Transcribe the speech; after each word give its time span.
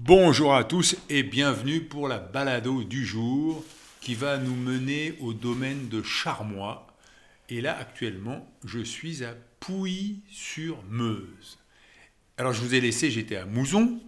Bonjour 0.00 0.54
à 0.54 0.62
tous 0.62 0.94
et 1.10 1.24
bienvenue 1.24 1.80
pour 1.80 2.06
la 2.06 2.20
balado 2.20 2.84
du 2.84 3.04
jour 3.04 3.64
qui 4.00 4.14
va 4.14 4.38
nous 4.38 4.54
mener 4.54 5.16
au 5.20 5.32
domaine 5.32 5.88
de 5.88 6.04
Charmois. 6.04 6.86
Et 7.48 7.60
là, 7.60 7.76
actuellement, 7.76 8.48
je 8.64 8.78
suis 8.78 9.24
à 9.24 9.34
Pouilly-sur-Meuse. 9.58 11.58
Alors, 12.36 12.52
je 12.52 12.60
vous 12.60 12.74
ai 12.74 12.80
laissé, 12.80 13.10
j'étais 13.10 13.34
à 13.34 13.44
Mouzon, 13.44 14.00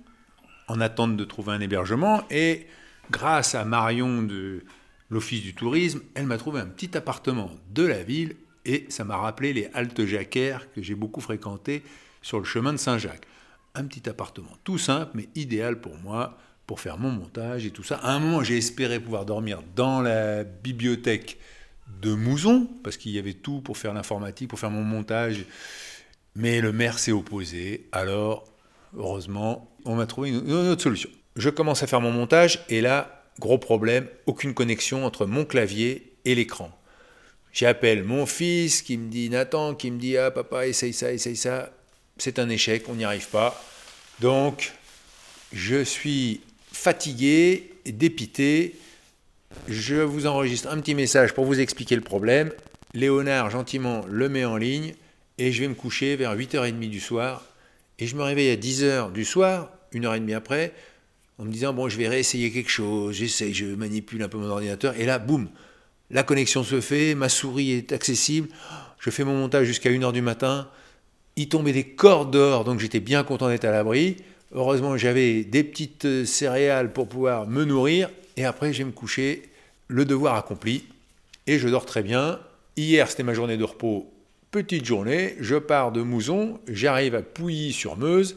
en 0.69 0.80
attente 0.80 1.16
de 1.16 1.25
trouver 1.25 1.55
un 1.55 1.61
hébergement, 1.61 2.23
et 2.30 2.69
grâce 3.11 3.57
à 3.57 3.65
Marion 3.65 4.23
de 4.23 4.63
l'Office 5.11 5.43
du 5.43 5.55
tourisme, 5.55 6.02
elle 6.15 6.27
m'a 6.27 6.38
trouvé 6.38 6.61
un 6.61 6.66
petit 6.66 6.97
appartement 6.97 7.51
de 7.75 7.83
la 7.83 8.05
ville, 8.05 8.37
et 8.65 8.87
ça 8.91 9.02
m'a 9.02 9.16
rappelé 9.16 9.52
les 9.52 9.69
haltes 9.75 10.07
jacquères 10.07 10.73
que 10.73 10.83
j'ai 10.83 10.95
beaucoup 10.95 11.21
fréquentées 11.21 11.83
sur 12.23 12.38
le 12.38 12.45
chemin 12.45 12.73
de 12.73 12.79
Saint-Jacques. 12.79 13.27
Un 13.74 13.84
petit 13.84 14.09
appartement 14.09 14.56
tout 14.65 14.79
simple, 14.79 15.12
mais 15.15 15.29
idéal 15.34 15.80
pour 15.80 15.97
moi, 15.97 16.37
pour 16.66 16.80
faire 16.80 16.98
mon 16.98 17.10
montage 17.10 17.66
et 17.66 17.71
tout 17.71 17.82
ça. 17.82 17.96
À 17.96 18.12
un 18.12 18.18
moment, 18.18 18.43
j'ai 18.43 18.57
espéré 18.57 19.01
pouvoir 19.01 19.24
dormir 19.24 19.62
dans 19.74 20.01
la 20.01 20.45
bibliothèque 20.45 21.38
de 22.01 22.15
Mouzon, 22.15 22.68
parce 22.82 22.96
qu'il 22.96 23.12
y 23.12 23.18
avait 23.18 23.35
tout 23.35 23.60
pour 23.60 23.77
faire 23.77 23.93
l'informatique, 23.93 24.49
pour 24.49 24.59
faire 24.59 24.71
mon 24.71 24.82
montage. 24.82 25.45
Mais 26.35 26.60
le 26.60 26.73
maire 26.73 26.99
s'est 26.99 27.12
opposé. 27.12 27.88
Alors, 27.93 28.45
heureusement, 28.96 29.71
on 29.84 29.96
m'a 29.96 30.07
trouvé 30.07 30.30
une, 30.30 30.52
autre 30.52 30.82
solution. 30.82 31.10
Je 31.37 31.51
commence 31.51 31.82
à 31.82 31.87
faire 31.87 32.01
mon 32.01 32.12
montage, 32.12 32.65
et 32.68 32.80
là, 32.80 33.24
gros 33.38 33.59
problème, 33.59 34.07
aucune 34.27 34.55
connexion 34.55 35.05
entre 35.05 35.27
mon 35.27 35.45
clavier 35.45 36.16
et 36.24 36.34
l'écran. 36.34 36.71
J'appelle 37.52 38.05
mon 38.05 38.27
fils 38.27 38.82
qui 38.82 38.96
me 38.96 39.10
dit 39.10 39.29
Nathan, 39.29 39.74
qui 39.74 39.90
me 39.90 39.99
dit 39.99 40.16
Ah 40.16 40.30
papa, 40.30 40.68
essaye 40.68 40.93
ça, 40.93 41.12
essaye 41.12 41.37
ça. 41.37 41.73
C'est 42.21 42.38
un 42.38 42.51
échec, 42.51 42.85
on 42.88 42.95
n'y 42.95 43.04
arrive 43.04 43.29
pas. 43.29 43.65
Donc, 44.21 44.74
je 45.54 45.82
suis 45.82 46.43
fatigué 46.71 47.73
dépité. 47.87 48.77
Je 49.68 49.96
vous 49.96 50.27
enregistre 50.27 50.68
un 50.68 50.79
petit 50.80 50.95
message 50.95 51.32
pour 51.32 51.46
vous 51.46 51.60
expliquer 51.60 51.96
le 51.96 52.02
problème. 52.02 52.52
Léonard 52.93 53.49
gentiment 53.49 54.04
le 54.07 54.29
met 54.29 54.45
en 54.45 54.59
ligne 54.59 54.95
et 55.38 55.51
je 55.51 55.62
vais 55.62 55.68
me 55.68 55.74
coucher 55.74 56.16
vers 56.16 56.37
8h30 56.37 56.90
du 56.90 57.01
soir. 57.01 57.46
Et 57.99 58.07
je 58.07 58.16
me 58.16 58.23
réveille 58.23 58.51
à 58.51 58.57
10h 58.57 59.12
du 59.12 59.24
soir, 59.24 59.71
une 59.93 60.05
heure 60.05 60.15
et 60.15 60.21
demie 60.21 60.34
après, 60.34 60.74
en 61.38 61.45
me 61.45 61.51
disant 61.51 61.73
bon, 61.73 61.88
je 61.88 61.96
vais 61.96 62.09
réessayer 62.09 62.51
quelque 62.51 62.71
chose. 62.71 63.16
J'essaye, 63.16 63.55
je 63.55 63.65
manipule 63.65 64.22
un 64.22 64.28
peu 64.28 64.37
mon 64.37 64.50
ordinateur. 64.50 64.94
Et 64.99 65.06
là, 65.06 65.19
boum, 65.19 65.49
la 66.10 66.22
connexion 66.22 66.65
se 66.65 66.82
fait, 66.82 67.15
ma 67.15 67.31
souris 67.31 67.72
est 67.72 67.93
accessible. 67.93 68.49
Je 68.99 69.09
fais 69.09 69.25
mon 69.25 69.38
montage 69.38 69.66
jusqu'à 69.66 69.91
1h 69.91 70.12
du 70.12 70.21
matin. 70.21 70.69
Il 71.41 71.49
tombait 71.49 71.72
des 71.72 71.84
cordes 71.84 72.31
d'or, 72.31 72.65
donc 72.65 72.81
j'étais 72.81 73.00
bien 73.00 73.25
content 73.25 73.49
d'être 73.49 73.65
à 73.65 73.71
l'abri. 73.71 74.16
Heureusement, 74.53 74.99
j'avais 74.99 75.43
des 75.43 75.65
petites 75.65 76.27
céréales 76.27 76.93
pour 76.93 77.09
pouvoir 77.09 77.47
me 77.47 77.65
nourrir. 77.65 78.10
Et 78.37 78.44
après, 78.44 78.75
je 78.75 78.81
vais 78.81 78.84
me 78.84 78.93
coucher, 78.93 79.44
le 79.88 80.05
devoir 80.05 80.34
accompli. 80.34 80.84
Et 81.47 81.59
je 81.59 81.67
dors 81.67 81.87
très 81.87 82.03
bien. 82.03 82.39
Hier, 82.77 83.11
c'était 83.11 83.23
ma 83.23 83.33
journée 83.33 83.56
de 83.56 83.65
repos. 83.65 84.12
Petite 84.51 84.84
journée. 84.84 85.34
Je 85.41 85.56
pars 85.56 85.93
de 85.93 86.03
Mouzon. 86.03 86.61
J'arrive 86.69 87.15
à 87.15 87.23
Pouilly-sur-Meuse, 87.23 88.37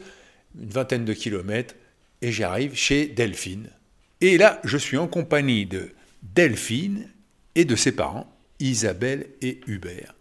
une 0.58 0.70
vingtaine 0.70 1.04
de 1.04 1.12
kilomètres. 1.12 1.74
Et 2.22 2.32
j'arrive 2.32 2.74
chez 2.74 3.04
Delphine. 3.04 3.68
Et 4.22 4.38
là, 4.38 4.62
je 4.64 4.78
suis 4.78 4.96
en 4.96 5.08
compagnie 5.08 5.66
de 5.66 5.90
Delphine 6.22 7.10
et 7.54 7.66
de 7.66 7.76
ses 7.76 7.92
parents, 7.92 8.34
Isabelle 8.60 9.26
et 9.42 9.60
Hubert. 9.66 10.14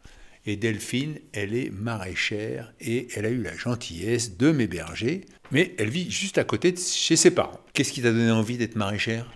Et 0.45 0.57
Delphine, 0.57 1.19
elle 1.31 1.55
est 1.55 1.71
maraîchère 1.71 2.73
et 2.81 3.07
elle 3.15 3.25
a 3.25 3.29
eu 3.29 3.41
la 3.41 3.55
gentillesse 3.55 4.37
de 4.37 4.51
m'héberger, 4.51 5.21
mais 5.51 5.73
elle 5.77 5.89
vit 5.89 6.11
juste 6.11 6.37
à 6.37 6.43
côté 6.43 6.73
de 6.73 6.79
chez 6.79 7.15
ses 7.15 7.31
parents. 7.31 7.61
Qu'est-ce 7.71 7.93
qui 7.93 8.01
t'a 8.01 8.11
donné 8.11 8.29
envie 8.29 8.57
d'être 8.57 8.75
maraîchère? 8.75 9.31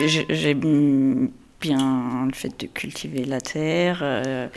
J'aime 0.00 1.30
bien 1.60 2.26
le 2.26 2.32
fait 2.32 2.58
de 2.58 2.66
cultiver 2.68 3.24
la 3.24 3.42
terre, 3.42 4.00
euh, 4.02 4.48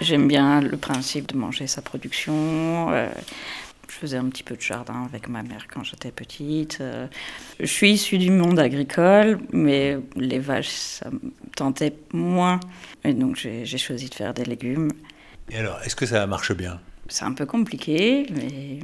j'aime 0.00 0.26
bien 0.26 0.60
le 0.60 0.76
principe 0.76 1.28
de 1.28 1.36
manger 1.36 1.68
sa 1.68 1.80
production. 1.80 2.90
Euh, 2.90 3.08
je 3.88 3.94
faisais 3.94 4.16
un 4.16 4.28
petit 4.28 4.42
peu 4.42 4.56
de 4.56 4.60
jardin 4.60 5.04
avec 5.04 5.28
ma 5.28 5.44
mère 5.44 5.66
quand 5.72 5.84
j'étais 5.84 6.10
petite. 6.10 6.78
Euh, 6.80 7.06
je 7.60 7.66
suis 7.66 7.92
issue 7.92 8.18
du 8.18 8.30
monde 8.32 8.58
agricole, 8.58 9.38
mais 9.52 9.96
les 10.16 10.38
vaches, 10.40 10.68
ça 10.70 11.10
me 11.10 11.20
tentait 11.54 11.94
moins. 12.12 12.58
Et 13.04 13.14
donc 13.14 13.36
j'ai 13.36 13.78
choisi 13.78 14.08
de 14.08 14.14
faire 14.14 14.34
des 14.34 14.44
légumes. 14.44 14.90
Et 15.50 15.56
alors, 15.56 15.80
est-ce 15.82 15.96
que 15.96 16.06
ça 16.06 16.26
marche 16.26 16.52
bien? 16.52 16.80
C'est 17.08 17.24
un 17.24 17.32
peu 17.32 17.44
compliqué, 17.44 18.26
mais 18.30 18.78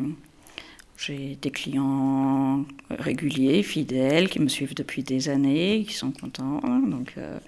j'ai 0.97 1.37
des 1.41 1.51
clients 1.51 2.65
réguliers, 2.91 3.63
fidèles, 3.63 4.29
qui 4.29 4.41
me 4.41 4.49
suivent 4.49 4.75
depuis 4.75 5.03
des 5.03 5.29
années, 5.29 5.85
qui 5.87 5.95
sont 5.95 6.11
contents. 6.11 6.61
Donc 6.87 7.15
euh, 7.19 7.39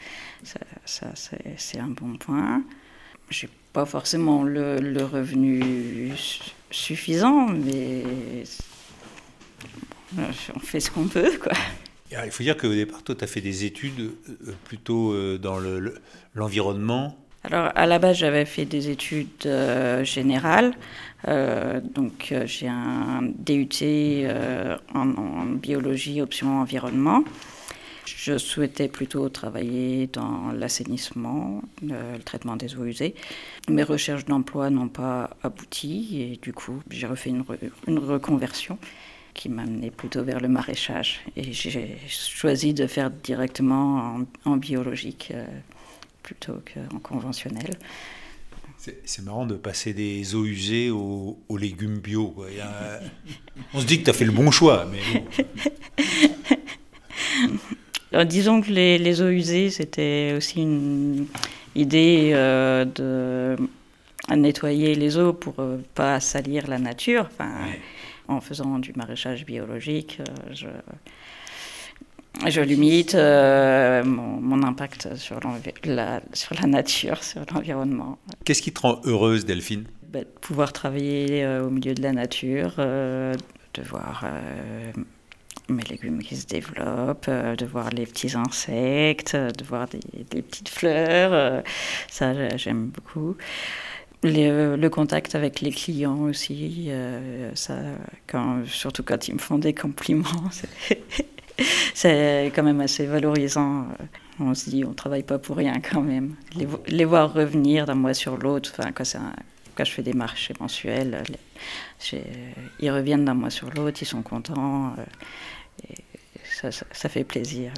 ça, 0.44 0.60
ça 0.84 1.06
c'est 1.56 1.80
un 1.80 1.88
bon 1.88 2.16
point. 2.16 2.62
J'ai 3.30 3.48
pas 3.72 3.86
forcément 3.86 4.44
le, 4.44 4.78
le 4.78 5.04
revenu 5.04 6.12
suffisant, 6.70 7.48
mais 7.48 8.04
on 10.16 10.60
fait 10.60 10.80
ce 10.80 10.90
qu'on 10.90 11.08
peut, 11.08 11.36
quoi. 11.42 11.52
Il 12.10 12.30
faut 12.30 12.42
dire 12.42 12.56
qu'au 12.56 12.72
départ, 12.72 13.02
toi, 13.02 13.14
tu 13.14 13.24
as 13.24 13.26
fait 13.26 13.42
des 13.42 13.64
études 13.64 14.00
euh, 14.00 14.52
plutôt 14.64 15.12
euh, 15.12 15.38
dans 15.38 15.58
l'environnement. 16.34 17.18
Alors, 17.44 17.70
à 17.74 17.86
la 17.86 17.98
base, 17.98 18.18
j'avais 18.18 18.44
fait 18.44 18.64
des 18.64 18.90
études 18.90 19.46
euh, 19.46 20.02
générales. 20.04 20.74
Euh, 21.28 21.80
donc, 21.80 22.30
euh, 22.32 22.46
j'ai 22.46 22.68
un 22.68 23.22
DUT 23.22 24.26
en, 24.94 25.44
biologie, 25.46 26.20
option 26.20 26.60
environnement. 26.60 27.22
Je 28.06 28.38
souhaitais 28.38 28.88
plutôt 28.88 29.28
travailler 29.28 30.08
dans 30.08 30.50
l'assainissement, 30.52 31.62
le 31.82 32.18
traitement 32.24 32.56
des 32.56 32.74
eaux 32.76 32.84
usées. 32.84 33.14
Mes 33.68 33.82
recherches 33.82 34.24
d'emploi 34.24 34.70
n'ont 34.70 34.88
pas 34.88 35.30
abouti 35.42 36.20
et 36.20 36.38
du 36.42 36.52
coup, 36.52 36.82
j'ai 36.90 37.06
refait 37.06 37.30
une, 37.30 37.42
re, 37.42 37.56
une 37.86 37.98
reconversion 37.98 38.78
qui 39.34 39.48
m'a 39.48 39.62
amené 39.62 39.90
plutôt 39.90 40.24
vers 40.24 40.40
le 40.40 40.48
maraîchage. 40.48 41.20
Et 41.36 41.52
j'ai 41.52 41.96
choisi 42.08 42.74
de 42.74 42.86
faire 42.86 43.10
directement 43.10 44.18
en, 44.44 44.56
biologique 44.56 45.32
plutôt 46.28 46.60
qu'en 46.74 46.98
conventionnel. 46.98 47.70
C'est 48.76 49.24
marrant 49.24 49.46
de 49.46 49.54
passer 49.54 49.94
des 49.94 50.34
eaux 50.34 50.44
usées 50.44 50.90
aux, 50.90 51.38
aux 51.48 51.56
légumes 51.56 51.98
bio. 51.98 52.34
A... 52.60 53.00
On 53.72 53.80
se 53.80 53.86
dit 53.86 54.00
que 54.00 54.04
tu 54.04 54.10
as 54.10 54.12
fait 54.12 54.26
le 54.26 54.32
bon 54.32 54.50
choix, 54.50 54.86
mais 54.90 55.00
bon. 55.14 55.24
Alors, 58.12 58.26
disons 58.26 58.60
que 58.60 58.70
les, 58.70 58.98
les, 58.98 59.22
eaux 59.22 59.28
usées, 59.28 59.70
c'était 59.70 60.34
aussi 60.36 60.60
une 60.60 61.26
idée 61.74 62.32
euh, 62.34 62.84
de 62.84 63.56
nettoyer 64.34 64.94
les 64.94 65.16
eaux 65.16 65.32
pour 65.32 65.54
ne 65.58 65.64
euh, 65.64 65.78
pas 65.94 66.20
salir 66.20 66.68
la 66.68 66.78
nature. 66.78 67.26
Enfin, 67.32 67.50
ouais. 67.66 67.80
En 68.28 68.42
faisant 68.42 68.78
du 68.78 68.92
maraîchage 68.94 69.46
biologique, 69.46 70.20
euh, 70.20 70.54
je, 70.54 70.66
je 72.46 72.60
limite 72.60 73.14
euh, 73.14 74.04
mon, 74.04 74.40
mon, 74.40 74.62
impact 74.62 75.16
sur 75.16 75.40
la, 75.84 76.20
sur 76.32 76.54
la 76.54 76.66
nature, 76.66 77.22
sur 77.22 77.42
l'environnement. 77.52 78.18
Qu'est-ce 78.44 78.62
qui 78.62 78.72
te 78.72 78.80
rend 78.80 79.00
heureuse, 79.04 79.44
Delphine? 79.44 79.84
Ben, 80.08 80.20
De 80.20 80.28
pouvoir 80.40 80.72
travailler 80.72 81.44
euh, 81.44 81.66
au 81.66 81.70
milieu 81.70 81.94
de 81.94 82.02
la 82.02 82.12
nature, 82.12 82.74
euh, 82.78 83.34
de 83.74 83.82
voir 83.82 84.24
mes 85.68 85.82
légumes 85.82 86.22
qui 86.22 86.36
se 86.36 86.46
développent, 86.46 87.28
de 87.28 87.66
voir 87.66 87.90
les 87.90 88.06
petits 88.06 88.34
insectes, 88.34 89.36
de 89.36 89.64
voir 89.64 89.86
des, 89.88 90.00
des 90.30 90.42
petites 90.42 90.70
fleurs. 90.70 91.62
ça, 92.08 92.56
j'aime 92.56 92.86
beaucoup. 92.86 93.36
Les, 94.22 94.76
le 94.76 94.88
contact 94.88 95.34
avec 95.34 95.60
les 95.60 95.70
clients 95.70 96.22
aussi, 96.22 96.90
ça, 97.54 97.76
quand, 98.26 98.66
surtout 98.66 99.02
quand 99.02 99.28
ils 99.28 99.34
me 99.34 99.38
font 99.38 99.58
des 99.58 99.74
compliments, 99.74 100.50
c'est 101.94 102.52
quand 102.54 102.62
même 102.62 102.80
assez 102.80 103.06
valorisant. 103.06 103.86
On 104.40 104.54
se 104.54 104.70
dit, 104.70 104.84
on 104.84 104.92
travaille 104.92 105.24
pas 105.24 105.38
pour 105.38 105.56
rien 105.56 105.80
quand 105.80 106.02
même. 106.02 106.34
Les, 106.56 106.66
les 106.86 107.04
voir 107.04 107.32
revenir 107.32 107.86
d'un 107.86 107.94
mois 107.94 108.14
sur 108.14 108.36
l'autre, 108.36 108.72
enfin, 108.76 108.92
quand 108.92 109.04
c'est 109.04 109.18
un, 109.18 109.34
Quand 109.74 109.84
je 109.84 109.92
fais 109.92 110.02
des 110.02 110.12
marchés 110.12 110.54
mensuels, 110.60 111.22
ils 112.80 112.90
reviennent 112.90 113.24
d'un 113.24 113.34
mois 113.34 113.50
sur 113.50 113.70
l'autre, 113.70 113.98
ils 114.00 114.06
sont 114.06 114.22
contents. 114.22 114.94
et 115.88 115.94
ça, 116.92 117.08
fait 117.08 117.24
plaisir. 117.24 117.72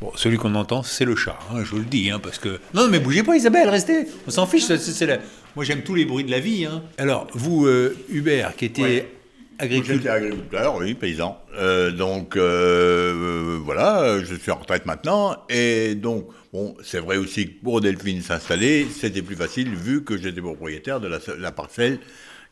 Bon, 0.00 0.12
celui 0.14 0.36
qu'on 0.36 0.54
entend, 0.54 0.82
c'est 0.82 1.04
le 1.04 1.16
chat, 1.16 1.38
hein, 1.50 1.64
je 1.64 1.70
vous 1.70 1.78
le 1.78 1.84
dis, 1.84 2.10
hein, 2.10 2.20
parce 2.22 2.38
que... 2.38 2.60
Non, 2.74 2.88
mais 2.88 2.98
bougez 2.98 3.22
pas 3.22 3.34
Isabelle, 3.36 3.68
restez, 3.68 4.06
on 4.26 4.30
s'en 4.30 4.46
fiche, 4.46 4.64
c'est, 4.64 5.20
moi 5.54 5.64
j'aime 5.64 5.82
tous 5.82 5.94
les 5.94 6.04
bruits 6.04 6.24
de 6.24 6.30
la 6.30 6.40
vie. 6.40 6.66
Hein. 6.66 6.82
Alors, 6.98 7.28
vous, 7.32 7.66
euh, 7.66 7.96
Hubert, 8.10 8.54
qui 8.56 8.66
était 8.66 9.08
agriculteur... 9.58 9.96
J'étais 9.96 10.08
agriculteur, 10.08 10.76
oui, 10.76 10.94
paysan. 10.94 11.40
Euh, 11.56 11.90
donc, 11.90 12.36
euh, 12.36 13.58
voilà, 13.62 14.22
je 14.22 14.34
suis 14.34 14.50
en 14.50 14.56
retraite 14.56 14.86
maintenant, 14.86 15.36
et 15.48 15.94
donc, 15.94 16.28
bon, 16.52 16.76
c'est 16.82 17.00
vrai 17.00 17.16
aussi 17.16 17.48
que 17.48 17.62
pour 17.62 17.80
Delphine 17.80 18.22
s'installer, 18.22 18.86
c'était 18.90 19.22
plus 19.22 19.36
facile 19.36 19.74
vu 19.74 20.04
que 20.04 20.16
j'étais 20.16 20.40
propriétaire 20.40 21.00
de 21.00 21.08
la, 21.08 21.52
parcelle 21.52 21.98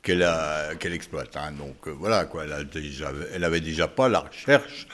qu'elle, 0.02 0.22
exploite. 0.92 1.36
Hein. 1.36 1.52
Donc, 1.52 1.88
voilà, 1.88 2.24
quoi, 2.24 2.44
elle, 2.44 2.68
déjà, 2.68 3.12
elle 3.34 3.44
avait 3.44 3.60
déjà 3.60 3.88
pas 3.88 4.08
la 4.08 4.20
recherche 4.20 4.86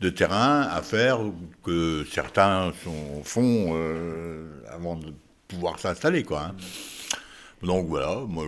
de 0.00 0.08
terrain 0.08 0.62
à 0.62 0.82
faire 0.82 1.20
que 1.64 2.04
certains 2.10 2.72
sont, 2.82 3.22
font 3.22 3.72
euh, 3.74 4.46
avant 4.72 4.96
de 4.96 5.12
pouvoir 5.46 5.78
s'installer, 5.78 6.22
quoi. 6.22 6.42
Hein. 6.42 6.54
Donc 7.62 7.88
voilà, 7.88 8.20
moi, 8.26 8.46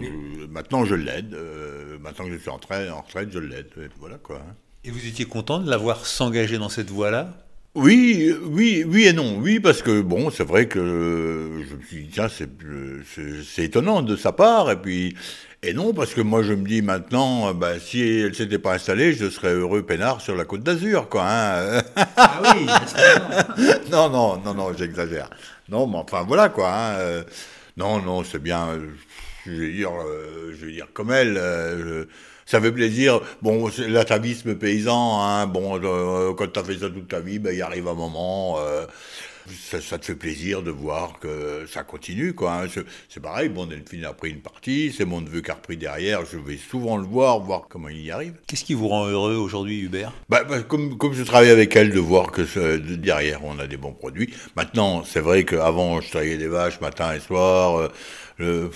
maintenant 0.50 0.84
je 0.84 0.94
l'aide. 0.94 1.34
Euh, 1.34 1.98
maintenant 1.98 2.26
que 2.26 2.32
je 2.32 2.38
suis 2.38 2.50
en 2.50 2.56
retraite, 2.56 2.90
en 2.90 3.02
retraite 3.02 3.28
je 3.32 3.38
l'aide. 3.38 3.68
Voilà 3.98 4.16
quoi. 4.18 4.36
Hein. 4.36 4.54
Et 4.84 4.90
vous 4.90 5.06
étiez 5.06 5.26
content 5.26 5.60
de 5.60 5.70
l'avoir 5.70 6.06
s'engager 6.06 6.58
dans 6.58 6.68
cette 6.68 6.90
voie-là? 6.90 7.36
Oui, 7.74 8.34
oui, 8.42 8.84
oui 8.86 9.04
et 9.04 9.12
non. 9.12 9.38
Oui, 9.38 9.58
parce 9.58 9.80
que 9.80 10.02
bon, 10.02 10.30
c'est 10.30 10.44
vrai 10.44 10.66
que 10.66 11.62
je 11.66 11.74
me 11.74 11.82
suis 11.82 12.04
dit, 12.04 12.10
tiens, 12.12 12.28
c'est 12.28 13.64
étonnant 13.64 14.02
de 14.02 14.14
sa 14.14 14.32
part. 14.32 14.70
Et 14.70 14.76
puis, 14.76 15.16
et 15.62 15.72
non, 15.72 15.94
parce 15.94 16.12
que 16.12 16.20
moi 16.20 16.42
je 16.42 16.52
me 16.52 16.66
dis 16.66 16.82
maintenant, 16.82 17.54
bah, 17.54 17.78
si 17.78 18.02
elle 18.02 18.34
s'était 18.34 18.58
pas 18.58 18.74
installée, 18.74 19.12
je 19.12 19.30
serais 19.30 19.54
heureux 19.54 19.82
peinard 19.82 20.20
sur 20.20 20.34
la 20.34 20.44
côte 20.44 20.62
d'Azur, 20.62 21.08
quoi. 21.08 21.24
Hein. 21.26 21.82
ah 22.16 22.42
oui. 22.42 22.66
non, 23.90 24.10
non, 24.10 24.38
non, 24.44 24.54
non, 24.54 24.72
j'exagère. 24.76 25.30
Non, 25.68 25.86
mais 25.86 25.98
enfin 25.98 26.24
voilà, 26.26 26.48
quoi. 26.48 26.74
Hein. 26.74 27.22
Euh, 27.78 27.82
non, 27.82 28.00
non, 28.02 28.24
c'est 28.24 28.42
bien. 28.42 28.78
Je 29.46 29.50
vais 29.52 29.72
dire, 29.72 29.90
euh, 29.92 30.54
je 30.58 30.66
vais 30.66 30.72
dire 30.72 30.88
comme 30.92 31.10
elle. 31.12 31.36
Euh, 31.36 32.04
ça 32.46 32.60
fait 32.60 32.72
plaisir. 32.72 33.20
Bon, 33.40 33.70
l'atavisme 33.88 34.56
paysan, 34.56 35.22
hein, 35.22 35.46
bon, 35.46 35.80
euh, 35.82 36.34
quand 36.34 36.52
tu 36.52 36.58
as 36.60 36.64
fait 36.64 36.78
ça 36.78 36.90
toute 36.90 37.08
ta 37.08 37.20
vie, 37.20 37.38
ben, 37.38 37.54
il 37.54 37.62
arrive 37.62 37.88
un 37.88 37.94
moment, 37.94 38.56
euh, 38.58 38.84
ça, 39.48 39.98
te 39.98 40.04
fait 40.04 40.14
plaisir 40.14 40.62
de 40.62 40.70
voir 40.70 41.18
que 41.20 41.66
ça 41.66 41.82
continue, 41.82 42.34
quoi. 42.34 42.62
Hein. 42.62 42.82
C'est 43.08 43.20
pareil, 43.20 43.48
bon, 43.48 43.66
Delphine 43.66 44.04
a 44.04 44.12
pris 44.12 44.30
une 44.30 44.40
partie, 44.40 44.92
c'est 44.96 45.04
mon 45.04 45.20
neveu 45.20 45.40
qui 45.40 45.50
a 45.50 45.54
repris 45.54 45.76
derrière, 45.76 46.24
je 46.24 46.38
vais 46.38 46.56
souvent 46.56 46.96
le 46.96 47.04
voir, 47.04 47.40
voir 47.40 47.66
comment 47.68 47.88
il 47.88 48.00
y 48.00 48.10
arrive. 48.10 48.34
Qu'est-ce 48.46 48.64
qui 48.64 48.74
vous 48.74 48.88
rend 48.88 49.06
heureux 49.06 49.36
aujourd'hui, 49.36 49.80
Hubert? 49.80 50.12
Bah, 50.28 50.44
bah, 50.44 50.62
comme, 50.62 50.96
comme 50.98 51.12
je 51.12 51.22
travaille 51.22 51.50
avec 51.50 51.74
elle, 51.76 51.90
de 51.92 52.00
voir 52.00 52.30
que 52.30 52.76
derrière, 52.96 53.44
on 53.44 53.58
a 53.58 53.66
des 53.66 53.76
bons 53.76 53.92
produits. 53.92 54.32
Maintenant, 54.56 55.04
c'est 55.04 55.20
vrai 55.20 55.44
qu'avant, 55.44 56.00
je 56.00 56.10
travaillais 56.10 56.38
des 56.38 56.48
vaches 56.48 56.80
matin 56.80 57.14
et 57.14 57.20
soir, 57.20 57.90
euh, 58.40 58.70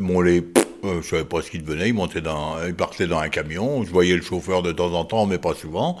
mon 0.00 0.20
lait 0.20 0.42
euh, 0.86 1.02
je 1.02 1.08
savais 1.08 1.24
pas 1.24 1.42
ce 1.42 1.50
qu'il 1.50 1.62
devenait. 1.62 1.88
Il 1.88 1.94
montait 1.94 2.20
dans, 2.20 2.56
il 2.66 2.74
partait 2.74 3.06
dans 3.06 3.18
un 3.18 3.28
camion. 3.28 3.84
Je 3.84 3.90
voyais 3.90 4.16
le 4.16 4.22
chauffeur 4.22 4.62
de 4.62 4.72
temps 4.72 4.92
en 4.92 5.04
temps, 5.04 5.26
mais 5.26 5.38
pas 5.38 5.54
souvent. 5.54 5.98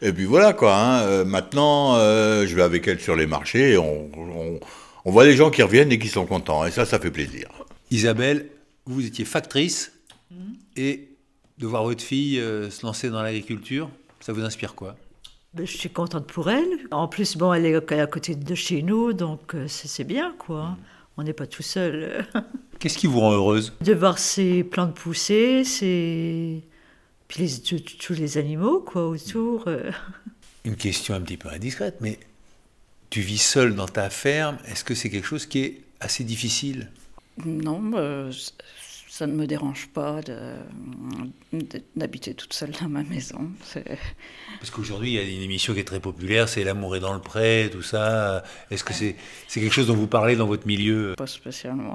Et 0.00 0.12
puis 0.12 0.24
voilà 0.24 0.52
quoi. 0.52 0.76
Hein. 0.76 1.02
Euh, 1.02 1.24
maintenant, 1.24 1.96
euh, 1.96 2.46
je 2.46 2.54
vais 2.54 2.62
avec 2.62 2.86
elle 2.88 3.00
sur 3.00 3.16
les 3.16 3.26
marchés. 3.26 3.76
on, 3.76 4.10
on, 5.04 5.10
voit 5.10 5.24
les 5.24 5.36
gens 5.36 5.50
qui 5.50 5.62
reviennent 5.62 5.92
et 5.92 5.98
qui 5.98 6.08
sont 6.08 6.26
contents. 6.26 6.64
Et 6.64 6.70
ça, 6.70 6.84
ça 6.84 6.98
fait 6.98 7.10
plaisir. 7.10 7.48
Isabelle, 7.90 8.48
vous 8.86 9.06
étiez 9.06 9.24
factrice 9.24 9.92
et 10.76 11.08
de 11.58 11.66
voir 11.66 11.84
votre 11.84 12.02
fille 12.02 12.36
se 12.36 12.86
lancer 12.86 13.10
dans 13.10 13.22
l'agriculture, 13.22 13.90
ça 14.20 14.32
vous 14.32 14.42
inspire 14.42 14.74
quoi? 14.74 14.96
Ben, 15.52 15.66
je 15.66 15.76
suis 15.76 15.90
contente 15.90 16.26
pour 16.26 16.48
elle. 16.48 16.66
En 16.90 17.08
plus, 17.08 17.36
bon, 17.36 17.52
elle 17.52 17.66
est 17.66 17.92
à 18.00 18.06
côté 18.06 18.34
de 18.34 18.54
chez 18.54 18.80
nous, 18.82 19.12
donc 19.12 19.54
c'est 19.66 20.04
bien, 20.04 20.34
quoi. 20.38 20.76
On 21.16 21.22
n'est 21.22 21.32
pas 21.32 21.46
tout 21.46 21.62
seul. 21.62 22.26
Qu'est-ce 22.78 22.98
qui 22.98 23.06
vous 23.06 23.20
rend 23.20 23.32
heureuse? 23.32 23.72
De 23.80 23.92
voir 23.92 24.18
ces 24.18 24.64
plantes 24.64 24.94
pousser, 24.94 25.64
ces... 25.64 26.62
puis 27.28 27.44
les, 27.44 27.78
tous 27.98 28.14
les 28.14 28.38
animaux 28.38 28.80
quoi 28.80 29.08
autour. 29.08 29.64
Euh. 29.68 29.90
Une 30.64 30.76
question 30.76 31.14
un 31.14 31.20
petit 31.20 31.36
peu 31.36 31.48
indiscrète, 31.48 31.96
mais 32.00 32.18
tu 33.10 33.20
vis 33.20 33.42
seule 33.42 33.74
dans 33.74 33.86
ta 33.86 34.10
ferme. 34.10 34.58
Est-ce 34.66 34.84
que 34.84 34.94
c'est 34.94 35.10
quelque 35.10 35.26
chose 35.26 35.46
qui 35.46 35.60
est 35.60 35.80
assez 36.00 36.24
difficile? 36.24 36.90
Non, 37.44 37.80
bah, 37.80 38.28
ça 39.22 39.28
ne 39.28 39.34
me 39.34 39.46
dérange 39.46 39.86
pas 39.94 40.18
d'habiter 41.94 42.34
toute 42.34 42.52
seule 42.52 42.72
dans 42.80 42.88
ma 42.88 43.04
maison. 43.04 43.52
Parce 44.58 44.70
qu'aujourd'hui, 44.72 45.10
il 45.10 45.14
y 45.14 45.18
a 45.18 45.22
une 45.22 45.42
émission 45.42 45.74
qui 45.74 45.78
est 45.78 45.84
très 45.84 46.00
populaire, 46.00 46.48
c'est 46.48 46.64
L'amour 46.64 46.96
est 46.96 47.00
dans 47.00 47.14
le 47.14 47.20
pré, 47.20 47.70
tout 47.70 47.82
ça. 47.82 48.42
Est-ce 48.72 48.82
que 48.82 48.92
c'est 48.92 49.14
quelque 49.48 49.70
chose 49.70 49.86
dont 49.86 49.94
vous 49.94 50.08
parlez 50.08 50.34
dans 50.34 50.48
votre 50.48 50.66
milieu? 50.66 51.14
Pas 51.16 51.28
spécialement. 51.28 51.94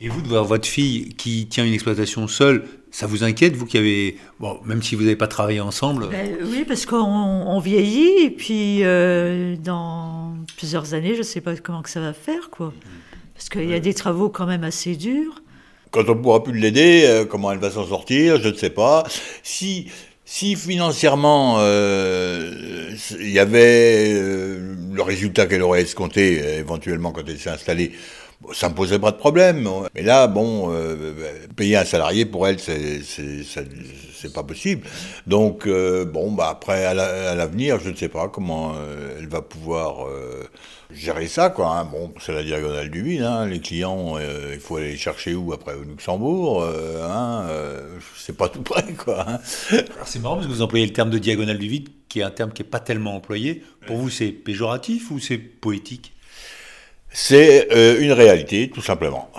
Et 0.00 0.08
vous, 0.08 0.22
de 0.22 0.28
voir 0.28 0.44
votre 0.44 0.66
fille 0.66 1.10
qui 1.16 1.48
tient 1.48 1.66
une 1.66 1.74
exploitation 1.74 2.26
seule, 2.28 2.64
ça 2.90 3.06
vous 3.06 3.22
inquiète, 3.22 3.54
vous 3.54 3.66
qui 3.66 3.76
avez, 3.76 4.16
bon, 4.40 4.58
même 4.64 4.82
si 4.82 4.94
vous 4.94 5.02
n'avez 5.02 5.16
pas 5.16 5.28
travaillé 5.28 5.60
ensemble? 5.60 6.08
Ben, 6.08 6.38
Oui, 6.46 6.64
parce 6.66 6.86
qu'on 6.86 7.60
vieillit, 7.60 8.24
et 8.24 8.30
puis 8.30 8.84
euh, 8.84 9.54
dans 9.56 10.34
plusieurs 10.56 10.94
années, 10.94 11.12
je 11.12 11.18
ne 11.18 11.24
sais 11.24 11.42
pas 11.42 11.54
comment 11.56 11.82
que 11.82 11.90
ça 11.90 12.00
va 12.00 12.14
faire, 12.14 12.48
quoi. 12.48 12.72
Parce 13.34 13.50
qu'il 13.50 13.68
y 13.68 13.74
a 13.74 13.80
des 13.80 13.92
travaux 13.92 14.30
quand 14.30 14.46
même 14.46 14.64
assez 14.64 14.96
durs. 14.96 15.42
Quand 15.90 16.08
on 16.08 16.14
ne 16.14 16.20
pourra 16.20 16.42
plus 16.42 16.58
l'aider, 16.58 17.04
euh, 17.06 17.24
comment 17.24 17.52
elle 17.52 17.58
va 17.58 17.70
s'en 17.70 17.86
sortir, 17.86 18.40
je 18.40 18.48
ne 18.48 18.54
sais 18.54 18.70
pas. 18.70 19.04
Si, 19.42 19.90
si 20.24 20.56
financièrement 20.56 21.56
euh, 21.60 22.90
il 23.20 23.30
y 23.30 23.38
avait 23.38 24.12
le 24.12 25.02
résultat 25.02 25.46
qu'elle 25.46 25.62
aurait 25.62 25.82
escompté 25.82 26.58
éventuellement 26.58 27.12
quand 27.12 27.22
elle 27.28 27.38
s'est 27.38 27.50
installée, 27.50 27.92
ça 28.52 28.68
me 28.68 28.74
posait 28.74 28.98
pas 28.98 29.12
de 29.12 29.16
problème. 29.16 29.68
Mais 29.94 30.02
là, 30.02 30.26
bon, 30.26 30.72
euh, 30.72 31.14
payer 31.56 31.76
un 31.76 31.84
salarié 31.84 32.24
pour 32.24 32.46
elle, 32.46 32.58
c'est 32.60 33.00
c'est 33.02 34.32
pas 34.32 34.42
possible. 34.42 34.86
Donc 35.26 35.66
euh, 35.66 36.04
bon, 36.04 36.32
bah 36.32 36.48
après 36.50 36.84
à 36.84 36.94
l'avenir, 36.94 37.78
je 37.80 37.90
ne 37.90 37.96
sais 37.96 38.08
pas 38.08 38.28
comment 38.28 38.74
euh, 38.76 39.16
elle 39.18 39.28
va 39.28 39.42
pouvoir 39.42 40.06
gérer 40.90 41.28
ça, 41.28 41.50
quoi. 41.50 41.78
Hein. 41.78 41.84
Bon, 41.84 42.12
c'est 42.20 42.32
la 42.32 42.42
diagonale 42.42 42.90
du 42.90 43.02
vide. 43.02 43.22
Hein. 43.22 43.46
Les 43.46 43.60
clients, 43.60 44.16
il 44.18 44.60
faut 44.60 44.76
aller 44.76 44.90
les 44.92 44.96
chercher 44.96 45.34
où 45.34 45.52
après 45.52 45.74
au 45.74 45.82
Luxembourg. 45.82 46.64
hein, 46.64 47.46
c'est 48.16 48.36
pas 48.36 48.48
tout 48.48 48.62
près, 48.62 48.92
quoi. 48.92 49.26
C'est 50.04 50.20
marrant 50.20 50.36
parce 50.36 50.46
que 50.46 50.52
vous 50.52 50.62
employez 50.62 50.86
le 50.86 50.92
terme 50.92 51.10
de 51.10 51.18
diagonale 51.18 51.58
du 51.58 51.68
vide, 51.68 51.88
qui 52.08 52.20
est 52.20 52.24
un 52.24 52.30
terme 52.30 52.52
qui 52.52 52.62
est 52.62 52.66
pas 52.66 52.80
tellement 52.80 53.16
employé. 53.16 53.62
Pour 53.86 53.96
vous, 53.96 54.10
c'est 54.10 54.28
péjoratif 54.28 55.10
ou 55.10 55.18
c'est 55.18 55.38
poétique? 55.38 56.12
C'est 57.18 57.72
euh, 57.72 57.98
une 58.00 58.12
réalité, 58.12 58.68
tout 58.68 58.82
simplement. 58.82 59.30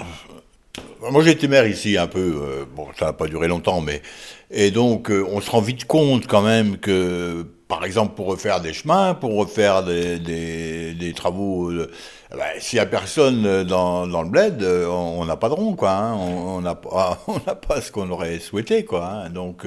Moi, 1.12 1.24
j'ai 1.24 1.30
été 1.32 1.48
maire 1.48 1.68
ici 1.68 1.96
un 1.96 2.08
peu, 2.08 2.42
euh, 2.42 2.66
bon, 2.75 2.88
ça 2.98 3.06
n'a 3.06 3.13
pas 3.13 3.27
duré 3.27 3.48
longtemps, 3.48 3.82
mais. 3.82 4.01
Et 4.50 4.72
donc, 4.72 5.12
euh, 5.12 5.24
on 5.30 5.42
se 5.42 5.51
rend 5.51 5.62
vite 5.62 5.86
compte 5.86 6.25
quand 6.25 6.42
même 6.42 6.77
que, 6.77 7.46
par 7.67 7.83
exemple, 7.86 8.15
pour 8.15 8.27
refaire 8.27 8.62
des 8.62 8.74
chemins, 8.74 9.13
pour 9.13 9.36
refaire 9.36 9.83
des, 9.83 10.19
des, 10.19 11.13
travaux. 11.13 11.71
Ben, 12.31 12.45
S'il 12.59 12.77
n'y 12.77 12.81
a 12.81 12.86
personne 12.86 13.63
dans, 13.63 14.07
dans 14.07 14.21
le 14.21 14.29
bled, 14.29 14.63
on 14.63 15.25
n'a 15.25 15.36
pas 15.36 15.50
de 15.50 15.53
rond, 15.53 15.75
quoi. 15.75 15.91
Hein. 15.91 16.13
On 16.15 16.62
n'a 16.62 16.75
pas, 16.75 17.19
pas 17.67 17.81
ce 17.81 17.91
qu'on 17.91 18.09
aurait 18.09 18.39
souhaité, 18.39 18.86
quoi. 18.86 19.05
Hein. 19.05 19.29
Donc 19.29 19.65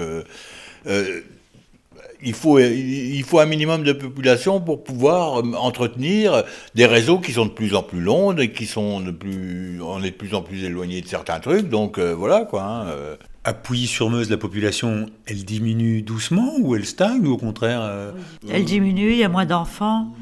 il 2.23 2.35
faut, 2.35 2.59
il 2.59 3.23
faut 3.25 3.39
un 3.39 3.47
minimum 3.47 3.83
de 3.83 3.93
population 3.93 4.61
pour 4.61 4.85
pouvoir 4.85 5.41
euh, 5.41 5.53
entretenir 5.55 6.45
des 6.75 6.87
réseaux 6.87 7.19
qui 7.19 7.33
sont 7.33 7.47
de 7.47 7.51
plus 7.51 7.75
en 7.75 7.83
plus 7.83 8.01
longs 8.01 8.37
et 8.37 8.53
qui 8.53 8.67
sont 8.67 9.01
de 9.01 9.11
plus, 9.11 9.81
on 9.83 10.03
est 10.03 10.11
de 10.11 10.17
plus 10.17 10.35
en 10.35 10.43
plus 10.43 10.65
éloigné 10.65 11.01
de 11.01 11.07
certains 11.09 11.41
trucs. 11.41 11.69
Donc 11.69 11.99
euh, 11.99 12.15
voilà 12.15 12.45
quoi. 12.45 12.63
Hein, 12.63 12.87
euh. 12.89 13.17
À 13.43 13.55
sur 13.87 14.11
meuse 14.11 14.29
la 14.29 14.37
population, 14.37 15.07
elle 15.25 15.47
diminue 15.47 16.03
doucement 16.03 16.53
ou 16.61 16.77
elle 16.77 16.85
stagne 16.85 17.27
ou 17.27 17.33
au 17.33 17.37
contraire 17.39 18.13
Elle 18.51 18.67
diminue, 18.67 19.13
il 19.13 19.17
y 19.17 19.25
a 19.25 19.31
moins 19.31 19.47
d'enfants. 19.47 20.13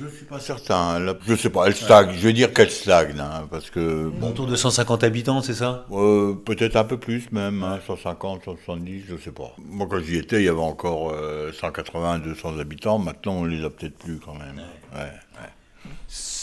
Je 0.00 0.06
ne 0.06 0.10
suis 0.10 0.24
pas 0.24 0.40
certain. 0.40 0.98
je 1.26 1.32
ne 1.32 1.36
sais 1.36 1.50
pas, 1.50 1.66
elle 1.66 1.74
stagne. 1.76 2.12
Je 2.14 2.26
vais 2.26 2.32
dire 2.32 2.54
qu'elle 2.54 2.70
stagne. 2.70 3.20
Hein, 3.20 3.46
parce 3.50 3.68
que, 3.68 4.08
bon, 4.08 4.30
Autour 4.30 4.46
de 4.46 4.56
150 4.56 5.04
habitants, 5.04 5.42
c'est 5.42 5.52
ça? 5.52 5.84
Euh, 5.92 6.34
Peut-être 6.34 6.76
un 6.76 6.84
peu 6.84 6.96
plus 6.96 7.30
même, 7.32 7.66
150, 7.86 8.44
170, 8.44 9.02
je 9.08 9.12
ne 9.14 9.18
sais 9.18 9.30
pas. 9.30 9.52
Moi, 9.58 9.86
quand 9.90 9.98
j'y 9.98 10.16
étais, 10.16 10.40
il 10.40 10.44
y 10.46 10.48
avait 10.48 10.58
encore 10.58 11.14
180, 11.52 12.14
euh, 12.14 12.18
200 12.20 12.58
habitants. 12.58 12.98
Maintenant, 12.98 13.34
on 13.34 13.44
les 13.44 13.62
a 13.62 13.68
peut-être 13.68 13.98
plus 13.98 14.18
quand 14.18 14.34
même. 14.34 14.62
Ouais. 14.94 15.10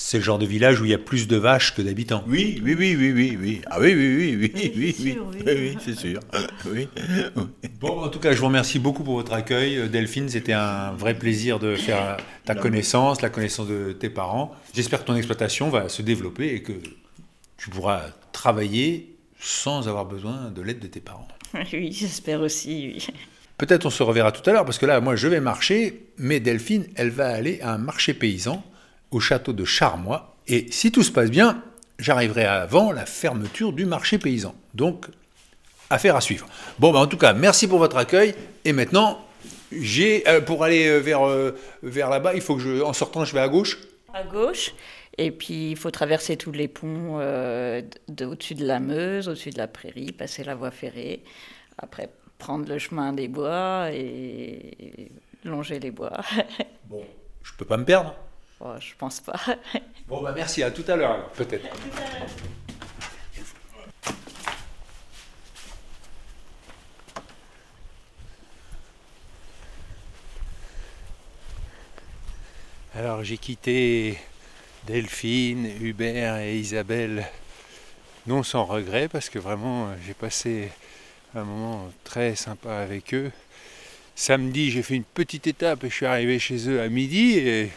C'est 0.09 0.19
le 0.19 0.23
genre 0.23 0.39
de 0.39 0.45
village 0.45 0.79
où 0.79 0.85
il 0.85 0.91
y 0.91 0.93
a 0.93 0.97
plus 0.97 1.27
de 1.27 1.35
vaches 1.35 1.75
que 1.75 1.81
d'habitants. 1.81 2.23
Oui, 2.29 2.61
oui, 2.63 2.77
oui, 2.79 2.95
oui, 2.97 3.11
oui, 3.11 3.37
oui. 3.37 3.61
Ah 3.65 3.77
oui, 3.77 3.93
oui, 3.93 4.15
oui, 4.15 4.37
oui, 4.39 4.51
oui, 4.55 4.95
oui, 5.01 5.17
oui, 5.33 5.43
oui, 5.45 5.77
c'est 5.83 5.95
sûr. 5.95 6.21
Oui. 6.65 6.87
Bon, 7.81 8.03
en 8.03 8.07
tout 8.07 8.19
cas, 8.19 8.31
je 8.31 8.39
vous 8.39 8.45
remercie 8.45 8.79
beaucoup 8.79 9.03
pour 9.03 9.15
votre 9.15 9.33
accueil, 9.33 9.77
euh, 9.77 9.89
Delphine. 9.89 10.29
C'était 10.29 10.53
un 10.53 10.93
vrai 10.93 11.13
plaisir 11.13 11.59
de 11.59 11.75
faire 11.75 12.15
ta 12.45 12.55
connaissance, 12.55 13.21
la 13.21 13.29
connaissance 13.29 13.67
de 13.67 13.91
tes 13.91 14.09
parents. 14.09 14.55
J'espère 14.73 15.01
que 15.01 15.07
ton 15.07 15.15
exploitation 15.17 15.69
va 15.69 15.89
se 15.89 16.01
développer 16.01 16.53
et 16.53 16.63
que 16.63 16.71
tu 17.57 17.69
pourras 17.69 18.03
travailler 18.31 19.13
sans 19.41 19.89
avoir 19.89 20.05
besoin 20.05 20.51
de 20.51 20.61
l'aide 20.61 20.79
de 20.79 20.87
tes 20.87 21.01
parents. 21.01 21.27
Oui, 21.73 21.91
j'espère 21.91 22.39
aussi, 22.39 22.93
oui. 22.95 23.07
Peut-être 23.57 23.85
on 23.85 23.89
se 23.89 24.03
reverra 24.03 24.31
tout 24.31 24.49
à 24.49 24.53
l'heure, 24.53 24.63
parce 24.63 24.77
que 24.77 24.85
là, 24.85 25.01
moi, 25.01 25.17
je 25.17 25.27
vais 25.27 25.41
marcher, 25.41 26.07
mais 26.17 26.39
Delphine, 26.39 26.85
elle 26.95 27.09
va 27.09 27.27
aller 27.27 27.59
à 27.59 27.73
un 27.73 27.77
marché 27.77 28.13
paysan 28.13 28.63
au 29.11 29.19
château 29.19 29.53
de 29.53 29.65
Charmois. 29.65 30.35
Et 30.47 30.67
si 30.71 30.91
tout 30.91 31.03
se 31.03 31.11
passe 31.11 31.29
bien, 31.29 31.63
j'arriverai 31.99 32.45
avant 32.45 32.91
la 32.91 33.05
fermeture 33.05 33.73
du 33.73 33.85
marché 33.85 34.17
paysan. 34.17 34.55
Donc, 34.73 35.07
affaire 35.89 36.15
à 36.15 36.21
suivre. 36.21 36.47
Bon, 36.79 36.91
bah, 36.91 36.99
en 36.99 37.07
tout 37.07 37.17
cas, 37.17 37.33
merci 37.33 37.67
pour 37.67 37.79
votre 37.79 37.97
accueil. 37.97 38.35
Et 38.65 38.73
maintenant, 38.73 39.19
j'ai 39.71 40.27
euh, 40.27 40.41
pour 40.41 40.63
aller 40.63 40.87
euh, 40.87 40.99
vers, 40.99 41.27
euh, 41.27 41.51
vers 41.83 42.09
là-bas, 42.09 42.33
il 42.35 42.41
faut 42.41 42.55
que 42.55 42.61
je, 42.61 42.81
en 42.81 42.93
sortant, 42.93 43.25
je 43.25 43.33
vais 43.33 43.39
à 43.41 43.49
gauche. 43.49 43.77
À 44.13 44.23
gauche. 44.23 44.73
Et 45.17 45.31
puis, 45.31 45.71
il 45.71 45.75
faut 45.77 45.91
traverser 45.91 46.37
tous 46.37 46.51
les 46.51 46.67
ponts 46.67 47.17
euh, 47.19 47.81
de- 48.07 48.25
au-dessus 48.25 48.53
de 48.55 48.65
la 48.65 48.79
Meuse, 48.79 49.27
au-dessus 49.27 49.49
de 49.49 49.57
la 49.57 49.67
Prairie, 49.67 50.11
passer 50.11 50.43
la 50.43 50.53
voie 50.55 50.71
ferrée. 50.71 51.23
Après, 51.77 52.09
prendre 52.37 52.69
le 52.69 52.77
chemin 52.77 53.13
des 53.13 53.27
bois 53.27 53.89
et 53.91 55.11
longer 55.43 55.79
les 55.79 55.89
bois. 55.91 56.21
Bon, 56.85 57.03
je 57.41 57.51
peux 57.57 57.65
pas 57.65 57.77
me 57.77 57.85
perdre. 57.85 58.13
Oh, 58.59 58.73
je 58.79 58.93
pense 58.97 59.19
pas. 59.19 59.39
Bon, 60.07 60.21
bah 60.21 60.31
merci, 60.33 60.63
à 60.63 60.71
tout 60.71 60.85
à 60.87 60.95
l'heure, 60.95 61.11
alors, 61.11 61.29
peut-être. 61.31 61.67
Alors 72.95 73.23
j'ai 73.23 73.37
quitté 73.37 74.17
Delphine, 74.87 75.69
Hubert 75.81 76.37
et 76.37 76.57
Isabelle, 76.57 77.27
non 78.25 78.41
sans 78.41 78.65
regret, 78.65 79.07
parce 79.07 79.29
que 79.29 79.37
vraiment 79.37 79.89
j'ai 80.05 80.15
passé 80.15 80.71
un 81.35 81.43
moment 81.43 81.91
très 82.03 82.35
sympa 82.35 82.75
avec 82.75 83.13
eux. 83.13 83.31
Samedi, 84.15 84.71
j'ai 84.71 84.81
fait 84.81 84.95
une 84.95 85.03
petite 85.03 85.45
étape 85.45 85.83
et 85.83 85.89
je 85.89 85.93
suis 85.93 86.05
arrivé 86.07 86.39
chez 86.39 86.69
eux 86.69 86.81
à 86.81 86.87
midi 86.89 87.37
et 87.37 87.69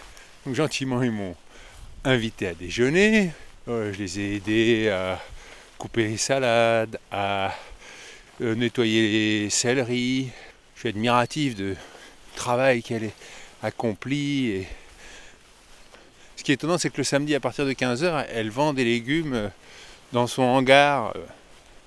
donc, 0.46 0.54
gentiment 0.54 1.02
ils 1.02 1.10
m'ont 1.10 1.36
invité 2.02 2.46
à 2.46 2.54
déjeuner. 2.54 3.30
Euh, 3.68 3.92
je 3.92 3.98
les 3.98 4.20
ai 4.20 4.36
aidés 4.36 4.88
à 4.88 5.20
couper 5.76 6.08
les 6.08 6.16
salades, 6.16 6.98
à 7.12 7.54
euh, 8.40 8.54
nettoyer 8.54 9.42
les 9.42 9.50
céleris. 9.50 10.30
Je 10.74 10.80
suis 10.80 10.88
admiratif 10.88 11.56
de 11.56 11.76
travail 12.36 12.82
qu'elle 12.82 13.04
ait 13.04 13.14
accompli. 13.62 14.66
Ce 16.36 16.42
qui 16.42 16.52
est 16.52 16.54
étonnant, 16.54 16.78
c'est 16.78 16.88
que 16.88 16.96
le 16.96 17.04
samedi, 17.04 17.34
à 17.34 17.40
partir 17.40 17.66
de 17.66 17.72
15h, 17.72 18.24
elle 18.32 18.48
vend 18.48 18.72
des 18.72 18.84
légumes 18.84 19.34
euh, 19.34 19.48
dans 20.14 20.26
son 20.26 20.42
hangar. 20.42 21.12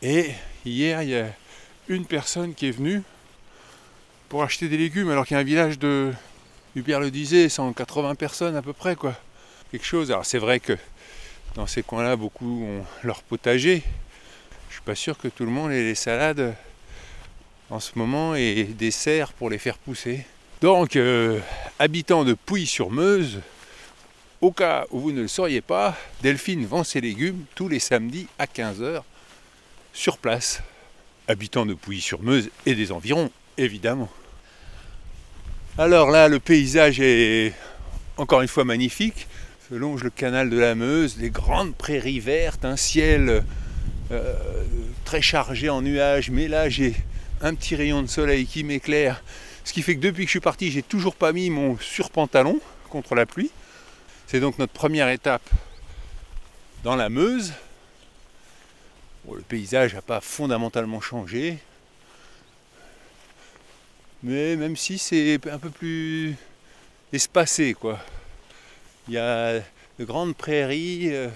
Et 0.03 0.29
hier, 0.63 1.01
il 1.01 1.09
y 1.09 1.17
a 1.17 1.25
une 1.87 2.05
personne 2.05 2.53
qui 2.53 2.67
est 2.67 2.71
venue 2.71 3.01
pour 4.29 4.43
acheter 4.43 4.69
des 4.69 4.77
légumes, 4.77 5.09
alors 5.09 5.25
qu'il 5.25 5.33
y 5.33 5.37
a 5.37 5.41
un 5.41 5.43
village 5.43 5.79
de, 5.79 6.13
Hubert 6.75 6.99
le 6.99 7.11
disait, 7.11 7.49
180 7.49 8.15
personnes 8.15 8.55
à 8.55 8.61
peu 8.61 8.73
près, 8.73 8.95
quoi. 8.95 9.15
Quelque 9.71 9.85
chose. 9.85 10.11
Alors 10.11 10.25
c'est 10.25 10.39
vrai 10.39 10.59
que 10.59 10.77
dans 11.55 11.67
ces 11.67 11.83
coins-là, 11.83 12.15
beaucoup 12.15 12.63
ont 12.63 12.85
leur 13.03 13.21
potager. 13.21 13.83
Je 14.69 14.75
suis 14.75 14.83
pas 14.83 14.95
sûr 14.95 15.17
que 15.17 15.27
tout 15.27 15.45
le 15.45 15.51
monde 15.51 15.71
ait 15.71 15.83
les 15.83 15.95
salades 15.95 16.55
en 17.69 17.79
ce 17.79 17.91
moment 17.95 18.33
et 18.33 18.63
des 18.63 18.89
serres 18.89 19.33
pour 19.33 19.51
les 19.51 19.59
faire 19.59 19.77
pousser. 19.77 20.25
Donc, 20.61 20.95
euh, 20.95 21.39
habitant 21.77 22.23
de 22.23 22.33
Pouilly-sur-Meuse, 22.33 23.41
au 24.41 24.51
cas 24.51 24.85
où 24.89 24.99
vous 24.99 25.11
ne 25.11 25.21
le 25.21 25.27
sauriez 25.27 25.61
pas, 25.61 25.95
Delphine 26.21 26.65
vend 26.65 26.83
ses 26.83 27.01
légumes 27.01 27.45
tous 27.53 27.67
les 27.67 27.79
samedis 27.79 28.27
à 28.39 28.45
15h 28.45 29.03
sur 29.93 30.17
place. 30.17 30.61
Habitant 31.27 31.65
de 31.65 31.75
Pouilly-sur-Meuse 31.75 32.49
et 32.65 32.73
des 32.73 32.91
environs, 32.91 33.29
évidemment. 33.57 34.09
Alors 35.75 36.11
là, 36.11 36.27
le 36.27 36.39
paysage 36.39 36.99
est 36.99 37.51
encore 38.17 38.43
une 38.43 38.47
fois 38.47 38.63
magnifique. 38.63 39.27
Je 39.71 39.75
longe 39.75 40.03
le 40.03 40.11
canal 40.11 40.51
de 40.51 40.59
la 40.59 40.75
Meuse, 40.75 41.17
des 41.17 41.31
grandes 41.31 41.73
prairies 41.73 42.19
vertes, 42.19 42.63
un 42.63 42.77
ciel 42.77 43.43
euh, 44.11 44.33
très 45.03 45.23
chargé 45.23 45.71
en 45.71 45.81
nuages, 45.81 46.29
mais 46.29 46.47
là 46.47 46.69
j'ai 46.69 46.93
un 47.41 47.55
petit 47.55 47.75
rayon 47.75 48.03
de 48.03 48.07
soleil 48.07 48.45
qui 48.45 48.63
m'éclaire. 48.63 49.23
Ce 49.63 49.73
qui 49.73 49.81
fait 49.81 49.95
que 49.95 50.01
depuis 50.01 50.25
que 50.25 50.27
je 50.27 50.33
suis 50.33 50.39
parti, 50.39 50.69
j'ai 50.69 50.83
toujours 50.83 51.15
pas 51.15 51.33
mis 51.33 51.49
mon 51.49 51.75
surpantalon 51.79 52.59
contre 52.91 53.15
la 53.15 53.25
pluie. 53.25 53.49
C'est 54.27 54.39
donc 54.39 54.59
notre 54.59 54.73
première 54.73 55.09
étape 55.09 55.49
dans 56.83 56.95
la 56.95 57.09
Meuse. 57.09 57.51
Le 59.27 59.41
paysage 59.41 59.95
n'a 59.95 60.03
pas 60.03 60.21
fondamentalement 60.21 61.01
changé, 61.01 61.57
mais 64.23 64.55
même 64.55 64.77
si 64.77 64.97
c'est 64.97 65.39
un 65.49 65.59
peu 65.59 65.69
plus 65.69 66.35
espacé, 67.11 67.73
quoi. 67.73 67.99
Il 69.07 69.13
y 69.13 69.17
a 69.17 69.59
de 69.99 70.05
grandes 70.05 70.35
prairies, 70.35 71.09
euh, 71.13 71.27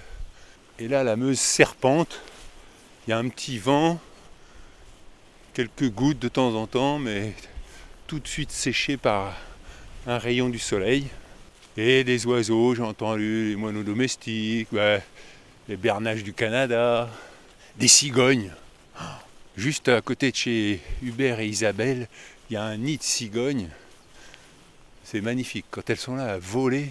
et 0.80 0.88
là 0.88 1.04
la 1.04 1.18
Meuse 1.18 1.40
serpente. 1.40 2.22
Il 3.06 3.12
y 3.12 3.14
a 3.14 3.18
un 3.18 3.28
petit 3.28 3.58
vent, 3.58 4.00
quelques 5.54 5.90
gouttes 5.90 6.20
de 6.20 6.30
temps 6.30 6.56
en 6.56 6.66
temps, 6.66 6.98
mais 6.98 7.34
tout 8.08 8.20
de 8.20 8.28
suite 8.28 8.52
séché 8.52 8.96
par 8.96 9.36
un 10.06 10.18
rayon 10.18 10.50
du 10.50 10.60
soleil. 10.60 11.08
Et 11.76 12.04
des 12.04 12.26
oiseaux, 12.26 12.74
j'ai 12.74 12.82
entendu 12.82 13.50
les 13.50 13.56
moineaux 13.56 13.84
domestiques, 13.84 14.72
ouais, 14.72 15.02
les 15.68 15.78
bernages 15.78 16.24
du 16.24 16.34
Canada, 16.34 17.10
des 17.78 17.88
cigognes. 17.88 18.52
Juste 19.58 19.90
à 19.90 20.02
côté 20.02 20.32
de 20.32 20.36
chez 20.36 20.80
Hubert 21.02 21.40
et 21.40 21.48
Isabelle, 21.48 22.08
il 22.50 22.54
y 22.54 22.58
a 22.58 22.64
un 22.64 22.78
nid 22.78 22.98
de 22.98 23.04
cigognes. 23.04 23.70
C'est 25.04 25.22
magnifique. 25.22 25.66
Quand 25.70 25.90
elles 25.90 25.98
sont 25.98 26.16
là 26.16 26.34
à 26.34 26.38
voler, 26.38 26.90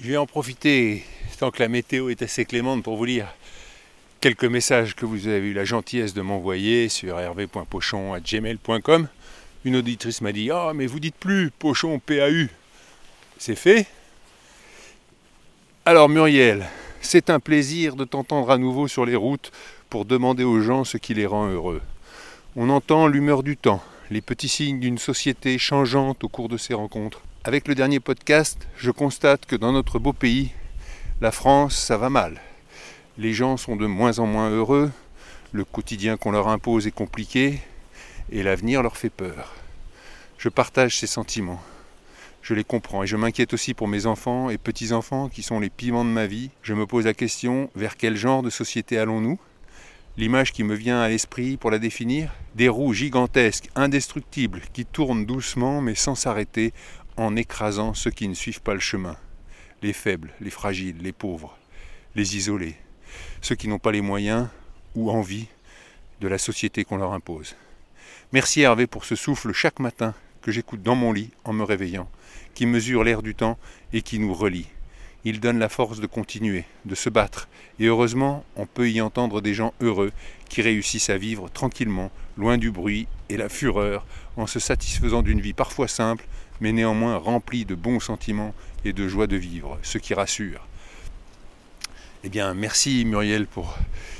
je 0.00 0.08
vais 0.08 0.16
en 0.16 0.26
profiter, 0.26 1.04
tant 1.38 1.50
que 1.50 1.62
la 1.62 1.68
météo 1.68 2.08
est 2.08 2.22
assez 2.22 2.44
clémente, 2.44 2.82
pour 2.82 2.96
vous 2.96 3.04
lire 3.04 3.26
quelques 4.20 4.44
messages 4.44 4.94
que 4.94 5.06
vous 5.06 5.28
avez 5.28 5.48
eu 5.48 5.52
la 5.52 5.64
gentillesse 5.64 6.14
de 6.14 6.22
m'envoyer 6.22 6.88
sur 6.88 7.18
hervé.pochon.gmail.com. 7.18 9.08
Une 9.64 9.76
auditrice 9.76 10.20
m'a 10.20 10.32
dit 10.32 10.50
Ah, 10.50 10.72
mais 10.74 10.86
vous 10.86 11.00
dites 11.00 11.16
plus 11.16 11.50
Pochon 11.50 11.98
PAU. 11.98 12.48
C'est 13.38 13.56
fait. 13.56 13.86
Alors, 15.84 16.08
Muriel, 16.08 16.66
c'est 17.00 17.30
un 17.30 17.40
plaisir 17.40 17.96
de 17.96 18.04
t'entendre 18.04 18.50
à 18.50 18.58
nouveau 18.58 18.86
sur 18.86 19.04
les 19.04 19.16
routes 19.16 19.50
pour 19.88 20.04
demander 20.04 20.44
aux 20.44 20.60
gens 20.60 20.84
ce 20.84 20.98
qui 20.98 21.14
les 21.14 21.26
rend 21.26 21.48
heureux. 21.48 21.80
On 22.56 22.68
entend 22.68 23.06
l'humeur 23.06 23.42
du 23.42 23.56
temps, 23.56 23.82
les 24.10 24.20
petits 24.20 24.48
signes 24.48 24.80
d'une 24.80 24.98
société 24.98 25.56
changeante 25.56 26.24
au 26.24 26.28
cours 26.28 26.48
de 26.48 26.56
ces 26.56 26.74
rencontres. 26.74 27.22
Avec 27.44 27.68
le 27.68 27.76
dernier 27.76 28.00
podcast, 28.00 28.66
je 28.76 28.90
constate 28.90 29.46
que 29.46 29.54
dans 29.54 29.70
notre 29.70 30.00
beau 30.00 30.12
pays, 30.12 30.50
la 31.20 31.30
France, 31.30 31.76
ça 31.76 31.96
va 31.96 32.10
mal. 32.10 32.40
Les 33.18 33.32
gens 33.32 33.56
sont 33.56 33.76
de 33.76 33.86
moins 33.86 34.18
en 34.18 34.26
moins 34.26 34.50
heureux, 34.50 34.90
le 35.52 35.64
quotidien 35.64 36.16
qu'on 36.16 36.32
leur 36.32 36.48
impose 36.48 36.88
est 36.88 36.92
compliqué, 36.92 37.60
et 38.32 38.42
l'avenir 38.42 38.82
leur 38.82 38.96
fait 38.96 39.10
peur. 39.10 39.54
Je 40.38 40.48
partage 40.48 40.98
ces 40.98 41.06
sentiments. 41.06 41.62
Je 42.42 42.54
les 42.54 42.64
comprends 42.64 43.04
et 43.04 43.06
je 43.06 43.16
m'inquiète 43.16 43.54
aussi 43.54 43.74
pour 43.74 43.86
mes 43.86 44.06
enfants 44.06 44.50
et 44.50 44.58
petits-enfants 44.58 45.28
qui 45.28 45.42
sont 45.42 45.60
les 45.60 45.70
piments 45.70 46.04
de 46.04 46.10
ma 46.10 46.26
vie. 46.26 46.50
Je 46.62 46.74
me 46.74 46.86
pose 46.86 47.04
la 47.04 47.14
question, 47.14 47.70
vers 47.76 47.96
quel 47.96 48.16
genre 48.16 48.42
de 48.42 48.50
société 48.50 48.98
allons-nous? 48.98 49.38
L'image 50.16 50.52
qui 50.52 50.64
me 50.64 50.74
vient 50.74 51.00
à 51.00 51.08
l'esprit 51.08 51.56
pour 51.56 51.70
la 51.70 51.78
définir, 51.78 52.32
des 52.54 52.68
roues 52.68 52.92
gigantesques, 52.92 53.70
indestructibles, 53.76 54.62
qui 54.72 54.84
tournent 54.84 55.24
doucement 55.24 55.80
mais 55.80 55.94
sans 55.94 56.14
s'arrêter 56.14 56.72
en 57.16 57.36
écrasant 57.36 57.94
ceux 57.94 58.10
qui 58.10 58.28
ne 58.28 58.34
suivent 58.34 58.60
pas 58.60 58.74
le 58.74 58.80
chemin. 58.80 59.16
Les 59.82 59.92
faibles, 59.92 60.32
les 60.40 60.50
fragiles, 60.50 60.98
les 61.00 61.12
pauvres, 61.12 61.56
les 62.16 62.36
isolés, 62.36 62.76
ceux 63.40 63.54
qui 63.54 63.68
n'ont 63.68 63.78
pas 63.78 63.92
les 63.92 64.00
moyens 64.00 64.48
ou 64.94 65.10
envie 65.10 65.46
de 66.20 66.28
la 66.28 66.38
société 66.38 66.84
qu'on 66.84 66.98
leur 66.98 67.12
impose. 67.12 67.54
Merci 68.32 68.62
Hervé 68.62 68.86
pour 68.86 69.04
ce 69.04 69.16
souffle 69.16 69.52
chaque 69.52 69.78
matin 69.78 70.14
que 70.42 70.50
j'écoute 70.50 70.82
dans 70.82 70.96
mon 70.96 71.12
lit 71.12 71.30
en 71.44 71.52
me 71.52 71.62
réveillant, 71.62 72.10
qui 72.54 72.66
mesure 72.66 73.04
l'air 73.04 73.22
du 73.22 73.34
temps 73.34 73.58
et 73.92 74.02
qui 74.02 74.18
nous 74.18 74.34
relie. 74.34 74.66
Il 75.24 75.40
donne 75.40 75.58
la 75.58 75.68
force 75.68 76.00
de 76.00 76.06
continuer, 76.06 76.64
de 76.86 76.94
se 76.94 77.10
battre, 77.10 77.48
et 77.78 77.86
heureusement, 77.86 78.44
on 78.56 78.66
peut 78.66 78.90
y 78.90 79.00
entendre 79.00 79.40
des 79.40 79.52
gens 79.52 79.74
heureux 79.80 80.12
qui 80.48 80.62
réussissent 80.62 81.10
à 81.10 81.18
vivre 81.18 81.50
tranquillement, 81.50 82.10
loin 82.38 82.56
du 82.56 82.70
bruit 82.70 83.06
et 83.28 83.36
la 83.36 83.48
fureur, 83.48 84.06
en 84.36 84.46
se 84.46 84.58
satisfaisant 84.58 85.22
d'une 85.22 85.40
vie 85.40 85.52
parfois 85.52 85.88
simple, 85.88 86.26
mais 86.60 86.72
néanmoins 86.72 87.16
remplie 87.16 87.64
de 87.64 87.74
bons 87.74 88.00
sentiments 88.00 88.54
et 88.84 88.92
de 88.92 89.08
joie 89.08 89.26
de 89.26 89.36
vivre, 89.36 89.78
ce 89.82 89.98
qui 89.98 90.14
rassure. 90.14 90.66
Eh 92.24 92.28
bien, 92.28 92.52
merci 92.54 93.04
Muriel 93.04 93.46
pour 93.46 93.78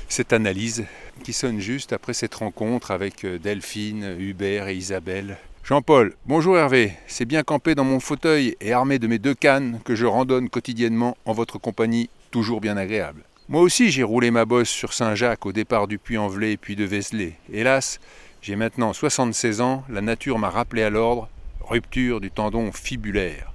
cette 0.09 0.33
analyse 0.33 0.85
qui 1.23 1.33
sonne 1.33 1.59
juste 1.59 1.93
après 1.93 2.13
cette 2.13 2.35
rencontre 2.35 2.91
avec 2.91 3.25
Delphine, 3.25 4.15
Hubert 4.19 4.67
et 4.67 4.75
Isabelle. 4.75 5.37
Jean-Paul, 5.71 6.15
bonjour 6.25 6.57
Hervé, 6.57 6.91
c'est 7.07 7.23
bien 7.23 7.43
campé 7.43 7.75
dans 7.75 7.85
mon 7.85 8.01
fauteuil 8.01 8.57
et 8.59 8.73
armé 8.73 8.99
de 8.99 9.07
mes 9.07 9.19
deux 9.19 9.33
cannes 9.33 9.79
que 9.85 9.95
je 9.95 10.05
randonne 10.05 10.49
quotidiennement 10.49 11.15
en 11.23 11.31
votre 11.31 11.59
compagnie, 11.59 12.09
toujours 12.29 12.59
bien 12.59 12.75
agréable. 12.75 13.23
Moi 13.47 13.61
aussi, 13.61 13.89
j'ai 13.89 14.03
roulé 14.03 14.31
ma 14.31 14.43
bosse 14.43 14.67
sur 14.67 14.91
Saint-Jacques 14.91 15.45
au 15.45 15.53
départ 15.53 15.87
du 15.87 15.97
Puy-en-Velay 15.97 16.57
puis 16.57 16.75
de 16.75 16.83
Vézelay. 16.83 17.37
Hélas, 17.53 18.01
j'ai 18.41 18.57
maintenant 18.57 18.91
76 18.91 19.61
ans, 19.61 19.85
la 19.87 20.01
nature 20.01 20.39
m'a 20.39 20.49
rappelé 20.49 20.83
à 20.83 20.89
l'ordre, 20.89 21.29
rupture 21.61 22.19
du 22.19 22.31
tendon 22.31 22.73
fibulaire. 22.73 23.53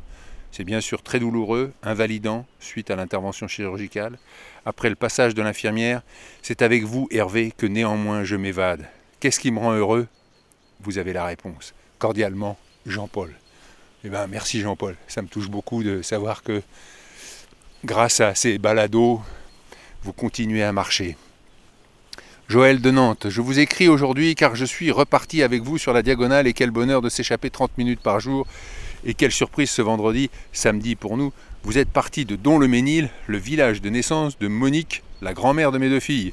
C'est 0.53 0.65
bien 0.65 0.81
sûr 0.81 1.03
très 1.03 1.21
douloureux, 1.21 1.75
invalidant, 1.83 2.47
suite 2.61 2.91
à 2.91 2.97
l'intervention 2.97 3.47
chirurgicale. 3.47 4.19
Après 4.65 4.89
le 4.89 4.97
passage 4.97 5.35
de 5.35 5.43
l'infirmière, 5.43 6.01
c'est 6.41 6.63
avec 6.63 6.83
vous, 6.85 7.09
Hervé, 7.11 7.53
que 7.55 7.67
néanmoins 7.67 8.25
je 8.25 8.37
m'évade. 8.37 8.89
Qu'est-ce 9.21 9.39
qui 9.39 9.51
me 9.51 9.59
rend 9.59 9.75
heureux? 9.75 10.09
Vous 10.81 10.97
avez 10.97 11.13
la 11.13 11.27
réponse. 11.27 11.75
Cordialement, 11.99 12.59
Jean-Paul. 12.87 13.33
Eh 14.05 14.09
bien, 14.09 14.27
merci 14.27 14.61
Jean-Paul. 14.61 14.97
Ça 15.09 15.23
me 15.23 15.29
touche 15.29 15.49
beaucoup 15.49 15.83
de 15.83 16.03
savoir 16.03 16.43
que 16.43 16.63
grâce 17.85 18.21
à 18.21 18.35
ces 18.35 18.59
balados, 18.59 19.21
vous 20.03 20.13
continuez 20.13 20.63
à 20.63 20.73
marcher. 20.73 21.17
Joël 22.49 22.81
de 22.81 22.93
Nantes, 22.93 23.27
je 23.29 23.41
vous 23.41 23.59
écris 23.59 23.89
aujourd'hui 23.89 24.37
car 24.37 24.55
je 24.55 24.65
suis 24.65 24.93
reparti 24.93 25.43
avec 25.43 25.63
vous 25.63 25.79
sur 25.79 25.93
la 25.93 26.03
diagonale 26.03 26.47
et 26.47 26.53
quel 26.53 26.71
bonheur 26.71 27.03
de 27.03 27.09
s'échapper 27.09 27.51
30 27.51 27.77
minutes 27.79 28.01
par 28.01 28.21
jour. 28.21 28.47
Et 29.05 29.15
quelle 29.15 29.33
surprise 29.33 29.71
ce 29.71 29.83
vendredi, 29.83 30.31
samedi 30.53 30.95
pour 30.95 31.17
nous. 31.17 31.33
Vous 31.65 31.79
êtes 31.79 31.91
parti 31.91 32.25
de 32.25 32.37
Don-le-Ménil, 32.37 33.11
le 33.27 33.39
village 33.39 33.81
de 33.81 33.91
naissance 33.91 34.39
de 34.39 34.47
Monique, 34.47 35.03
la 35.23 35.35
grand-mère 35.35 35.73
de 35.73 35.79
mes 35.79 35.89
deux 35.89 36.01
filles. 36.01 36.33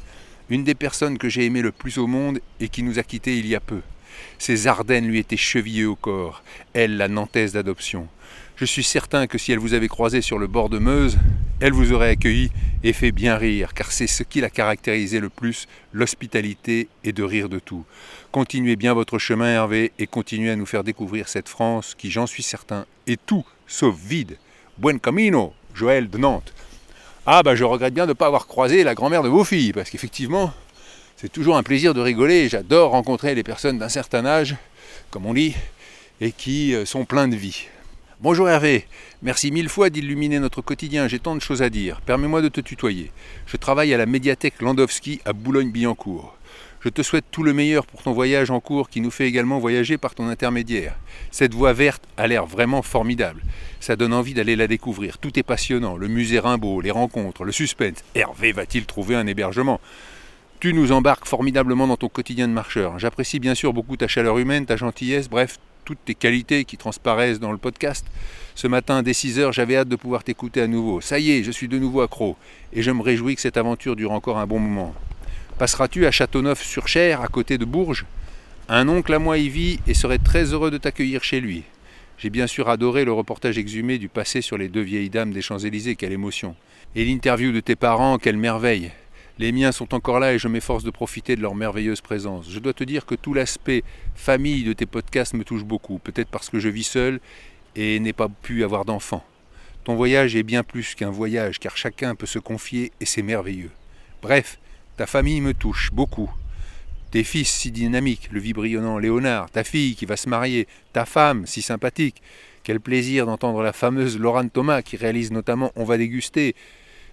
Une 0.50 0.63
des 0.63 0.75
personnes 0.75 1.17
que 1.17 1.29
j'ai 1.29 1.46
aimées 1.46 1.62
le 1.63 1.72
plus 1.72 1.98
au 1.98 2.05
monde 2.05 2.39
et 2.60 2.70
qui 2.70 2.84
nous 2.84 3.00
a 3.00 3.03
quittés 3.03 3.38
il 3.38 3.48
y 3.48 3.55
a 3.55 3.60
peu. 3.60 3.82
Ces 4.38 4.67
Ardennes 4.67 5.08
lui 5.08 5.20
étaient 5.20 5.38
chevillées 5.38 5.86
au 5.86 5.96
corps, 5.96 6.43
elle 6.74 6.98
la 6.98 7.08
Nantaise 7.08 7.53
d'adoption. 7.53 8.08
Je 8.55 8.65
suis 8.65 8.84
certain 8.84 9.25
que 9.27 9.38
si 9.38 9.51
elle 9.51 9.60
vous 9.60 9.74
avait 9.74 9.88
croisé 9.88 10.22
sur 10.22 10.38
le 10.38 10.48
bord 10.48 10.70
de 10.70 10.77
Meuse, 10.77 11.17
elle 11.60 11.74
vous 11.74 11.91
aurait 11.91 12.10
accueilli 12.10 12.51
et 12.84 12.93
fait 12.93 13.12
bien 13.12 13.36
rire, 13.36 13.74
car 13.74 13.91
c'est 13.91 14.08
ce 14.08 14.24
qui 14.24 14.41
la 14.41 14.50
caractérisait 14.50 15.20
le 15.20 15.29
plus, 15.29 15.67
l'hospitalité 15.91 16.88
et 17.03 17.13
de 17.13 17.24
rire 17.24 17.50
de 17.50 17.60
tout. 17.60 17.86
Continuez 18.32 18.75
bien 18.75 18.93
votre 18.93 19.17
chemin, 19.17 19.48
Hervé, 19.48 19.91
et 19.98 20.08
continuez 20.08 20.51
à 20.51 20.55
nous 20.55 20.65
faire 20.65 20.84
découvrir 20.84 21.29
cette 21.29 21.50
France 21.50 21.96
qui, 21.98 22.12
j'en 22.12 22.27
suis 22.27 22.43
certain, 22.43 22.86
est 23.08 23.20
tout 23.25 23.46
sauf 23.65 23.96
vide. 23.96 24.38
Buen 24.77 25.00
camino, 25.00 25.53
Joël 25.74 26.10
de 26.10 26.17
Nantes. 26.17 26.53
Ah 27.25 27.41
bah 27.41 27.55
je 27.55 27.63
regrette 27.63 27.93
bien 27.93 28.05
de 28.05 28.10
ne 28.10 28.13
pas 28.13 28.27
avoir 28.27 28.48
croisé 28.48 28.84
la 28.84 28.96
grand-mère 28.96 29.24
de 29.24 29.29
vos 29.29 29.43
filles, 29.43 29.72
parce 29.72 29.89
qu'effectivement, 29.89 30.53
c'est 31.24 31.32
toujours 31.32 31.56
un 31.56 31.63
plaisir 31.63 31.94
de 31.94 32.01
rigoler, 32.01 32.50
j'adore 32.50 32.92
rencontrer 32.92 33.34
les 33.34 33.44
personnes 33.44 33.77
d'un 33.77 33.88
certain 33.88 34.25
âge, 34.25 34.58
comme 35.10 35.25
on 35.25 35.34
dit, 35.34 35.56
et 36.20 36.34
qui 36.34 36.75
euh, 36.75 36.84
sont 36.84 37.06
pleins 37.06 37.30
de 37.30 37.38
vie. 37.38 37.68
Bonjour 38.20 38.50
Hervé, 38.50 38.86
merci 39.22 39.50
mille 39.50 39.70
fois 39.70 39.89
d'illuminer 39.89 40.42
notre 40.42 40.62
quotidien, 40.62 41.08
j'ai 41.08 41.20
tant 41.20 41.38
de 41.38 41.42
choses 41.42 41.62
à 41.62 41.70
dire. 41.70 42.01
Permets-moi 42.01 42.42
de 42.42 42.50
te 42.50 42.60
tutoyer. 42.60 43.10
Je 43.46 43.56
travaille 43.56 43.94
à 43.94 43.98
la 43.98 44.06
médiathèque 44.06 44.62
Landowski 44.62 45.22
à 45.24 45.32
Boulogne-Billancourt. 45.32 46.36
Je 46.82 46.89
te 46.89 47.01
souhaite 47.01 47.24
tout 47.32 47.44
le 47.44 47.53
meilleur 47.53 47.86
pour 47.86 48.03
ton 48.03 48.12
voyage 48.12 48.51
en 48.51 48.60
cours 48.60 48.89
qui 48.89 49.00
nous 49.00 49.10
fait 49.10 49.25
également 49.25 49.60
voyager 49.60 49.98
par 49.98 50.15
ton 50.15 50.27
intermédiaire. 50.27 50.98
Cette 51.32 51.53
voie 51.53 51.72
verte 51.72 52.03
a 52.18 52.27
l'air 52.27 52.46
vraiment 52.46 52.82
formidable. 52.82 53.42
Ça 53.80 53.96
donne 53.96 54.13
envie 54.13 54.34
d'aller 54.34 54.58
la 54.58 54.68
découvrir. 54.68 55.20
Tout 55.20 55.39
est 55.39 55.44
passionnant. 55.44 55.96
Le 55.96 56.10
musée 56.10 56.39
Rimbaud, 56.39 56.82
les 56.82 56.92
rencontres, 56.92 57.46
le 57.46 57.53
suspense. 57.53 58.03
Hervé 58.13 58.51
va-t-il 58.51 58.86
trouver 58.86 59.15
un 59.15 59.25
hébergement? 59.25 59.80
Tu 60.63 60.74
nous 60.74 60.93
embarques 60.93 61.27
formidablement 61.27 61.88
dans 61.88 61.98
ton 61.98 62.08
quotidien 62.08 62.48
de 62.48 62.53
marcheur. 62.53 62.98
J'apprécie 62.98 63.38
bien 63.39 63.53
sûr 63.53 63.74
beaucoup 63.74 63.98
ta 63.98 64.08
chaleur 64.08 64.38
humaine, 64.38 64.65
ta 64.65 64.77
gentillesse, 64.77 65.29
bref, 65.29 65.60
toutes 65.84 66.05
tes 66.05 66.15
qualités 66.15 66.63
qui 66.63 66.77
transparaissent 66.77 67.41
dans 67.41 67.51
le 67.51 67.58
podcast. 67.58 68.05
Ce 68.55 68.67
matin, 68.67 69.03
dès 69.03 69.12
6 69.12 69.39
heures, 69.39 69.51
j'avais 69.51 69.75
hâte 69.75 69.89
de 69.89 69.98
pouvoir 69.98 70.24
t'écouter 70.24 70.62
à 70.62 70.67
nouveau. 70.67 71.01
Ça 71.01 71.20
y 71.20 71.32
est, 71.32 71.43
je 71.43 71.51
suis 71.51 71.67
de 71.67 71.77
nouveau 71.77 72.00
accro, 72.00 72.38
et 72.72 72.82
je 72.82 72.91
me 72.91 73.01
réjouis 73.01 73.36
que 73.36 73.41
cette 73.41 73.58
aventure 73.58 73.98
dure 73.98 74.13
encore 74.13 74.38
un 74.38 74.48
bon 74.48 74.60
moment. 74.60 74.96
Passeras-tu 75.58 76.05
à 76.05 76.12
Châteauneuf-sur-Cher, 76.12 77.20
à 77.20 77.27
côté 77.27 77.58
de 77.58 77.65
Bourges? 77.65 78.05
Un 78.70 78.88
oncle 78.88 79.13
à 79.13 79.20
moi 79.20 79.38
y 79.38 79.50
vit 79.50 79.82
et 79.86 79.93
serait 79.93 80.17
très 80.17 80.53
heureux 80.53 80.72
de 80.72 80.77
t'accueillir 80.77 81.25
chez 81.25 81.41
lui. 81.41 81.63
J'ai 82.17 82.29
bien 82.29 82.48
sûr 82.48 82.70
adoré 82.70 83.03
le 83.03 83.12
reportage 83.12 83.58
exhumé 83.58 83.98
du 83.98 84.08
passé 84.08 84.40
sur 84.40 84.57
les 84.57 84.70
deux 84.70 84.79
vieilles 84.79 85.09
dames 85.09 85.33
des 85.33 85.42
Champs-Élysées, 85.42 85.98
quelle 85.98 86.14
émotion. 86.14 86.55
Et 86.96 87.03
l'interview 87.03 87.51
de 87.51 87.59
tes 87.59 87.75
parents, 87.75 88.18
quelle 88.18 88.38
merveille. 88.38 88.94
Les 89.39 89.51
miens 89.51 89.72
sont 89.72 89.96
encore 89.96 90.19
là 90.19 90.33
et 90.33 90.39
je 90.39 90.48
m'efforce 90.48 90.83
de 90.83 90.91
profiter 90.91 91.35
de 91.35 91.41
leur 91.41 91.55
merveilleuse 91.55 92.01
présence. 92.01 92.50
Je 92.50 92.59
dois 92.59 92.74
te 92.74 92.83
dire 92.83 93.05
que 93.05 93.15
tout 93.15 93.33
l'aspect 93.33 93.83
famille 94.13 94.63
de 94.63 94.74
tes 94.74 94.85
podcasts 94.85 95.33
me 95.33 95.43
touche 95.43 95.63
beaucoup, 95.63 95.98
peut-être 95.98 96.29
parce 96.29 96.50
que 96.50 96.59
je 96.59 96.69
vis 96.69 96.83
seul 96.83 97.19
et 97.75 98.00
n'ai 98.00 98.13
pas 98.13 98.29
pu 98.29 98.63
avoir 98.63 98.85
d'enfants. 98.85 99.25
Ton 99.85 99.96
voyage 99.96 100.35
est 100.35 100.43
bien 100.43 100.63
plus 100.63 100.93
qu'un 100.93 101.09
voyage, 101.09 101.59
car 101.59 101.75
chacun 101.75 102.13
peut 102.13 102.27
se 102.27 102.39
confier 102.39 102.91
et 103.01 103.05
c'est 103.05 103.24
merveilleux. 103.24 103.72
Bref, 104.22 104.59
ta 104.98 105.07
famille 105.07 105.41
me 105.41 105.53
touche 105.53 105.91
beaucoup. 105.91 106.31
Tes 107.09 107.24
fils 107.24 107.50
si 107.50 107.72
dynamiques, 107.72 108.29
le 108.31 108.39
vibrillonnant 108.39 109.00
Léonard, 109.00 109.50
ta 109.50 109.63
fille 109.63 109.96
qui 109.96 110.05
va 110.05 110.15
se 110.15 110.29
marier, 110.29 110.67
ta 110.93 111.05
femme 111.05 111.48
si 111.48 111.61
sympathique. 111.61 112.22
Quel 112.63 112.79
plaisir 112.79 113.25
d'entendre 113.25 113.61
la 113.63 113.74
fameuse 113.74 114.17
Laurent 114.17 114.48
Thomas 114.48 114.83
qui 114.83 114.96
réalise 114.96 115.31
notamment 115.31 115.72
On 115.75 115.83
va 115.83 115.98
déguster. 115.98 116.55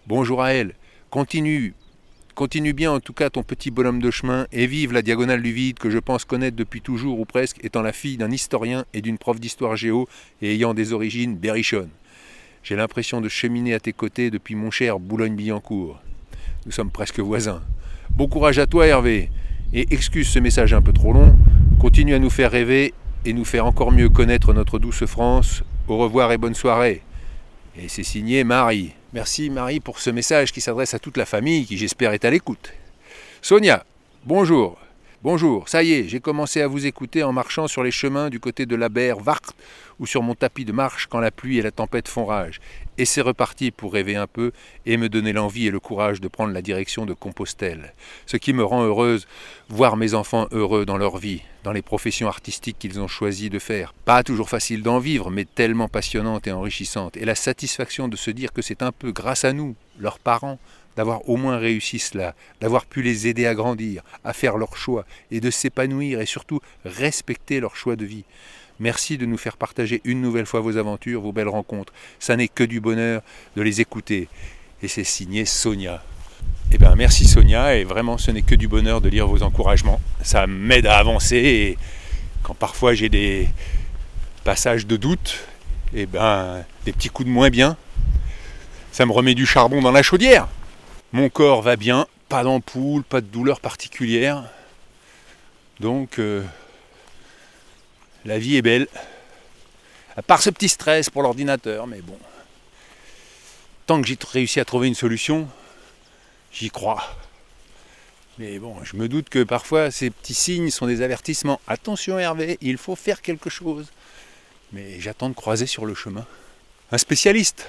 Bonjour 0.06 0.42
à 0.42 0.52
elle. 0.52 0.74
Continue, 1.10 1.74
Continue 2.40 2.72
bien 2.72 2.90
en 2.90 3.00
tout 3.00 3.12
cas 3.12 3.28
ton 3.28 3.42
petit 3.42 3.70
bonhomme 3.70 4.00
de 4.00 4.10
chemin 4.10 4.46
et 4.50 4.66
vive 4.66 4.94
la 4.94 5.02
diagonale 5.02 5.42
du 5.42 5.52
vide 5.52 5.78
que 5.78 5.90
je 5.90 5.98
pense 5.98 6.24
connaître 6.24 6.56
depuis 6.56 6.80
toujours 6.80 7.20
ou 7.20 7.26
presque, 7.26 7.62
étant 7.62 7.82
la 7.82 7.92
fille 7.92 8.16
d'un 8.16 8.30
historien 8.30 8.86
et 8.94 9.02
d'une 9.02 9.18
prof 9.18 9.38
d'histoire 9.38 9.76
géo 9.76 10.08
et 10.40 10.54
ayant 10.54 10.72
des 10.72 10.94
origines 10.94 11.36
berrichonnes. 11.36 11.90
J'ai 12.62 12.76
l'impression 12.76 13.20
de 13.20 13.28
cheminer 13.28 13.74
à 13.74 13.78
tes 13.78 13.92
côtés 13.92 14.30
depuis 14.30 14.54
mon 14.54 14.70
cher 14.70 14.98
Boulogne-Billancourt. 14.98 16.00
Nous 16.64 16.72
sommes 16.72 16.90
presque 16.90 17.20
voisins. 17.20 17.60
Bon 18.08 18.26
courage 18.26 18.58
à 18.58 18.66
toi 18.66 18.86
Hervé, 18.86 19.28
et 19.74 19.92
excuse 19.92 20.26
ce 20.26 20.38
message 20.38 20.72
un 20.72 20.80
peu 20.80 20.94
trop 20.94 21.12
long, 21.12 21.36
continue 21.78 22.14
à 22.14 22.18
nous 22.18 22.30
faire 22.30 22.52
rêver 22.52 22.94
et 23.26 23.34
nous 23.34 23.44
faire 23.44 23.66
encore 23.66 23.92
mieux 23.92 24.08
connaître 24.08 24.54
notre 24.54 24.78
douce 24.78 25.04
France. 25.04 25.62
Au 25.88 25.98
revoir 25.98 26.32
et 26.32 26.38
bonne 26.38 26.54
soirée. 26.54 27.02
Et 27.76 27.88
c'est 27.88 28.02
signé 28.02 28.44
Marie. 28.44 28.94
Merci 29.12 29.50
Marie 29.50 29.80
pour 29.80 29.98
ce 29.98 30.10
message 30.10 30.52
qui 30.52 30.60
s'adresse 30.60 30.94
à 30.94 31.00
toute 31.00 31.16
la 31.16 31.26
famille 31.26 31.66
qui 31.66 31.76
j'espère 31.76 32.12
est 32.12 32.24
à 32.24 32.30
l'écoute. 32.30 32.72
Sonia, 33.42 33.84
bonjour. 34.24 34.78
Bonjour, 35.22 35.68
ça 35.68 35.82
y 35.82 35.92
est, 35.92 36.08
j'ai 36.08 36.18
commencé 36.18 36.62
à 36.62 36.66
vous 36.66 36.86
écouter 36.86 37.22
en 37.22 37.30
marchant 37.30 37.68
sur 37.68 37.82
les 37.82 37.90
chemins 37.90 38.30
du 38.30 38.40
côté 38.40 38.64
de 38.64 38.74
la 38.74 38.88
berre 38.88 39.20
Vart 39.20 39.52
ou 39.98 40.06
sur 40.06 40.22
mon 40.22 40.34
tapis 40.34 40.64
de 40.64 40.72
marche 40.72 41.08
quand 41.08 41.20
la 41.20 41.30
pluie 41.30 41.58
et 41.58 41.62
la 41.62 41.70
tempête 41.70 42.08
font 42.08 42.24
rage. 42.24 42.58
Et 42.96 43.04
c'est 43.04 43.20
reparti 43.20 43.70
pour 43.70 43.92
rêver 43.92 44.16
un 44.16 44.26
peu 44.26 44.52
et 44.86 44.96
me 44.96 45.10
donner 45.10 45.34
l'envie 45.34 45.66
et 45.66 45.70
le 45.70 45.78
courage 45.78 46.22
de 46.22 46.28
prendre 46.28 46.54
la 46.54 46.62
direction 46.62 47.04
de 47.04 47.12
Compostelle. 47.12 47.92
Ce 48.24 48.38
qui 48.38 48.54
me 48.54 48.64
rend 48.64 48.82
heureuse, 48.82 49.26
voir 49.68 49.98
mes 49.98 50.14
enfants 50.14 50.48
heureux 50.52 50.86
dans 50.86 50.96
leur 50.96 51.18
vie, 51.18 51.42
dans 51.64 51.72
les 51.72 51.82
professions 51.82 52.28
artistiques 52.28 52.78
qu'ils 52.78 52.98
ont 52.98 53.06
choisi 53.06 53.50
de 53.50 53.58
faire. 53.58 53.92
Pas 54.06 54.22
toujours 54.22 54.48
facile 54.48 54.82
d'en 54.82 55.00
vivre, 55.00 55.30
mais 55.30 55.44
tellement 55.44 55.88
passionnante 55.88 56.46
et 56.46 56.52
enrichissante. 56.52 57.18
Et 57.18 57.26
la 57.26 57.34
satisfaction 57.34 58.08
de 58.08 58.16
se 58.16 58.30
dire 58.30 58.54
que 58.54 58.62
c'est 58.62 58.80
un 58.80 58.90
peu 58.90 59.12
grâce 59.12 59.44
à 59.44 59.52
nous, 59.52 59.76
leurs 59.98 60.18
parents, 60.18 60.58
d'avoir 61.00 61.26
au 61.30 61.38
moins 61.38 61.56
réussi 61.56 61.98
cela, 61.98 62.34
d'avoir 62.60 62.84
pu 62.84 63.00
les 63.00 63.26
aider 63.26 63.46
à 63.46 63.54
grandir, 63.54 64.02
à 64.22 64.34
faire 64.34 64.58
leurs 64.58 64.76
choix 64.76 65.06
et 65.30 65.40
de 65.40 65.50
s'épanouir 65.50 66.20
et 66.20 66.26
surtout 66.26 66.60
respecter 66.84 67.58
leur 67.58 67.74
choix 67.74 67.96
de 67.96 68.04
vie. 68.04 68.24
Merci 68.80 69.16
de 69.16 69.24
nous 69.24 69.38
faire 69.38 69.56
partager 69.56 70.02
une 70.04 70.20
nouvelle 70.20 70.44
fois 70.44 70.60
vos 70.60 70.76
aventures, 70.76 71.22
vos 71.22 71.32
belles 71.32 71.48
rencontres. 71.48 71.94
Ça 72.18 72.36
n'est 72.36 72.48
que 72.48 72.64
du 72.64 72.80
bonheur 72.80 73.22
de 73.56 73.62
les 73.62 73.80
écouter. 73.80 74.28
Et 74.82 74.88
c'est 74.88 75.04
signé 75.04 75.46
Sonia. 75.46 76.02
Eh 76.70 76.76
bien, 76.76 76.94
merci 76.96 77.26
Sonia, 77.26 77.76
et 77.76 77.84
vraiment, 77.84 78.18
ce 78.18 78.30
n'est 78.30 78.42
que 78.42 78.54
du 78.54 78.68
bonheur 78.68 79.00
de 79.00 79.08
lire 79.08 79.26
vos 79.26 79.42
encouragements. 79.42 80.02
Ça 80.22 80.46
m'aide 80.46 80.84
à 80.84 80.98
avancer, 80.98 81.36
et 81.36 81.78
quand 82.42 82.54
parfois 82.54 82.92
j'ai 82.92 83.08
des 83.08 83.48
passages 84.44 84.86
de 84.86 84.98
doute, 84.98 85.46
eh 85.94 86.04
ben, 86.04 86.62
des 86.84 86.92
petits 86.92 87.08
coups 87.08 87.26
de 87.26 87.32
moins 87.32 87.48
bien, 87.48 87.78
ça 88.92 89.06
me 89.06 89.12
remet 89.12 89.34
du 89.34 89.46
charbon 89.46 89.80
dans 89.80 89.92
la 89.92 90.02
chaudière. 90.02 90.46
Mon 91.12 91.28
corps 91.28 91.62
va 91.62 91.74
bien, 91.74 92.06
pas 92.28 92.44
d'ampoule, 92.44 93.02
pas 93.02 93.20
de 93.20 93.26
douleur 93.26 93.60
particulière. 93.60 94.44
Donc, 95.80 96.20
euh, 96.20 96.44
la 98.24 98.38
vie 98.38 98.56
est 98.56 98.62
belle. 98.62 98.86
À 100.16 100.22
part 100.22 100.40
ce 100.40 100.50
petit 100.50 100.68
stress 100.68 101.10
pour 101.10 101.22
l'ordinateur, 101.22 101.88
mais 101.88 102.00
bon. 102.00 102.18
Tant 103.86 104.00
que 104.00 104.06
j'ai 104.06 104.18
réussi 104.30 104.60
à 104.60 104.64
trouver 104.64 104.86
une 104.86 104.94
solution, 104.94 105.48
j'y 106.52 106.70
crois. 106.70 107.02
Mais 108.38 108.60
bon, 108.60 108.76
je 108.84 108.96
me 108.96 109.08
doute 109.08 109.28
que 109.28 109.42
parfois 109.42 109.90
ces 109.90 110.10
petits 110.10 110.34
signes 110.34 110.70
sont 110.70 110.86
des 110.86 111.02
avertissements. 111.02 111.60
Attention 111.66 112.18
Hervé, 112.20 112.56
il 112.60 112.78
faut 112.78 112.94
faire 112.94 113.20
quelque 113.20 113.50
chose. 113.50 113.88
Mais 114.72 115.00
j'attends 115.00 115.28
de 115.28 115.34
croiser 115.34 115.66
sur 115.66 115.86
le 115.86 115.94
chemin 115.94 116.24
un 116.92 116.98
spécialiste. 116.98 117.66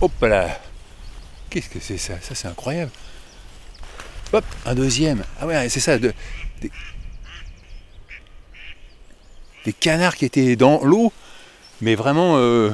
Hop 0.00 0.12
là 0.22 0.60
Qu'est-ce 1.48 1.70
que 1.70 1.80
c'est 1.80 1.96
ça? 1.96 2.20
Ça 2.20 2.34
c'est 2.34 2.48
incroyable. 2.48 2.90
Hop, 4.32 4.44
un 4.66 4.74
deuxième. 4.74 5.24
Ah 5.40 5.46
ouais, 5.46 5.68
c'est 5.68 5.80
ça. 5.80 5.98
De, 5.98 6.12
des, 6.60 6.70
canards 9.72 10.16
qui 10.16 10.24
étaient 10.24 10.56
dans 10.56 10.84
l'eau, 10.84 11.12
mais 11.80 11.94
vraiment 11.94 12.36
euh, 12.36 12.70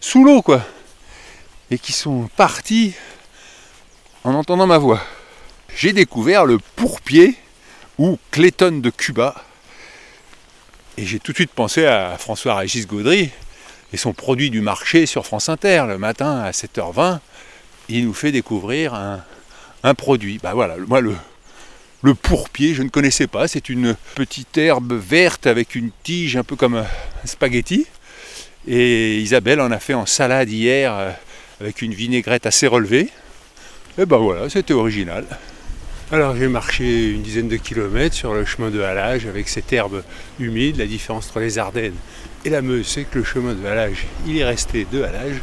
sous 0.00 0.24
l'eau, 0.24 0.42
quoi. 0.42 0.64
et 1.70 1.78
qui 1.78 1.92
sont 1.92 2.28
partis 2.36 2.94
en 4.24 4.34
entendant 4.34 4.66
ma 4.66 4.78
voix. 4.78 5.02
J'ai 5.76 5.92
découvert 5.92 6.46
le 6.46 6.58
pourpier 6.76 7.36
ou 7.98 8.18
Clayton 8.30 8.80
de 8.80 8.90
Cuba. 8.90 9.34
Et 10.96 11.04
j'ai 11.04 11.18
tout 11.18 11.32
de 11.32 11.36
suite 11.36 11.52
pensé 11.52 11.86
à 11.86 12.16
François-Régis 12.18 12.86
Gaudry 12.86 13.30
et 13.92 13.96
son 13.96 14.12
produit 14.12 14.50
du 14.50 14.60
marché 14.60 15.06
sur 15.06 15.24
France 15.26 15.48
Inter 15.48 15.84
le 15.88 15.98
matin 15.98 16.40
à 16.40 16.50
7h20. 16.50 17.20
Il 17.88 18.04
nous 18.04 18.14
fait 18.14 18.32
découvrir 18.32 18.94
un, 18.94 19.94
produit. 19.94 20.38
Bah 20.42 20.52
voilà, 20.54 20.76
moi 20.86 21.00
le, 21.00 21.14
le 22.02 22.14
pourpier, 22.14 22.74
je 22.74 22.82
ne 22.82 22.90
connaissais 22.90 23.26
pas. 23.26 23.48
C'est 23.48 23.68
une 23.68 23.96
petite 24.14 24.58
herbe 24.58 24.92
verte 24.92 25.46
avec 25.46 25.74
une 25.74 25.90
tige 26.02 26.36
un 26.36 26.44
peu 26.44 26.56
comme 26.56 26.76
un 26.76 26.86
spaghetti. 27.24 27.86
Et 28.66 29.18
Isabelle 29.18 29.60
en 29.60 29.70
a 29.70 29.78
fait 29.78 29.94
en 29.94 30.04
salade 30.04 30.50
hier 30.50 30.92
euh, 30.94 31.10
avec 31.60 31.80
une 31.80 31.94
vinaigrette 31.94 32.44
assez 32.44 32.66
relevée. 32.66 33.08
Et 33.96 34.04
ben 34.04 34.18
voilà, 34.18 34.50
c'était 34.50 34.74
original. 34.74 35.24
Alors 36.12 36.36
j'ai 36.36 36.48
marché 36.48 37.10
une 37.10 37.22
dizaine 37.22 37.48
de 37.48 37.56
kilomètres 37.56 38.14
sur 38.14 38.32
le 38.32 38.44
chemin 38.44 38.70
de 38.70 38.80
halage 38.80 39.26
avec 39.26 39.48
cette 39.48 39.72
herbe 39.72 40.02
humide. 40.38 40.76
La 40.76 40.86
différence 40.86 41.28
entre 41.28 41.40
les 41.40 41.58
Ardennes 41.58 41.96
et 42.44 42.50
la 42.50 42.62
Meuse, 42.62 42.86
c'est 42.86 43.04
que 43.04 43.18
le 43.18 43.24
chemin 43.24 43.54
de 43.54 43.66
halage, 43.66 44.06
il 44.26 44.38
est 44.38 44.44
resté 44.44 44.86
de 44.90 45.02
halage. 45.02 45.36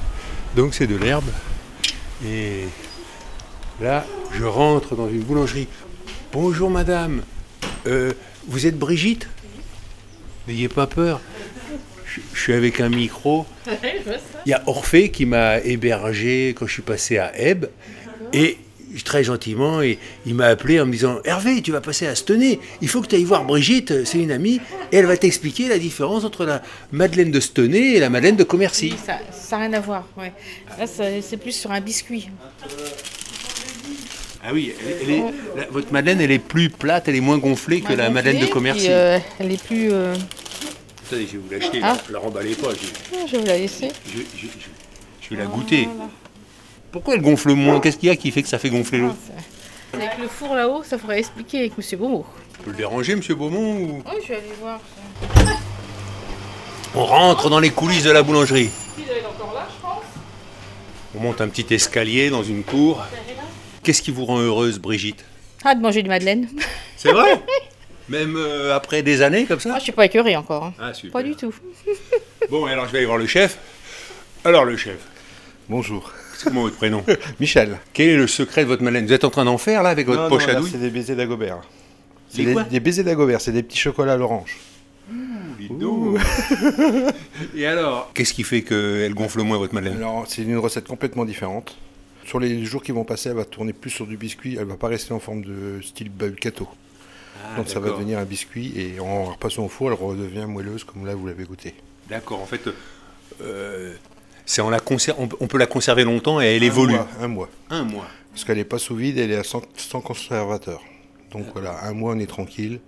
Donc 0.55 0.73
c'est 0.73 0.87
de 0.87 0.95
l'herbe. 0.95 1.25
Et 2.25 2.63
là, 3.81 4.05
je 4.33 4.43
rentre 4.45 4.95
dans 4.95 5.09
une 5.09 5.21
boulangerie. 5.21 5.67
Bonjour 6.31 6.69
madame, 6.69 7.21
Euh, 7.87 8.13
vous 8.47 8.65
êtes 8.65 8.77
Brigitte? 8.79 9.27
N'ayez 10.47 10.69
pas 10.69 10.87
peur. 10.87 11.21
Je, 12.05 12.19
je 12.33 12.39
suis 12.39 12.53
avec 12.53 12.81
un 12.81 12.89
micro. 12.89 13.45
Il 14.45 14.49
y 14.49 14.53
a 14.53 14.63
Orphée 14.65 15.09
qui 15.11 15.25
m'a 15.25 15.59
hébergé 15.59 16.55
quand 16.57 16.65
je 16.65 16.73
suis 16.73 16.81
passé 16.81 17.17
à 17.19 17.31
Ebb. 17.39 17.69
Et 18.33 18.57
très 19.03 19.23
gentiment, 19.23 19.81
et 19.81 19.97
il 20.25 20.35
m'a 20.35 20.45
appelé 20.45 20.79
en 20.79 20.85
me 20.85 20.91
disant 20.91 21.17
Hervé, 21.25 21.61
tu 21.61 21.71
vas 21.71 21.81
passer 21.81 22.07
à 22.07 22.15
Stenay, 22.15 22.59
il 22.81 22.87
faut 22.87 23.01
que 23.01 23.07
tu 23.07 23.15
ailles 23.15 23.23
voir 23.23 23.43
Brigitte, 23.43 24.05
c'est 24.05 24.19
une 24.19 24.31
amie, 24.31 24.61
et 24.91 24.97
elle 24.97 25.05
va 25.05 25.17
t'expliquer 25.17 25.67
la 25.67 25.77
différence 25.79 26.23
entre 26.23 26.45
la 26.45 26.61
Madeleine 26.91 27.31
de 27.31 27.39
Stenay 27.39 27.95
et 27.95 27.99
la 27.99 28.09
Madeleine 28.09 28.35
de 28.35 28.43
Commercy. 28.43 28.93
Ça 29.05 29.57
n'a 29.57 29.65
rien 29.65 29.73
à 29.73 29.79
voir, 29.79 30.05
ouais. 30.17 30.31
Là, 30.79 30.87
ça- 30.87 31.03
c'est 31.21 31.37
plus 31.37 31.51
sur 31.53 31.71
un 31.71 31.81
biscuit. 31.81 32.29
Ah 34.47 34.49
oui, 34.53 34.73
elle- 34.79 34.95
elle 35.01 35.09
est- 35.09 35.23
la- 35.57 35.67
votre 35.71 35.91
Madeleine, 35.91 36.21
elle 36.21 36.31
est 36.31 36.39
plus 36.39 36.69
plate, 36.69 37.07
elle 37.07 37.15
est 37.15 37.19
moins 37.21 37.39
gonflée 37.39 37.81
que 37.81 37.93
la 37.93 38.09
Madeleine 38.11 38.35
de 38.37 38.41
Puis, 38.41 38.49
Commercy. 38.51 38.87
euh, 38.89 39.17
elle 39.39 39.51
est 39.51 39.63
plus. 39.63 39.91
euh, 39.91 40.13
Attendez, 41.07 41.27
je 41.27 41.33
vais 41.33 41.37
vous 41.37 41.51
l'acheter, 41.51 41.79
Ah. 41.83 41.97
la 42.11 42.19
remballez 42.19 42.55
pas, 42.55 42.69
je, 42.73 43.17
Je 43.27 43.31
vais 43.33 43.37
vous 43.39 43.45
la 43.45 43.57
laisser. 43.57 43.89
je- 44.07 44.17
je- 44.19 44.45
je- 44.47 44.47
je 45.21 45.29
vais 45.29 45.35
la 45.41 45.45
goûter. 45.47 45.87
Pourquoi 46.95 47.15
elle 47.15 47.21
gonfle 47.21 47.51
moins 47.51 47.81
Qu'est-ce 47.81 47.97
qu'il 47.97 48.07
y 48.07 48.11
a 48.13 48.15
qui 48.15 48.31
fait 48.31 48.41
que 48.41 48.47
ça 48.47 48.57
fait 48.57 48.69
gonfler 48.69 48.99
l'autre 48.99 49.17
Avec 49.93 50.17
le 50.17 50.29
four 50.29 50.55
là-haut, 50.55 50.81
ça 50.81 50.97
faudrait 50.97 51.19
expliquer 51.19 51.59
avec 51.59 51.77
Monsieur 51.77 51.97
Beaumont. 51.97 52.23
On 52.61 52.63
peut 52.63 52.71
le 52.71 52.77
déranger, 52.77 53.17
monsieur 53.17 53.35
Beaumont 53.35 53.75
ou... 53.75 54.01
Oui, 54.05 54.13
je 54.23 54.29
vais 54.29 54.35
aller 54.35 54.53
voir. 54.61 54.79
On 56.95 57.03
rentre 57.03 57.49
dans 57.49 57.59
les 57.59 57.71
coulisses 57.71 58.05
de 58.05 58.11
la 58.11 58.23
boulangerie. 58.23 58.69
On 61.17 61.19
monte 61.19 61.41
un 61.41 61.49
petit 61.49 61.73
escalier 61.73 62.29
dans 62.29 62.43
une 62.43 62.63
cour. 62.63 63.03
Qu'est-ce 63.83 64.01
qui 64.01 64.11
vous 64.11 64.23
rend 64.23 64.39
heureuse, 64.39 64.79
Brigitte? 64.79 65.25
Ah, 65.65 65.75
de 65.75 65.81
manger 65.81 66.01
du 66.01 66.07
madeleine. 66.07 66.47
C'est 66.95 67.11
vrai? 67.11 67.41
Même 68.07 68.37
euh, 68.37 68.73
après 68.73 69.01
des 69.01 69.21
années 69.21 69.43
comme 69.43 69.59
Ah, 69.65 69.67
ça 69.67 69.75
je 69.79 69.83
suis 69.83 69.91
pas 69.91 70.05
écœurée 70.05 70.37
encore. 70.37 70.63
hein. 70.63 70.73
Ah, 70.79 70.93
super. 70.93 71.11
Pas 71.11 71.23
du 71.23 71.35
tout. 71.35 71.53
Bon, 72.49 72.63
alors 72.67 72.85
je 72.87 72.93
vais 72.93 72.99
aller 72.99 73.07
voir 73.07 73.17
le 73.17 73.27
chef. 73.27 73.57
Alors, 74.45 74.63
le 74.63 74.77
chef, 74.77 74.99
Bonjour. 75.67 76.13
Comment 76.43 76.61
votre 76.61 76.75
prénom? 76.77 77.03
Michel. 77.39 77.77
Quel 77.93 78.09
est 78.09 78.17
le 78.17 78.27
secret 78.27 78.63
de 78.63 78.67
votre 78.67 78.83
Madeleine 78.83 79.05
Vous 79.05 79.13
êtes 79.13 79.23
en 79.23 79.29
train 79.29 79.45
d'en 79.45 79.57
faire 79.57 79.83
là 79.83 79.89
avec 79.89 80.07
votre 80.07 80.23
Non, 80.23 80.29
poche 80.29 80.47
non, 80.47 80.53
à 80.53 80.59
douille? 80.59 80.69
C'est 80.71 80.77
des 80.79 80.89
baisers 80.89 81.15
d'Agobert. 81.15 81.61
C'est 82.29 82.43
Des 82.43 82.55
des, 82.69 82.79
baisers 82.79 83.05
d'Agobert, 83.05 83.39
c'est 83.41 83.51
des 83.51 83.63
petits 83.63 83.77
chocolats 83.77 84.13
à 84.13 84.17
l'orange. 84.17 84.57
Donc. 85.69 86.19
Et 87.55 87.65
alors? 87.65 88.11
Qu'est-ce 88.13 88.33
qui 88.33 88.43
fait 88.43 88.61
qu'elle 88.61 89.13
gonfle 89.13 89.41
moins 89.41 89.57
votre 89.57 89.73
Madeleine 89.73 89.97
Alors, 89.97 90.25
c'est 90.27 90.41
une 90.41 90.57
recette 90.57 90.87
complètement 90.87 91.25
différente. 91.25 91.77
Sur 92.25 92.39
les 92.39 92.65
jours 92.65 92.81
qui 92.83 92.91
vont 92.91 93.03
passer, 93.03 93.29
elle 93.29 93.35
va 93.35 93.45
tourner 93.45 93.71
plus 93.73 93.91
sur 93.91 94.07
du 94.07 94.17
biscuit. 94.17 94.57
Elle 94.59 94.65
va 94.65 94.75
pas 94.75 94.87
rester 94.87 95.13
en 95.13 95.19
forme 95.19 95.43
de 95.43 95.79
style 95.83 96.11
gâteau. 96.41 96.67
Donc 97.57 97.69
ça 97.69 97.79
va 97.79 97.89
Ah, 97.89 97.93
devenir 97.93 98.17
un 98.17 98.23
biscuit 98.25 98.73
et 98.75 98.99
en 98.99 99.25
repassant 99.25 99.65
au 99.65 99.67
four, 99.69 99.89
elle 99.91 99.97
redevient 99.97 100.45
moelleuse 100.47 100.83
comme 100.83 101.05
là 101.05 101.13
vous 101.13 101.27
l'avez 101.27 101.43
goûté. 101.43 101.75
D'accord, 102.09 102.41
en 102.41 102.45
fait, 102.45 102.61
euh, 103.41 103.93
c'est 104.45 104.61
en 104.61 104.69
la 104.69 104.79
conser- 104.79 105.13
on, 105.17 105.27
on 105.39 105.47
peut 105.47 105.57
la 105.57 105.67
conserver 105.67 106.03
longtemps 106.03 106.39
et 106.41 106.45
elle 106.55 106.63
Un 106.63 106.67
évolue. 106.67 106.93
mois, 106.93 107.07
un 107.21 107.27
mois. 107.27 107.49
Un 107.69 107.83
mois. 107.83 108.05
Parce 108.31 108.43
qu'elle 108.43 108.57
n'est 108.57 108.63
pas 108.65 108.77
sous 108.79 108.95
vide, 108.95 109.17
elle 109.17 109.31
est 109.31 109.37
à 109.37 109.43
100, 109.43 109.61
100 109.77 110.01
conservateurs. 110.01 110.81
Donc 111.31 111.45
voilà, 111.53 111.83
un 111.83 111.93
mois 111.93 112.13
on 112.15 112.19
est 112.19 112.25
tranquille. 112.27 112.79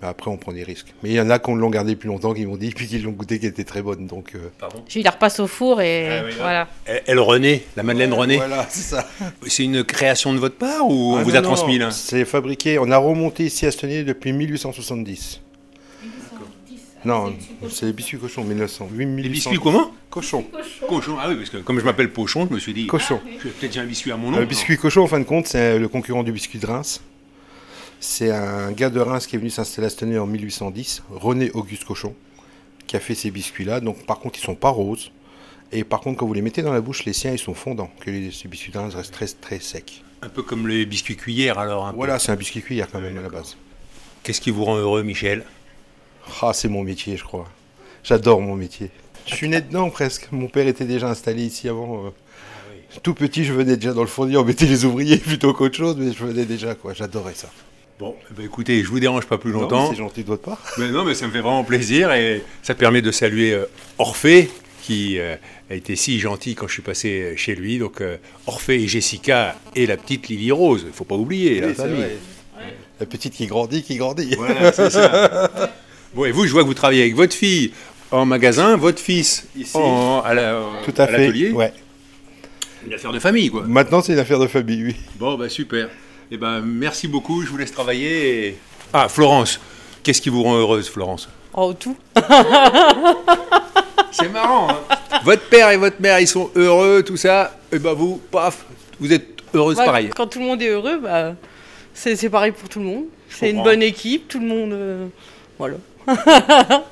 Mais 0.00 0.08
après 0.08 0.32
on 0.32 0.36
prend 0.36 0.52
des 0.52 0.64
risques. 0.64 0.92
Mais 1.04 1.10
il 1.10 1.14
y 1.14 1.20
en 1.20 1.30
a 1.30 1.38
qui 1.38 1.52
l'ont 1.52 1.70
gardé 1.70 1.94
plus 1.94 2.08
longtemps, 2.08 2.34
qui 2.34 2.44
m'ont 2.44 2.56
dit, 2.56 2.70
puis 2.74 2.88
qui 2.88 2.98
l'ont 2.98 3.12
goûté, 3.12 3.38
qui 3.38 3.46
était 3.46 3.62
très 3.62 3.82
bonne. 3.82 4.08
Donc 4.08 4.32
euh, 4.34 4.50
Pardon? 4.58 4.82
Eu 4.94 5.00
la 5.02 5.10
repasse 5.10 5.38
au 5.38 5.46
four 5.46 5.80
et 5.80 6.08
Ah 6.18 6.22
oui, 6.26 6.32
voilà. 6.38 6.68
Elle, 6.86 7.02
elle 7.06 7.20
renaît, 7.20 7.62
la 7.76 7.84
Madeleine 7.84 8.12
renaît. 8.12 8.36
Voilà, 8.36 8.66
c'est 8.68 8.80
ça. 8.82 9.08
C'est 9.46 9.62
une 9.64 9.84
création 9.84 10.32
de 10.32 10.38
votre 10.38 10.56
part 10.56 10.88
ou 10.88 11.14
on 11.14 11.16
Ah 11.18 11.22
vous 11.22 11.30
non, 11.30 11.36
a 11.36 11.40
non, 11.40 11.48
transmis 11.54 11.78
là? 11.78 11.92
C'est 11.92 12.24
fabriqué, 12.24 12.78
on 12.80 12.90
a 12.90 12.96
remonté 12.96 13.44
ici 13.44 13.64
à 13.66 13.70
Stenay 13.70 14.02
depuis 14.02 14.32
1870. 14.32 15.40
Non, 17.04 17.32
c'est 17.68 17.86
les 17.86 17.92
biscuits 17.92 18.18
cochons, 18.18 18.44
1900. 18.44 18.88
Oui, 18.92 18.98
Les 19.00 19.06
1800. 19.06 19.50
biscuits 19.50 19.58
comment? 19.62 19.90
Cochon. 20.12 20.44
Cochon. 20.86 21.16
Ah 21.18 21.30
oui, 21.30 21.36
parce 21.36 21.48
que 21.48 21.56
comme 21.56 21.80
je 21.80 21.86
m'appelle 21.86 22.12
Pochon, 22.12 22.46
je 22.46 22.54
me 22.54 22.58
suis 22.58 22.74
dit. 22.74 22.86
Cochon. 22.86 23.18
Je 23.38 23.44
vais 23.44 23.50
peut-être 23.50 23.78
un 23.78 23.86
biscuit 23.86 24.12
à 24.12 24.18
mon 24.18 24.30
nom. 24.30 24.38
Le 24.38 24.44
biscuit 24.44 24.76
cochon, 24.76 25.04
en 25.04 25.06
fin 25.06 25.18
de 25.18 25.24
compte, 25.24 25.46
c'est 25.46 25.78
le 25.78 25.88
concurrent 25.88 26.22
du 26.22 26.32
biscuit 26.32 26.58
de 26.58 26.66
Reims. 26.66 27.00
C'est 27.98 28.30
un 28.30 28.72
gars 28.72 28.90
de 28.90 29.00
Reims 29.00 29.26
qui 29.26 29.36
est 29.36 29.38
venu 29.38 29.48
s'installer 29.48 29.86
à 29.86 29.90
Stenay 29.90 30.18
en 30.18 30.26
1810, 30.26 31.04
René 31.10 31.50
Auguste 31.52 31.84
Cochon, 31.84 32.14
qui 32.86 32.96
a 32.96 33.00
fait 33.00 33.14
ces 33.14 33.30
biscuits-là. 33.30 33.80
Donc, 33.80 34.04
par 34.04 34.18
contre, 34.18 34.38
ils 34.38 34.42
sont 34.42 34.54
pas 34.54 34.68
roses. 34.68 35.12
Et 35.72 35.82
par 35.82 36.00
contre, 36.00 36.18
quand 36.18 36.26
vous 36.26 36.34
les 36.34 36.42
mettez 36.42 36.60
dans 36.60 36.74
la 36.74 36.82
bouche, 36.82 37.06
les 37.06 37.14
siens, 37.14 37.32
ils 37.32 37.38
sont 37.38 37.54
fondants. 37.54 37.90
Que 38.00 38.10
les, 38.10 38.30
ces 38.32 38.48
biscuits 38.48 38.70
de 38.70 38.78
Reims 38.78 38.94
restent 38.94 39.14
très, 39.14 39.28
très 39.28 39.60
secs. 39.60 40.02
Un 40.20 40.28
peu 40.28 40.42
comme 40.42 40.68
les 40.68 40.84
biscuits 40.84 41.16
cuillères 41.16 41.58
alors. 41.58 41.86
un 41.86 41.92
peu. 41.92 41.96
Voilà, 41.96 42.18
c'est 42.18 42.32
un 42.32 42.36
biscuit 42.36 42.60
cuillère 42.60 42.88
quand 42.92 43.00
même 43.00 43.16
à 43.16 43.22
la 43.22 43.30
base. 43.30 43.56
Qu'est-ce 44.24 44.42
qui 44.42 44.50
vous 44.50 44.66
rend 44.66 44.76
heureux, 44.76 45.02
Michel? 45.04 45.44
Ah, 46.42 46.52
c'est 46.52 46.68
mon 46.68 46.82
métier, 46.82 47.16
je 47.16 47.24
crois. 47.24 47.48
J'adore 48.04 48.42
mon 48.42 48.56
métier. 48.56 48.90
Je 49.26 49.34
suis 49.34 49.48
né 49.48 49.60
dedans 49.60 49.90
presque. 49.90 50.28
Mon 50.32 50.48
père 50.48 50.66
était 50.66 50.84
déjà 50.84 51.08
installé 51.08 51.42
ici 51.44 51.68
avant. 51.68 52.06
euh. 52.06 52.10
Tout 53.02 53.14
petit, 53.14 53.44
je 53.44 53.52
venais 53.52 53.76
déjà 53.76 53.92
dans 53.94 54.02
le 54.02 54.06
fournier, 54.08 54.36
on 54.36 54.44
mettait 54.44 54.66
les 54.66 54.84
ouvriers 54.84 55.16
plutôt 55.18 55.52
qu'autre 55.54 55.76
chose, 55.76 55.96
mais 55.98 56.12
je 56.12 56.24
venais 56.24 56.44
déjà, 56.44 56.74
quoi. 56.74 56.92
J'adorais 56.92 57.32
ça. 57.34 57.48
Bon, 57.98 58.14
eh 58.30 58.34
ben, 58.34 58.44
écoutez, 58.44 58.82
je 58.82 58.88
vous 58.88 59.00
dérange 59.00 59.26
pas 59.26 59.38
plus 59.38 59.52
longtemps. 59.52 59.90
C'est 59.90 59.96
gentil 59.96 60.22
de 60.22 60.26
votre 60.28 60.42
part. 60.42 60.60
Mais 60.78 60.90
non, 60.90 61.04
mais 61.04 61.14
ça 61.14 61.26
me 61.26 61.32
fait 61.32 61.40
vraiment 61.40 61.64
plaisir 61.64 62.12
et 62.12 62.42
ça 62.62 62.74
permet 62.74 63.00
de 63.00 63.10
saluer 63.12 63.52
euh, 63.54 63.64
Orphée 63.98 64.50
qui 64.82 65.18
euh, 65.18 65.36
a 65.70 65.74
été 65.74 65.94
si 65.94 66.18
gentil 66.18 66.54
quand 66.56 66.66
je 66.66 66.72
suis 66.72 66.82
passé 66.82 67.34
chez 67.36 67.54
lui. 67.54 67.78
Donc 67.78 68.02
Orphée 68.46 68.82
et 68.82 68.88
Jessica 68.88 69.56
et 69.76 69.86
la 69.86 69.96
petite 69.96 70.28
Lily 70.28 70.50
Rose, 70.50 70.82
il 70.86 70.92
faut 70.92 71.04
pas 71.04 71.14
oublier 71.14 71.60
la 71.60 71.68
Oui, 71.68 71.74
famille. 71.74 71.96
vrai. 72.00 72.16
La 73.00 73.06
petite 73.06 73.34
qui 73.34 73.46
grandit, 73.46 73.82
qui 73.84 73.96
grandit. 73.96 74.34
Voilà, 74.36 74.72
c'est 74.72 74.90
ça. 74.90 75.50
Bon, 76.14 76.26
et 76.26 76.30
vous, 76.30 76.46
je 76.46 76.52
vois 76.52 76.60
que 76.60 76.66
vous 76.66 76.74
travaillez 76.74 77.00
avec 77.04 77.14
votre 77.16 77.32
fille 77.32 77.72
en 78.12 78.24
magasin, 78.26 78.76
votre 78.76 79.00
fils 79.00 79.46
Ici. 79.56 79.76
en, 79.76 80.20
à 80.24 80.34
la- 80.34 80.60
Tout 80.84 80.94
à 80.96 81.06
fait. 81.06 81.12
l'atelier. 81.26 81.50
Ouais. 81.50 81.72
Une 82.86 82.92
affaire 82.94 83.12
de 83.12 83.18
famille, 83.18 83.48
quoi. 83.50 83.62
Maintenant, 83.66 84.02
c'est 84.02 84.12
une 84.12 84.18
affaire 84.18 84.38
de 84.38 84.46
famille, 84.46 84.84
oui. 84.84 84.96
Bon, 85.16 85.36
bah 85.36 85.48
super. 85.48 85.88
Eh 86.30 86.36
ben, 86.36 86.60
merci 86.60 87.08
beaucoup, 87.08 87.42
je 87.42 87.48
vous 87.48 87.56
laisse 87.56 87.72
travailler. 87.72 88.48
et- 88.48 88.58
Ah, 88.92 89.08
Florence, 89.08 89.60
qu'est-ce 90.02 90.20
qui 90.20 90.28
vous 90.30 90.42
rend 90.42 90.56
heureuse, 90.56 90.88
Florence? 90.88 91.28
Oh, 91.54 91.72
tout. 91.74 91.96
C'est 94.10 94.28
marrant, 94.30 94.68
hein 94.70 94.96
Votre 95.24 95.42
père 95.48 95.70
et 95.70 95.76
votre 95.76 96.00
mère, 96.00 96.18
ils 96.20 96.26
sont 96.28 96.50
heureux, 96.54 97.02
tout 97.02 97.16
ça. 97.16 97.56
Et 97.70 97.78
ben 97.78 97.92
vous, 97.94 98.20
paf, 98.30 98.64
vous 99.00 99.12
êtes 99.12 99.28
heureuse 99.54 99.78
Ouais, 99.78 99.84
pareil. 99.86 100.10
Quand 100.14 100.26
tout 100.26 100.38
le 100.38 100.44
monde 100.46 100.60
est 100.62 100.68
heureux, 100.68 100.98
bah, 101.02 101.34
c'est 101.94 102.16
c'est 102.16 102.28
pareil 102.30 102.52
pour 102.52 102.68
tout 102.68 102.78
le 102.80 102.84
monde. 102.86 103.04
C'est 103.30 103.50
une 103.50 103.62
bonne 103.62 103.82
équipe, 103.82 104.28
tout 104.28 104.40
le 104.40 104.46
monde. 104.46 104.72
euh, 104.72 105.06
voilà. 105.58 105.76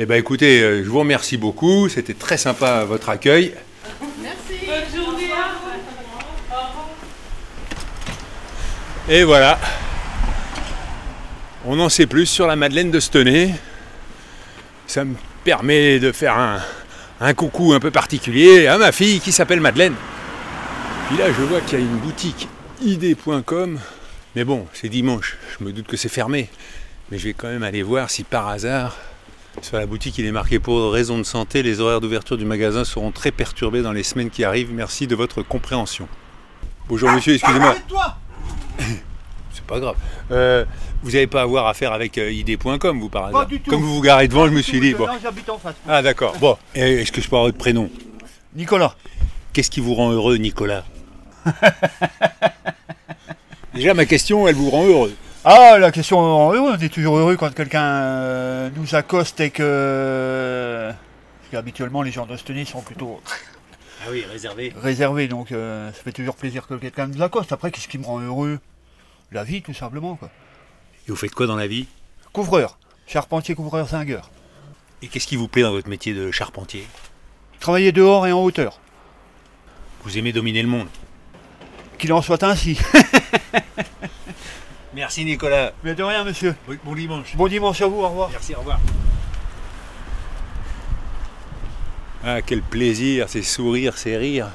Eh 0.00 0.06
ben 0.06 0.16
écoutez, 0.16 0.60
euh, 0.60 0.82
je 0.82 0.88
vous 0.88 0.98
remercie 0.98 1.36
beaucoup. 1.36 1.88
C'était 1.88 2.14
très 2.14 2.36
sympa 2.36 2.84
votre 2.84 3.10
accueil. 3.10 3.54
Et 9.08 9.22
voilà. 9.22 9.60
On 11.64 11.78
en 11.78 11.88
sait 11.88 12.06
plus 12.06 12.26
sur 12.26 12.48
la 12.48 12.56
Madeleine 12.56 12.90
de 12.90 12.98
Stenay. 12.98 13.54
Ça 14.88 15.04
me 15.04 15.14
permet 15.44 16.00
de 16.00 16.10
faire 16.10 16.36
un, 16.36 16.60
un 17.20 17.34
coucou 17.34 17.72
un 17.72 17.78
peu 17.78 17.92
particulier 17.92 18.66
à 18.66 18.78
ma 18.78 18.90
fille 18.90 19.20
qui 19.20 19.30
s'appelle 19.30 19.60
Madeleine. 19.60 19.94
Puis 21.06 21.18
là, 21.18 21.26
je 21.28 21.42
vois 21.42 21.60
qu'il 21.60 21.78
y 21.78 21.82
a 21.82 21.84
une 21.84 21.98
boutique 21.98 22.48
id.com. 22.82 23.78
Mais 24.34 24.42
bon, 24.42 24.66
c'est 24.72 24.88
dimanche. 24.88 25.36
Je 25.56 25.64
me 25.64 25.70
doute 25.70 25.86
que 25.86 25.96
c'est 25.96 26.08
fermé. 26.08 26.48
Mais 27.12 27.18
je 27.18 27.28
vais 27.28 27.32
quand 27.32 27.48
même 27.48 27.62
aller 27.62 27.84
voir 27.84 28.10
si 28.10 28.24
par 28.24 28.48
hasard 28.48 28.96
Sur 29.62 29.78
la 29.78 29.86
boutique, 29.86 30.18
il 30.18 30.26
est 30.26 30.32
marqué 30.32 30.58
pour 30.58 30.92
raison 30.92 31.18
de 31.18 31.22
santé, 31.22 31.62
les 31.62 31.80
horaires 31.80 32.00
d'ouverture 32.00 32.36
du 32.36 32.44
magasin 32.44 32.84
seront 32.84 33.12
très 33.12 33.30
perturbés 33.30 33.82
dans 33.82 33.92
les 33.92 34.02
semaines 34.02 34.30
qui 34.30 34.44
arrivent. 34.44 34.72
Merci 34.72 35.06
de 35.06 35.14
votre 35.14 35.42
compréhension. 35.42 36.08
Bonjour 36.88 37.10
monsieur, 37.10 37.34
excusez-moi. 37.34 37.76
C'est 39.52 39.64
pas 39.64 39.80
grave. 39.80 39.96
Euh, 40.30 40.64
vous 41.02 41.12
n'avez 41.12 41.26
pas 41.26 41.40
à 41.40 41.44
avoir 41.44 41.66
affaire 41.68 41.92
avec 41.92 42.18
euh, 42.18 42.30
ID.com, 42.30 43.00
vous 43.00 43.08
par 43.08 43.26
hasard 43.26 43.46
du 43.46 43.60
tout. 43.60 43.70
Comme 43.70 43.80
vous 43.80 43.94
vous 43.94 44.00
garez 44.02 44.28
devant, 44.28 44.46
je 44.46 44.52
me 44.52 44.60
suis 44.60 44.80
dit. 44.80 44.92
Bon. 44.94 45.06
Non, 45.06 45.14
j'habite 45.22 45.48
en 45.48 45.58
face. 45.58 45.76
Ah 45.88 46.02
d'accord. 46.02 46.36
Bon, 46.38 46.58
est-ce 46.74 47.12
que 47.12 47.20
je 47.20 47.28
peux 47.28 47.36
avoir 47.36 47.46
votre 47.46 47.58
prénom? 47.58 47.88
Nicolas. 48.54 48.94
Qu'est-ce 49.52 49.70
qui 49.70 49.80
vous 49.80 49.94
rend 49.94 50.10
heureux, 50.10 50.36
Nicolas? 50.36 50.84
Déjà, 53.74 53.94
ma 53.94 54.04
question, 54.04 54.46
elle 54.48 54.56
vous 54.56 54.70
rend 54.70 54.84
heureux. 54.86 55.14
Ah, 55.46 55.76
la 55.78 55.92
question 55.92 56.18
on 56.18 56.78
est 56.78 56.88
toujours 56.88 57.18
heureux 57.18 57.36
quand 57.36 57.52
quelqu'un 57.52 57.82
euh, 57.82 58.70
nous 58.76 58.94
accoste 58.94 59.40
et 59.40 59.50
que. 59.50 60.90
Parce 60.90 61.50
qu'habituellement, 61.50 62.00
les 62.00 62.10
gens 62.12 62.24
d'Osteny 62.24 62.64
sont 62.64 62.80
plutôt 62.80 63.20
Ah 64.02 64.08
oui, 64.10 64.24
réservé. 64.30 64.72
réservés, 64.80 65.28
donc 65.28 65.52
euh, 65.52 65.92
ça 65.92 66.02
fait 66.02 66.12
toujours 66.12 66.36
plaisir 66.36 66.66
que 66.66 66.74
quelqu'un 66.74 67.08
nous 67.08 67.20
accoste. 67.22 67.52
Après, 67.52 67.70
qu'est-ce 67.70 67.88
qui 67.88 67.98
me 67.98 68.06
rend 68.06 68.20
heureux? 68.20 68.58
La 69.32 69.44
vie, 69.44 69.60
tout 69.60 69.74
simplement. 69.74 70.16
Quoi. 70.16 70.30
Et 71.06 71.10
vous 71.10 71.16
faites 71.16 71.34
quoi 71.34 71.46
dans 71.46 71.56
la 71.56 71.66
vie? 71.66 71.88
Couvreur, 72.32 72.78
charpentier, 73.06 73.54
couvreur, 73.54 73.86
zingueur. 73.86 74.30
Et 75.02 75.08
qu'est-ce 75.08 75.26
qui 75.26 75.36
vous 75.36 75.48
plaît 75.48 75.62
dans 75.62 75.72
votre 75.72 75.90
métier 75.90 76.14
de 76.14 76.30
charpentier? 76.30 76.86
Travailler 77.60 77.92
dehors 77.92 78.26
et 78.26 78.32
en 78.32 78.42
hauteur. 78.42 78.80
Vous 80.04 80.16
aimez 80.16 80.32
dominer 80.32 80.62
le 80.62 80.68
monde. 80.68 80.88
Qu'il 81.98 82.14
en 82.14 82.22
soit 82.22 82.42
ainsi. 82.44 82.78
Merci 84.94 85.24
Nicolas. 85.24 85.72
Mais 85.82 85.94
de 85.94 86.02
rien, 86.02 86.24
monsieur. 86.24 86.54
Bon, 86.68 86.76
bon 86.84 86.94
dimanche. 86.94 87.36
Bon 87.36 87.48
dimanche 87.48 87.80
à 87.82 87.86
vous, 87.86 88.00
au 88.00 88.08
revoir. 88.08 88.30
Merci, 88.30 88.54
au 88.54 88.58
revoir. 88.58 88.80
Ah, 92.24 92.40
quel 92.42 92.62
plaisir, 92.62 93.28
ces 93.28 93.42
sourires, 93.42 93.98
ces 93.98 94.16
rires. 94.16 94.48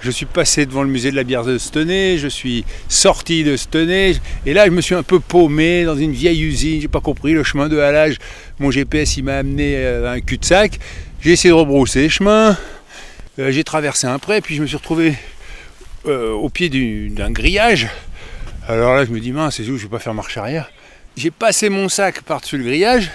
Je 0.00 0.12
suis 0.12 0.26
passé 0.26 0.64
devant 0.64 0.84
le 0.84 0.88
musée 0.88 1.10
de 1.10 1.16
la 1.16 1.24
bière 1.24 1.42
de 1.44 1.58
Stenay, 1.58 2.18
je 2.18 2.28
suis 2.28 2.64
sorti 2.88 3.42
de 3.42 3.56
Stenay, 3.56 4.14
et 4.46 4.54
là 4.54 4.66
je 4.66 4.70
me 4.70 4.80
suis 4.80 4.94
un 4.94 5.02
peu 5.02 5.18
paumé 5.18 5.82
dans 5.82 5.96
une 5.96 6.12
vieille 6.12 6.40
usine, 6.40 6.80
j'ai 6.80 6.86
pas 6.86 7.00
compris 7.00 7.32
le 7.32 7.42
chemin 7.42 7.68
de 7.68 7.78
halage. 7.78 8.18
Mon 8.60 8.70
GPS 8.70 9.16
il 9.16 9.24
m'a 9.24 9.38
amené 9.38 9.84
à 9.84 10.12
un 10.12 10.20
cul-de-sac. 10.20 10.78
J'ai 11.20 11.32
essayé 11.32 11.50
de 11.50 11.58
rebrousser 11.58 12.08
chemin, 12.08 12.56
Euh, 13.40 13.52
j'ai 13.52 13.62
traversé 13.62 14.06
un 14.06 14.18
pré, 14.18 14.40
puis 14.40 14.54
je 14.56 14.62
me 14.62 14.66
suis 14.66 14.76
retrouvé 14.76 15.14
euh, 16.08 16.32
au 16.32 16.48
pied 16.48 16.68
du- 16.68 17.08
d'un 17.10 17.30
grillage. 17.30 17.88
Alors 18.66 18.94
là 18.94 19.04
je 19.04 19.10
me 19.10 19.20
dis 19.20 19.32
mince, 19.32 19.56
c'est 19.56 19.62
où 19.68 19.76
je 19.78 19.84
vais 19.84 19.88
pas 19.88 19.98
faire 19.98 20.14
marche 20.14 20.36
arrière. 20.36 20.70
J'ai 21.16 21.30
passé 21.30 21.68
mon 21.68 21.88
sac 21.88 22.22
par-dessus 22.22 22.58
le 22.58 22.64
grillage, 22.64 23.10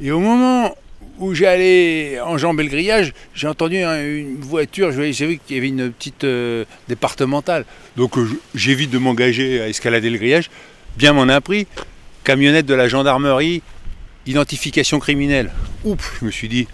et 0.00 0.10
au 0.10 0.20
moment 0.20 0.74
où 1.18 1.34
j'allais 1.34 2.20
enjamber 2.20 2.62
le 2.64 2.68
grillage, 2.68 3.12
j'ai 3.34 3.46
entendu 3.46 3.78
un- 3.82 4.02
une 4.04 4.36
voiture, 4.40 4.92
j'ai 4.92 5.26
vu 5.26 5.38
qu'il 5.46 5.56
y 5.56 5.58
avait 5.58 5.68
une 5.68 5.90
petite 5.92 6.24
euh, 6.24 6.64
départementale. 6.88 7.64
Donc 7.96 8.18
euh, 8.18 8.28
j'évite 8.54 8.90
de 8.90 8.98
m'engager 8.98 9.60
à 9.62 9.68
escalader 9.68 10.10
le 10.10 10.18
grillage. 10.18 10.50
Bien 10.96 11.12
m'en 11.12 11.28
a 11.28 11.40
pris. 11.40 11.66
Camionnette 12.24 12.66
de 12.66 12.74
la 12.74 12.88
gendarmerie, 12.88 13.62
identification 14.26 14.98
criminelle. 14.98 15.50
Oups, 15.84 16.04
je 16.20 16.24
me 16.26 16.30
suis 16.30 16.48
dit, 16.48 16.66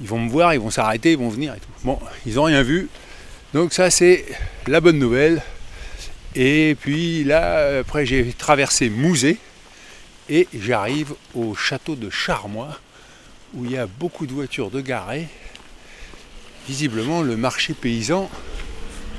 ils 0.00 0.06
vont 0.08 0.18
me 0.18 0.28
voir, 0.28 0.52
ils 0.54 0.60
vont 0.60 0.70
s'arrêter, 0.70 1.12
ils 1.12 1.18
vont 1.18 1.28
venir. 1.28 1.54
Bon, 1.84 1.98
ils 2.26 2.34
n'ont 2.34 2.44
rien 2.44 2.62
vu. 2.62 2.88
Donc 3.52 3.72
ça 3.72 3.90
c'est 3.90 4.24
la 4.66 4.80
bonne 4.80 4.98
nouvelle. 4.98 5.42
Et 6.36 6.76
puis 6.80 7.24
là, 7.24 7.80
après 7.80 8.06
j'ai 8.06 8.32
traversé 8.32 8.88
Mouzet 8.88 9.38
et 10.28 10.46
j'arrive 10.54 11.14
au 11.34 11.54
château 11.54 11.96
de 11.96 12.08
Charmois 12.10 12.78
où 13.54 13.64
il 13.64 13.72
y 13.72 13.78
a 13.78 13.86
beaucoup 13.86 14.26
de 14.26 14.32
voitures 14.32 14.70
de 14.70 14.80
garées. 14.80 15.26
Visiblement, 16.68 17.22
le 17.22 17.36
marché 17.36 17.74
paysan 17.74 18.30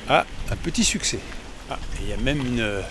a 0.07 0.25
un 0.49 0.55
petit 0.55 0.85
succès. 0.85 1.19
Ah, 1.69 1.77
il 2.01 2.09
y 2.09 2.13
a 2.13 2.17
même 2.17 2.39
une 2.39 2.81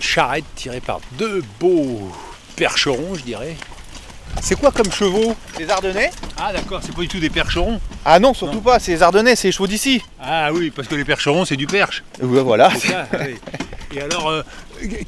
charrette 0.00 0.44
tirée 0.54 0.80
par 0.80 1.00
deux 1.12 1.42
beaux 1.58 2.12
percherons, 2.56 3.14
je 3.14 3.22
dirais. 3.22 3.56
C'est 4.40 4.58
quoi 4.58 4.70
comme 4.72 4.90
chevaux 4.90 5.34
Les 5.58 5.70
Ardennais 5.70 6.10
Ah 6.38 6.52
d'accord, 6.52 6.80
c'est 6.84 6.94
pas 6.94 7.02
du 7.02 7.08
tout 7.08 7.20
des 7.20 7.30
percherons. 7.30 7.80
Ah 8.04 8.18
non, 8.18 8.34
surtout 8.34 8.60
pas, 8.60 8.78
c'est 8.80 8.92
les 8.92 9.02
Ardennais, 9.02 9.36
c'est 9.36 9.48
les 9.48 9.52
chevaux 9.52 9.66
d'ici. 9.68 10.02
Ah 10.20 10.50
oui, 10.52 10.70
parce 10.74 10.88
que 10.88 10.94
les 10.96 11.04
percherons, 11.04 11.44
c'est 11.44 11.56
du 11.56 11.66
perche. 11.66 12.02
Ouais, 12.20 12.42
voilà. 12.42 12.70
C'est 12.76 12.88
ça, 12.88 13.06
oui. 13.20 13.36
Et 13.94 14.00
alors, 14.00 14.28
euh, 14.30 14.42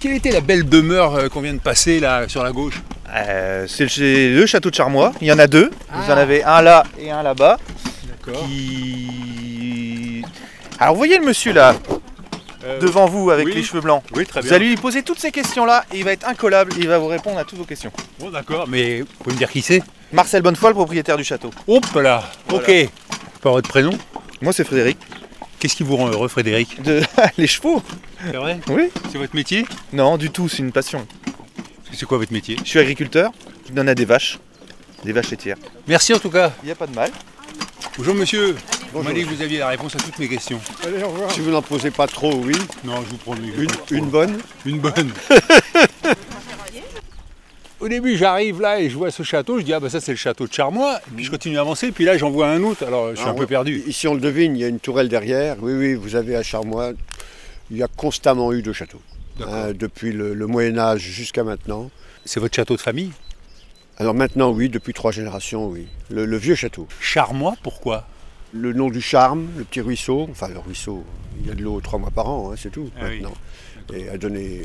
quelle 0.00 0.12
était 0.12 0.30
la 0.30 0.40
belle 0.40 0.68
demeure 0.68 1.14
euh, 1.14 1.28
qu'on 1.28 1.40
vient 1.40 1.54
de 1.54 1.58
passer 1.58 1.98
là 2.00 2.28
sur 2.28 2.42
la 2.44 2.52
gauche 2.52 2.80
Euh, 3.14 3.66
c'est 3.68 3.84
le, 3.84 3.88
c'est 3.88 4.28
le 4.30 4.46
château 4.46 4.70
de 4.70 4.74
Charmois, 4.74 5.12
il 5.20 5.26
y 5.26 5.32
en 5.32 5.38
a 5.38 5.46
deux. 5.46 5.70
Vous 5.92 6.10
en 6.10 6.14
Ah. 6.16 6.20
avez 6.20 6.44
un 6.44 6.62
là 6.62 6.84
et 6.98 7.10
un 7.10 7.22
là-bas. 7.22 7.58
D'accord. 8.26 8.44
Qui... 8.46 10.22
Alors 10.78 10.94
vous 10.94 10.98
voyez 10.98 11.18
le 11.18 11.24
monsieur 11.24 11.52
là, 11.52 11.74
devant 12.80 13.06
vous 13.06 13.30
avec 13.30 13.46
oui. 13.46 13.54
les 13.54 13.62
cheveux 13.62 13.80
blancs. 13.80 14.02
Oui, 14.14 14.26
très 14.26 14.40
bien. 14.40 14.48
Vous 14.48 14.54
allez 14.54 14.68
lui 14.68 14.76
poser 14.76 15.02
toutes 15.02 15.18
ces 15.18 15.30
questions-là 15.30 15.84
et 15.92 15.98
il 15.98 16.04
va 16.04 16.12
être 16.12 16.26
incollable, 16.26 16.72
il 16.78 16.88
va 16.88 16.98
vous 16.98 17.06
répondre 17.06 17.38
à 17.38 17.44
toutes 17.44 17.58
vos 17.58 17.64
questions. 17.64 17.92
Bon, 18.18 18.30
d'accord, 18.30 18.66
mais 18.68 19.00
vous 19.00 19.06
pouvez 19.20 19.34
me 19.34 19.38
dire 19.38 19.50
qui 19.50 19.62
c'est? 19.62 19.82
Marcel 20.12 20.42
Bonnefoy, 20.42 20.70
le 20.70 20.74
propriétaire 20.74 21.16
du 21.16 21.24
château. 21.24 21.50
Hop 21.66 21.84
là, 21.96 22.24
ok. 22.52 22.70
Pas 23.40 23.50
votre 23.50 23.68
prénom? 23.68 23.92
Moi 24.40 24.52
c'est 24.52 24.64
Frédéric. 24.64 24.98
Qu'est-ce 25.58 25.76
qui 25.76 25.82
vous 25.82 25.96
rend 25.96 26.08
heureux, 26.08 26.28
Frédéric? 26.28 26.82
De... 26.82 27.00
les 27.38 27.46
chevaux 27.46 27.82
C'est 28.24 28.36
vrai? 28.36 28.60
Oui 28.68 28.90
C'est 29.10 29.18
votre 29.18 29.34
métier? 29.34 29.66
Non, 29.92 30.16
du 30.16 30.30
tout, 30.30 30.48
c'est 30.48 30.58
une 30.58 30.72
passion. 30.72 31.06
C'est 31.92 32.06
quoi 32.06 32.18
votre 32.18 32.32
métier? 32.32 32.56
Je 32.64 32.68
suis 32.68 32.78
agriculteur, 32.78 33.30
je 33.68 33.72
donne 33.72 33.88
à 33.88 33.94
des 33.94 34.04
vaches, 34.04 34.38
des 35.04 35.12
vaches 35.12 35.30
laitières. 35.30 35.56
Merci 35.86 36.12
en 36.12 36.18
tout 36.18 36.30
cas. 36.30 36.52
Il 36.62 36.66
n'y 36.66 36.72
a 36.72 36.74
pas 36.74 36.86
de 36.86 36.94
mal. 36.94 37.10
Bonjour 37.96 38.14
monsieur. 38.14 38.54
Vous 38.92 39.02
m'avez 39.02 39.20
dit 39.22 39.28
que 39.28 39.34
vous 39.34 39.42
aviez 39.42 39.58
la 39.58 39.68
réponse 39.68 39.94
à 39.96 39.98
toutes 39.98 40.18
mes 40.18 40.28
questions. 40.28 40.60
Si 41.30 41.40
vous 41.40 41.50
n'en 41.50 41.62
posez 41.62 41.90
pas 41.90 42.06
trop, 42.06 42.32
oui. 42.34 42.54
Non, 42.84 42.96
je 43.04 43.10
vous 43.10 43.16
promets. 43.16 43.48
Une, 43.56 43.96
une 43.98 44.06
bonne 44.06 44.38
Une 44.64 44.78
bonne. 44.80 45.12
Au 47.80 47.88
début, 47.88 48.16
j'arrive 48.16 48.60
là 48.62 48.80
et 48.80 48.88
je 48.88 48.96
vois 48.96 49.10
ce 49.10 49.22
château. 49.22 49.58
Je 49.58 49.64
dis, 49.64 49.72
ah 49.74 49.80
bah 49.80 49.90
ça, 49.90 50.00
c'est 50.00 50.12
le 50.12 50.16
château 50.16 50.46
de 50.46 50.52
Charmois. 50.52 50.98
Et 51.08 51.10
puis 51.16 51.24
je 51.24 51.30
continue 51.30 51.58
à 51.58 51.60
avancer. 51.60 51.92
Puis 51.92 52.04
là, 52.04 52.16
j'en 52.16 52.30
vois 52.30 52.48
un 52.48 52.62
autre. 52.62 52.84
Alors, 52.86 53.10
je 53.10 53.16
suis 53.16 53.24
Ah, 53.26 53.30
un 53.30 53.34
peu 53.34 53.46
perdu. 53.46 53.82
Ici, 53.86 54.08
on 54.08 54.14
le 54.14 54.20
devine, 54.20 54.56
il 54.56 54.60
y 54.60 54.64
a 54.64 54.68
une 54.68 54.80
tourelle 54.80 55.08
derrière. 55.08 55.56
Oui, 55.60 55.72
oui, 55.74 55.94
vous 55.94 56.16
avez 56.16 56.34
à 56.36 56.42
Charmois, 56.42 56.92
il 57.70 57.76
y 57.76 57.82
a 57.82 57.88
constamment 57.88 58.52
eu 58.52 58.62
de 58.62 58.72
châteaux. 58.72 59.02
Hein, 59.40 59.72
depuis 59.74 60.12
le, 60.12 60.32
le 60.32 60.46
Moyen-Âge 60.46 61.00
jusqu'à 61.02 61.42
maintenant. 61.44 61.90
C'est 62.24 62.40
votre 62.40 62.54
château 62.54 62.76
de 62.76 62.80
famille? 62.80 63.10
Alors 63.98 64.14
maintenant, 64.14 64.50
oui, 64.50 64.68
depuis 64.68 64.92
trois 64.92 65.12
générations, 65.12 65.68
oui. 65.68 65.86
Le, 66.10 66.24
le 66.24 66.36
vieux 66.36 66.54
château. 66.54 66.88
Charmois, 67.00 67.54
pourquoi? 67.62 68.06
Le 68.52 68.72
nom 68.72 68.88
du 68.90 69.00
charme, 69.00 69.48
le 69.56 69.64
petit 69.64 69.80
ruisseau, 69.80 70.26
enfin 70.30 70.48
le 70.48 70.58
ruisseau, 70.58 71.04
il 71.40 71.46
y 71.46 71.50
a 71.50 71.54
de 71.54 71.62
l'eau 71.62 71.80
trois 71.80 71.98
mois 71.98 72.10
par 72.10 72.28
an, 72.28 72.52
hein, 72.52 72.54
c'est 72.56 72.70
tout 72.70 72.90
Ah 72.96 73.04
oui. 73.08 73.20
maintenant. 73.20 73.34
Et 73.92 74.08
a 74.08 74.16
donné 74.16 74.62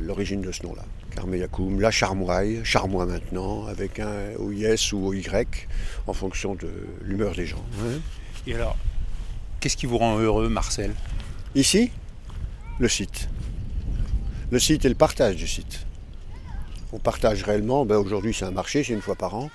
l'origine 0.00 0.40
de 0.42 0.52
ce 0.52 0.62
nom-là. 0.64 0.84
Carmeyacoum, 1.16 1.80
la 1.80 1.90
Charmoille, 1.90 2.60
Charmois 2.62 3.06
maintenant, 3.06 3.66
avec 3.66 3.98
un 4.00 4.34
OIS 4.38 4.92
ou 4.92 5.08
OY, 5.08 5.22
en 6.06 6.12
fonction 6.12 6.54
de 6.54 6.68
l'humeur 7.02 7.34
des 7.34 7.46
gens. 7.46 7.64
hein. 7.82 7.98
Et 8.46 8.54
alors, 8.54 8.76
qu'est-ce 9.60 9.76
qui 9.76 9.86
vous 9.86 9.98
rend 9.98 10.18
heureux, 10.18 10.48
Marcel? 10.48 10.92
Ici, 11.54 11.90
le 12.78 12.88
site. 12.88 13.28
Le 14.50 14.58
site 14.58 14.84
et 14.84 14.88
le 14.88 14.94
partage 14.94 15.36
du 15.36 15.46
site. 15.48 15.86
On 16.92 16.98
partage 16.98 17.42
réellement, 17.42 17.84
ben 17.86 17.96
aujourd'hui 17.96 18.34
c'est 18.34 18.44
un 18.44 18.50
marché, 18.50 18.84
c'est 18.84 18.92
une 18.92 19.00
fois 19.02 19.14
par 19.16 19.34
an, 19.34 19.50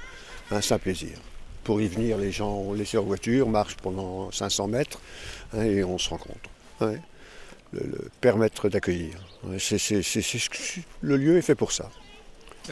un 0.52 0.62
simple 0.62 0.84
plaisir. 0.84 1.18
Pour 1.64 1.82
y 1.82 1.88
venir, 1.88 2.18
les 2.18 2.32
gens 2.32 2.50
ont 2.52 2.74
laissé 2.74 2.98
leur 2.98 3.06
voiture, 3.06 3.48
marchent 3.50 3.76
pendant 3.76 4.32
500 4.32 4.68
mètres 4.68 5.00
hein, 5.54 5.64
et 5.64 5.84
on 5.84 5.98
se 5.98 6.10
rencontre. 6.10 6.50
ouais. 6.82 7.00
Le, 7.74 7.82
le 7.82 8.10
permettre 8.22 8.70
d'accueillir. 8.70 9.16
Ouais, 9.44 9.60
c'est- 9.60 9.78
c'est- 9.78 10.02
c'est- 10.02 10.22
c'est 10.22 10.40
que- 10.50 10.80
le 11.02 11.18
lieu 11.18 11.38
est 11.38 11.42
fait 11.42 11.54
pour 11.56 11.74
ça. 11.74 11.90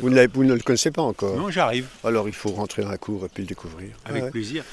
Vous 0.02 0.10
ne, 0.10 0.16
l'avez- 0.16 0.32
vous 0.34 0.46
ne 0.46 0.54
le 0.54 0.62
connaissez 0.62 0.90
pas 0.92 1.02
encore 1.02 1.36
Non, 1.36 1.50
j'arrive. 1.50 1.88
Alors 2.06 2.28
il 2.30 2.34
faut 2.34 2.52
rentrer 2.52 2.82
dans 2.84 2.90
la 2.92 2.98
cour 2.98 3.26
et 3.26 3.30
puis 3.30 3.44
le 3.44 3.48
découvrir. 3.50 3.90
Avec 4.06 4.24
Ouais. 4.24 4.32
plaisir. 4.32 4.64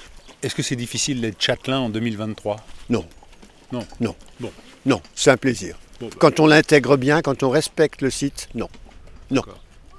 Est-ce 0.42 0.55
que 0.55 0.62
c'est 0.62 0.76
difficile 0.76 1.20
d'être 1.20 1.40
châtelain 1.42 1.81
en 1.81 1.90
2023 1.90 2.57
Non. 2.88 3.05
Non. 3.72 3.85
Non. 4.00 4.14
Bon. 4.38 4.52
Non, 4.87 5.00
c'est 5.14 5.31
un 5.33 5.37
plaisir. 5.37 5.76
Bon, 6.00 6.07
bah. 6.09 6.16
Quand 6.20 6.38
on 6.40 6.46
l'intègre 6.46 6.96
bien, 6.96 7.20
quand 7.20 7.42
on 7.42 7.50
respecte 7.50 8.00
le 8.02 8.11
site, 8.11 8.48
non. 8.55 8.68
Non. 9.33 9.42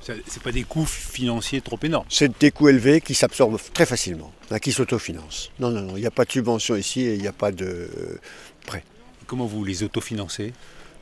C'est 0.03 0.43
pas 0.43 0.51
des 0.51 0.63
coûts 0.63 0.85
financiers 0.85 1.61
trop 1.61 1.79
énormes. 1.81 2.05
C'est 2.09 2.39
des 2.39 2.51
coûts 2.51 2.69
élevés 2.69 2.99
qui 2.99 3.13
s'absorbent 3.13 3.57
très 3.73 3.85
facilement, 3.85 4.31
hein, 4.51 4.59
qui 4.59 4.71
s'autofinancent. 4.71 5.51
Non, 5.59 5.69
non, 5.69 5.81
non, 5.81 5.97
il 5.97 6.01
n'y 6.01 6.07
a 6.07 6.11
pas 6.11 6.25
de 6.25 6.31
subvention 6.31 6.75
ici 6.75 7.01
et 7.01 7.15
il 7.15 7.21
n'y 7.21 7.27
a 7.27 7.33
pas 7.33 7.51
de 7.51 7.65
euh, 7.65 8.19
prêt. 8.65 8.83
Comment 9.27 9.45
vous 9.45 9.63
les 9.63 9.83
autofinancez? 9.83 10.51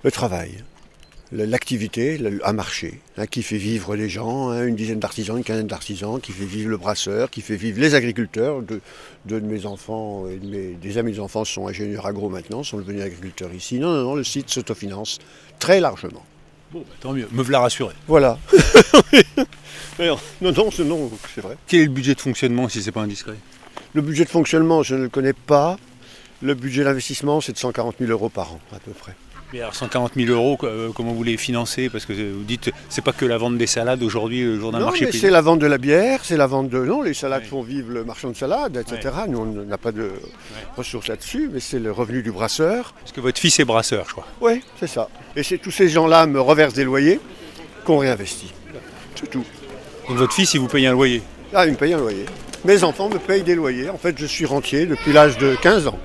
Le 0.04 0.12
travail, 0.12 0.64
l'activité, 1.32 2.20
un 2.44 2.54
marché 2.54 3.00
hein, 3.18 3.26
qui 3.26 3.42
fait 3.42 3.58
vivre 3.58 3.96
les 3.96 4.10
gens, 4.10 4.50
hein, 4.50 4.66
une 4.66 4.76
dizaine 4.76 5.00
d'artisans, 5.00 5.38
une 5.38 5.44
quinzaine 5.44 5.68
d'artisans, 5.68 6.20
qui 6.20 6.32
fait 6.32 6.46
vivre 6.46 6.70
le 6.70 6.78
brasseur, 6.78 7.30
qui 7.30 7.42
fait 7.42 7.56
vivre 7.56 7.80
les 7.80 7.96
agriculteurs. 7.96 8.62
Deux, 8.62 8.82
de 9.26 9.40
mes 9.40 9.66
enfants 9.66 10.28
et 10.28 10.38
de 10.38 10.46
mes, 10.46 10.74
des 10.74 10.98
amis 10.98 11.20
enfants 11.20 11.46
sont 11.46 11.68
ingénieurs 11.68 12.06
agro 12.06 12.30
maintenant, 12.30 12.64
sont 12.64 12.78
devenus 12.78 13.02
agriculteurs 13.02 13.54
ici. 13.54 13.80
Non, 13.80 13.94
non, 13.94 14.04
non, 14.04 14.16
le 14.16 14.24
site 14.24 14.50
s'autofinance 14.50 15.20
très 15.60 15.80
largement. 15.80 16.24
Bon, 16.72 16.80
bah, 16.80 16.96
tant 17.02 17.12
mieux, 17.14 17.28
me 17.32 17.44
voilà 17.44 17.60
rassuré. 17.60 17.94
Voilà. 18.08 18.40
non, 20.00 20.18
non, 20.42 20.72
c'est 20.72 20.86
non, 20.86 21.12
c'est 21.36 21.42
vrai. 21.42 21.58
Quel 21.68 21.82
est 21.82 21.86
le 21.86 21.92
budget 21.92 22.16
de 22.16 22.22
fonctionnement 22.22 22.70
si 22.70 22.82
c'est 22.82 22.92
pas 22.92 23.02
indiscret? 23.02 23.36
Le 23.94 24.02
budget 24.02 24.24
de 24.24 24.30
fonctionnement, 24.30 24.82
je 24.84 24.96
ne 24.96 25.04
le 25.04 25.10
connais 25.10 25.34
pas. 25.34 25.78
Le 26.42 26.54
budget 26.54 26.84
d'investissement, 26.86 27.42
c'est 27.42 27.52
de 27.52 27.58
140 27.58 27.96
000 28.00 28.10
euros 28.10 28.30
par 28.30 28.54
an, 28.54 28.60
à 28.74 28.80
peu 28.80 28.92
près. 28.92 29.16
Mais 29.54 29.60
alors 29.60 29.76
140 29.76 30.14
000 30.16 30.30
euros, 30.32 30.58
euh, 30.64 30.92
comment 30.96 31.12
vous 31.12 31.24
les 31.24 31.36
financez? 31.36 31.90
Parce 31.90 32.06
que 32.06 32.14
vous 32.14 32.44
dites, 32.44 32.72
c'est 32.88 33.04
pas 33.04 33.12
que 33.12 33.26
la 33.26 33.38
vente 33.38 33.58
des 33.58 33.68
salades 33.68 34.02
aujourd'hui, 34.02 34.44
le 34.44 34.58
jour 34.58 34.72
d'un 34.72 34.80
Non, 34.80 34.86
marché 34.86 35.06
mais 35.06 35.12
c'est 35.12 35.30
la 35.30 35.42
vente 35.42 35.60
de 35.60 35.68
la 35.68 35.78
bière, 35.78 36.22
c'est 36.24 36.38
la 36.38 36.48
vente 36.48 36.70
de... 36.70 36.80
Non, 36.80 37.02
les 37.02 37.14
salades 37.14 37.44
font 37.44 37.62
vivre 37.62 37.92
le 37.92 38.06
marchand 38.06 38.30
de 38.30 38.36
salade, 38.36 38.78
etc. 38.78 39.14
Nous, 39.28 39.40
on 39.40 39.46
n'a 39.46 39.78
pas 39.78 39.92
de 39.92 40.12
ressources 40.78 41.10
là-dessus, 41.10 41.50
mais 41.52 41.60
c'est 41.60 41.80
le 41.80 41.92
revenu 41.92 42.24
du 42.24 42.32
brasseur. 42.32 42.94
Parce 43.02 43.12
que 43.12 43.20
votre 43.20 43.40
fils 43.40 43.60
est 43.60 43.66
brasseur, 43.66 44.06
je 44.08 44.14
crois. 44.14 44.28
Oui, 44.40 44.62
c'est 44.80 44.88
ça. 44.88 45.10
Et 45.36 45.44
c'est 45.44 45.58
tous 45.58 45.72
ces 45.72 45.90
gens-là 45.90 46.28
me 46.28 46.40
reversent 46.40 46.74
des 46.76 46.86
loyers 46.86 47.20
qu'on 47.84 47.98
réinvestit. 47.98 48.54
C'est 49.16 49.30
tout. 49.30 49.44
Donc 50.08 50.18
votre 50.18 50.34
fils, 50.34 50.54
il 50.54 50.62
vous 50.62 50.68
paye 50.68 50.88
un 50.88 50.94
loyer? 50.94 51.22
Ah, 51.54 51.66
il 51.66 51.74
me 51.74 51.78
paye 51.78 51.94
un 51.94 52.00
loyer. 52.00 52.26
Mes 52.64 52.84
enfants 52.86 53.10
me 53.10 53.18
payent 53.18 53.44
des 53.44 53.56
loyers. 53.56 53.90
En 53.90 53.98
fait, 53.98 54.18
je 54.18 54.26
suis 54.26 54.46
rentier 54.46 54.86
depuis 54.86 55.12
l'âge 55.12 55.38
de 55.38 55.56
15 55.56 55.88
ans. 55.88 56.00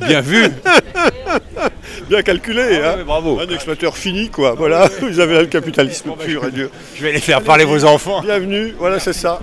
Bien 0.00 0.20
vu 0.20 0.46
Bien 2.14 2.22
calculé, 2.22 2.78
Ah 2.80 2.92
hein 2.92 3.02
bravo. 3.04 3.40
Un 3.40 3.48
exploiteur 3.52 3.96
fini, 3.96 4.30
quoi. 4.30 4.54
Voilà, 4.54 4.88
vous 5.00 5.18
avez 5.18 5.34
là 5.34 5.40
le 5.40 5.48
capitalisme 5.48 6.12
pur 6.16 6.44
et 6.44 6.52
dur. 6.52 6.70
Je 6.94 7.02
vais 7.02 7.10
les 7.10 7.18
faire 7.18 7.42
parler 7.42 7.64
vos 7.64 7.84
enfants. 7.84 8.20
Bienvenue, 8.22 8.72
voilà, 8.78 9.00
c'est 9.00 9.12
ça. 9.12 9.40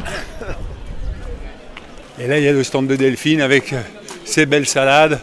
Et 2.17 2.27
là, 2.27 2.37
il 2.37 2.45
y 2.45 2.47
a 2.47 2.53
le 2.53 2.63
stand 2.63 2.87
de 2.87 2.95
Delphine 2.95 3.41
avec 3.41 3.73
euh, 3.73 3.81
ses 4.23 4.45
belles 4.45 4.67
salades, 4.67 5.19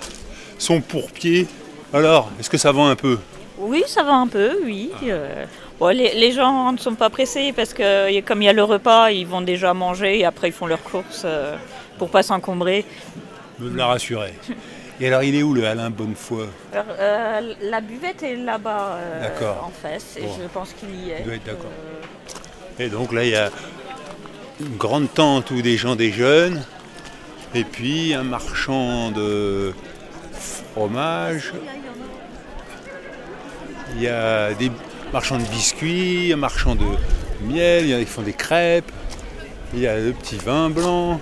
son 0.58 0.82
pourpied. 0.82 1.46
Alors, 1.94 2.30
est-ce 2.38 2.50
que 2.50 2.58
ça 2.58 2.70
vend 2.70 2.88
un 2.88 2.96
peu? 2.96 3.18
Oui, 3.56 3.82
ça 3.86 4.02
va 4.02 4.12
un 4.12 4.26
peu, 4.26 4.50
oui. 4.66 4.90
Euh, 5.04 5.46
bon, 5.80 5.86
les, 5.88 6.12
les 6.16 6.32
gens 6.32 6.70
ne 6.72 6.76
sont 6.76 6.96
pas 6.96 7.08
pressés 7.08 7.54
parce 7.56 7.72
que 7.72 8.12
y- 8.12 8.22
comme 8.22 8.42
il 8.42 8.44
y 8.44 8.48
a 8.50 8.52
le 8.52 8.62
repas, 8.62 9.10
ils 9.10 9.26
vont 9.26 9.40
déjà 9.40 9.72
manger 9.72 10.18
et 10.18 10.26
après 10.26 10.48
ils 10.48 10.52
font 10.52 10.66
leurs 10.66 10.82
courses 10.82 11.22
euh, 11.24 11.56
pour 11.96 12.10
pas 12.10 12.22
s'encombrer. 12.22 12.84
Me 13.58 13.74
la 13.74 13.86
rassurer. 13.86 14.34
Et 15.00 15.06
alors, 15.06 15.22
il 15.22 15.34
est 15.36 15.42
où 15.44 15.54
le 15.54 15.64
Alain 15.66 15.90
Bonnefoy 15.90 16.46
Alors, 16.72 16.86
euh, 16.98 17.54
la 17.62 17.80
buvette 17.80 18.22
est 18.24 18.34
là-bas 18.34 18.96
euh, 18.96 19.52
en 19.62 19.70
face 19.70 20.16
et 20.16 20.22
Bon. 20.22 20.36
je 20.42 20.48
pense 20.48 20.72
qu'il 20.72 20.90
y 20.94 21.10
est. 21.10 21.20
Il 21.20 21.24
doit 21.24 21.34
être 21.34 21.44
d'accord. 21.44 21.70
Et 22.80 22.88
donc 22.88 23.12
là, 23.12 23.24
il 23.24 23.30
y 23.30 23.36
a 23.36 23.50
une 24.60 24.76
grande 24.76 25.12
tente 25.12 25.50
où 25.52 25.62
des 25.62 25.76
gens 25.76 25.94
déjeunent, 25.94 26.64
et 27.54 27.62
puis 27.64 28.12
un 28.14 28.24
marchand 28.24 29.10
de 29.12 29.72
fromage. 30.74 31.52
Il 33.94 34.02
y 34.02 34.08
a 34.08 34.52
des 34.54 34.70
marchands 35.12 35.38
de 35.38 35.44
biscuits, 35.44 36.32
un 36.32 36.36
marchand 36.36 36.74
de 36.74 36.84
miel, 37.42 37.84
il 37.84 37.90
y 37.90 37.94
en 37.94 37.98
a 37.98 38.00
qui 38.00 38.06
font 38.06 38.22
des 38.22 38.32
crêpes, 38.32 38.90
il 39.74 39.80
y 39.80 39.86
a 39.86 39.96
le 39.96 40.12
petit 40.12 40.36
vin 40.36 40.70
blanc. 40.70 41.20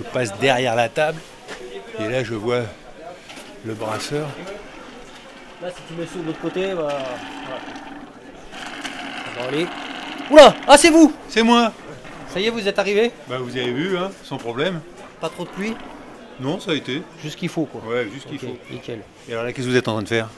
Je 0.00 0.08
passe 0.12 0.32
derrière 0.38 0.74
la 0.74 0.88
table, 0.88 1.20
et 1.98 2.08
là 2.08 2.24
je 2.24 2.34
vois 2.34 2.62
le 3.66 3.74
brasseur. 3.74 4.26
Là, 5.62 5.68
si 5.68 5.82
tu 5.86 6.00
mets 6.00 6.06
sous 6.06 6.20
de 6.20 6.26
l'autre 6.28 6.40
côté, 6.40 6.72
bah. 6.74 6.88
voilà. 9.36 9.48
Aller. 9.48 9.66
Oula 10.30 10.54
Ah, 10.66 10.78
c'est 10.78 10.88
vous 10.90 11.12
C'est 11.28 11.42
moi 11.42 11.72
Ça 12.28 12.40
y 12.40 12.46
est, 12.46 12.50
vous 12.50 12.66
êtes 12.66 12.78
arrivé? 12.78 13.10
Bah 13.28 13.36
vous 13.40 13.56
avez 13.56 13.72
vu, 13.72 13.96
hein, 13.98 14.10
sans 14.24 14.38
problème. 14.38 14.80
Pas 15.20 15.28
trop 15.28 15.44
de 15.44 15.50
pluie? 15.50 15.74
Non, 16.40 16.60
ça 16.60 16.70
a 16.70 16.74
été. 16.74 17.02
Juste 17.22 17.34
ce 17.34 17.38
qu'il 17.38 17.48
faut, 17.50 17.66
quoi. 17.66 17.82
Ouais, 17.86 18.06
juste 18.12 18.24
ce 18.24 18.28
qu'il 18.28 18.38
faut. 18.38 18.56
Nickel. 18.70 19.00
Et 19.28 19.32
alors 19.32 19.44
là, 19.44 19.52
qu'est-ce 19.52 19.66
que 19.66 19.72
vous 19.72 19.76
êtes 19.76 19.88
en 19.88 19.92
train 19.94 20.02
de 20.02 20.08
faire? 20.08 20.28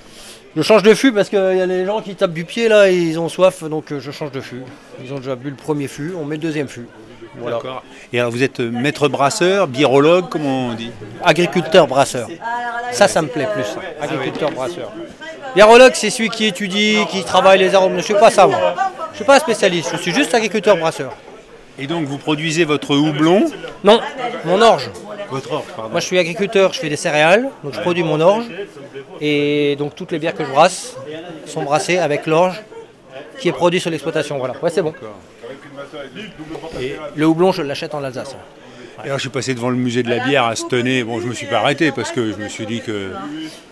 Je 0.56 0.62
change 0.62 0.82
de 0.82 0.92
fût 0.94 1.12
parce 1.12 1.28
qu'il 1.28 1.38
y 1.38 1.60
a 1.60 1.66
les 1.66 1.86
gens 1.86 2.02
qui 2.02 2.14
tapent 2.16 2.32
du 2.32 2.44
pied 2.44 2.68
là, 2.68 2.90
et 2.90 2.96
ils 2.96 3.18
ont 3.18 3.28
soif, 3.28 3.62
donc 3.62 3.92
euh, 3.92 4.00
je 4.00 4.10
change 4.10 4.32
de 4.32 4.40
fût. 4.40 4.62
Ils 5.04 5.12
ont 5.12 5.18
déjà 5.18 5.36
bu 5.36 5.50
le 5.50 5.56
premier 5.56 5.88
fût, 5.88 6.14
on 6.18 6.24
met 6.24 6.36
le 6.36 6.42
deuxième 6.42 6.68
fût. 6.68 6.86
Voilà. 7.38 7.56
D'accord. 7.56 7.82
Et 8.12 8.20
alors 8.20 8.30
vous 8.30 8.42
êtes 8.42 8.60
euh, 8.60 8.70
maître 8.70 9.08
brasseur, 9.08 9.66
birologue, 9.66 10.26
comment 10.28 10.68
on 10.68 10.74
dit 10.74 10.90
Agriculteur 11.24 11.86
brasseur. 11.86 12.28
Ça, 12.90 13.08
ça 13.08 13.22
me 13.22 13.28
plaît 13.28 13.48
plus. 13.54 13.64
Agriculteur 14.00 14.50
brasseur. 14.50 14.92
Biérologue, 15.54 15.92
c'est 15.94 16.10
celui 16.10 16.30
qui 16.30 16.46
étudie, 16.46 16.98
qui 17.10 17.24
travaille 17.24 17.58
les 17.58 17.74
arômes. 17.74 17.96
Je 17.96 18.02
suis 18.02 18.14
pas 18.14 18.30
ça, 18.30 18.46
moi. 18.46 18.74
Je 19.12 19.16
suis 19.16 19.24
pas 19.24 19.36
un 19.36 19.40
spécialiste. 19.40 19.90
Je 19.92 19.98
suis 20.02 20.12
juste 20.12 20.34
agriculteur 20.34 20.76
brasseur. 20.76 21.14
Et 21.78 21.86
donc 21.86 22.04
vous 22.04 22.18
produisez 22.18 22.64
votre 22.64 22.94
houblon 22.94 23.50
Non, 23.82 24.00
mon 24.44 24.60
orge. 24.60 24.90
Votre 25.30 25.52
orge, 25.52 25.64
pardon. 25.74 25.90
Moi, 25.90 26.00
je 26.00 26.06
suis 26.06 26.18
agriculteur, 26.18 26.74
je 26.74 26.80
fais 26.80 26.90
des 26.90 26.96
céréales, 26.96 27.48
donc 27.64 27.72
je 27.72 27.80
produis 27.80 28.02
mon 28.02 28.20
orge. 28.20 28.44
Et 29.20 29.76
donc 29.76 29.94
toutes 29.94 30.12
les 30.12 30.18
bières 30.18 30.34
que 30.34 30.44
je 30.44 30.50
brasse 30.50 30.96
sont 31.46 31.62
brassées 31.62 31.98
avec 31.98 32.26
l'orge 32.26 32.62
qui 33.38 33.48
est 33.48 33.52
produit 33.52 33.80
sur 33.80 33.90
l'exploitation. 33.90 34.38
Voilà. 34.38 34.54
Ouais, 34.62 34.70
c'est 34.70 34.82
bon. 34.82 34.92
Et, 36.80 36.96
Le 37.16 37.26
houblon, 37.26 37.52
je 37.52 37.62
l'achète 37.62 37.94
en 37.94 38.02
Alsace. 38.02 38.36
Et 39.00 39.06
alors 39.06 39.18
je 39.18 39.22
suis 39.22 39.30
passé 39.30 39.54
devant 39.54 39.70
le 39.70 39.76
musée 39.76 40.02
de 40.02 40.10
la 40.10 40.24
bière 40.26 40.44
à 40.44 40.54
Stenay. 40.56 41.02
Bon, 41.04 41.20
je 41.20 41.26
me 41.26 41.34
suis 41.34 41.46
pas 41.46 41.58
arrêté 41.58 41.92
parce 41.92 42.12
que 42.12 42.32
je 42.32 42.36
me 42.36 42.48
suis 42.48 42.66
dit 42.66 42.80
que. 42.80 43.10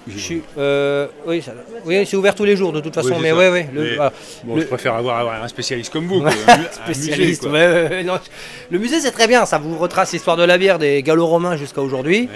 Je 0.08 0.18
suis, 0.18 0.42
euh, 0.58 1.06
oui, 1.26 1.42
ça- 1.42 1.52
oui, 1.84 2.04
c'est 2.06 2.16
ouvert 2.16 2.34
tous 2.34 2.44
les 2.46 2.56
jours 2.56 2.72
de 2.72 2.80
toute 2.80 2.94
façon, 2.94 3.10
Oui, 3.10 3.16
mais 3.20 3.30
le- 3.32 3.62
Mais 3.72 3.94
voilà. 3.96 4.12
bon, 4.44 4.56
Le- 4.56 4.62
je 4.62 4.66
préfère 4.66 4.94
avoir, 4.94 5.18
avoir 5.18 5.42
un 5.42 5.46
spécialiste 5.46 5.92
comme 5.92 6.06
vous. 6.06 6.20
Ouais, 6.20 6.32
quoi. 6.44 6.54
Un 6.54 6.58
mu- 6.58 6.64
un 6.64 6.72
spécialiste. 6.72 7.42
musée, 7.44 7.50
quoi. 7.50 7.52
ouais, 7.52 7.66
ouais, 7.82 7.88
ouais, 7.90 8.02
non. 8.02 8.14
Le 8.70 8.78
musée 8.78 8.98
c'est 9.00 9.10
très 9.12 9.28
bien, 9.28 9.44
ça 9.46 9.58
vous 9.58 9.76
retrace 9.78 10.12
l'histoire 10.12 10.36
de 10.38 10.42
la 10.42 10.56
bière 10.58 10.78
des 10.78 11.02
gallo-romains 11.02 11.56
jusqu'à 11.56 11.82
aujourd'hui. 11.82 12.28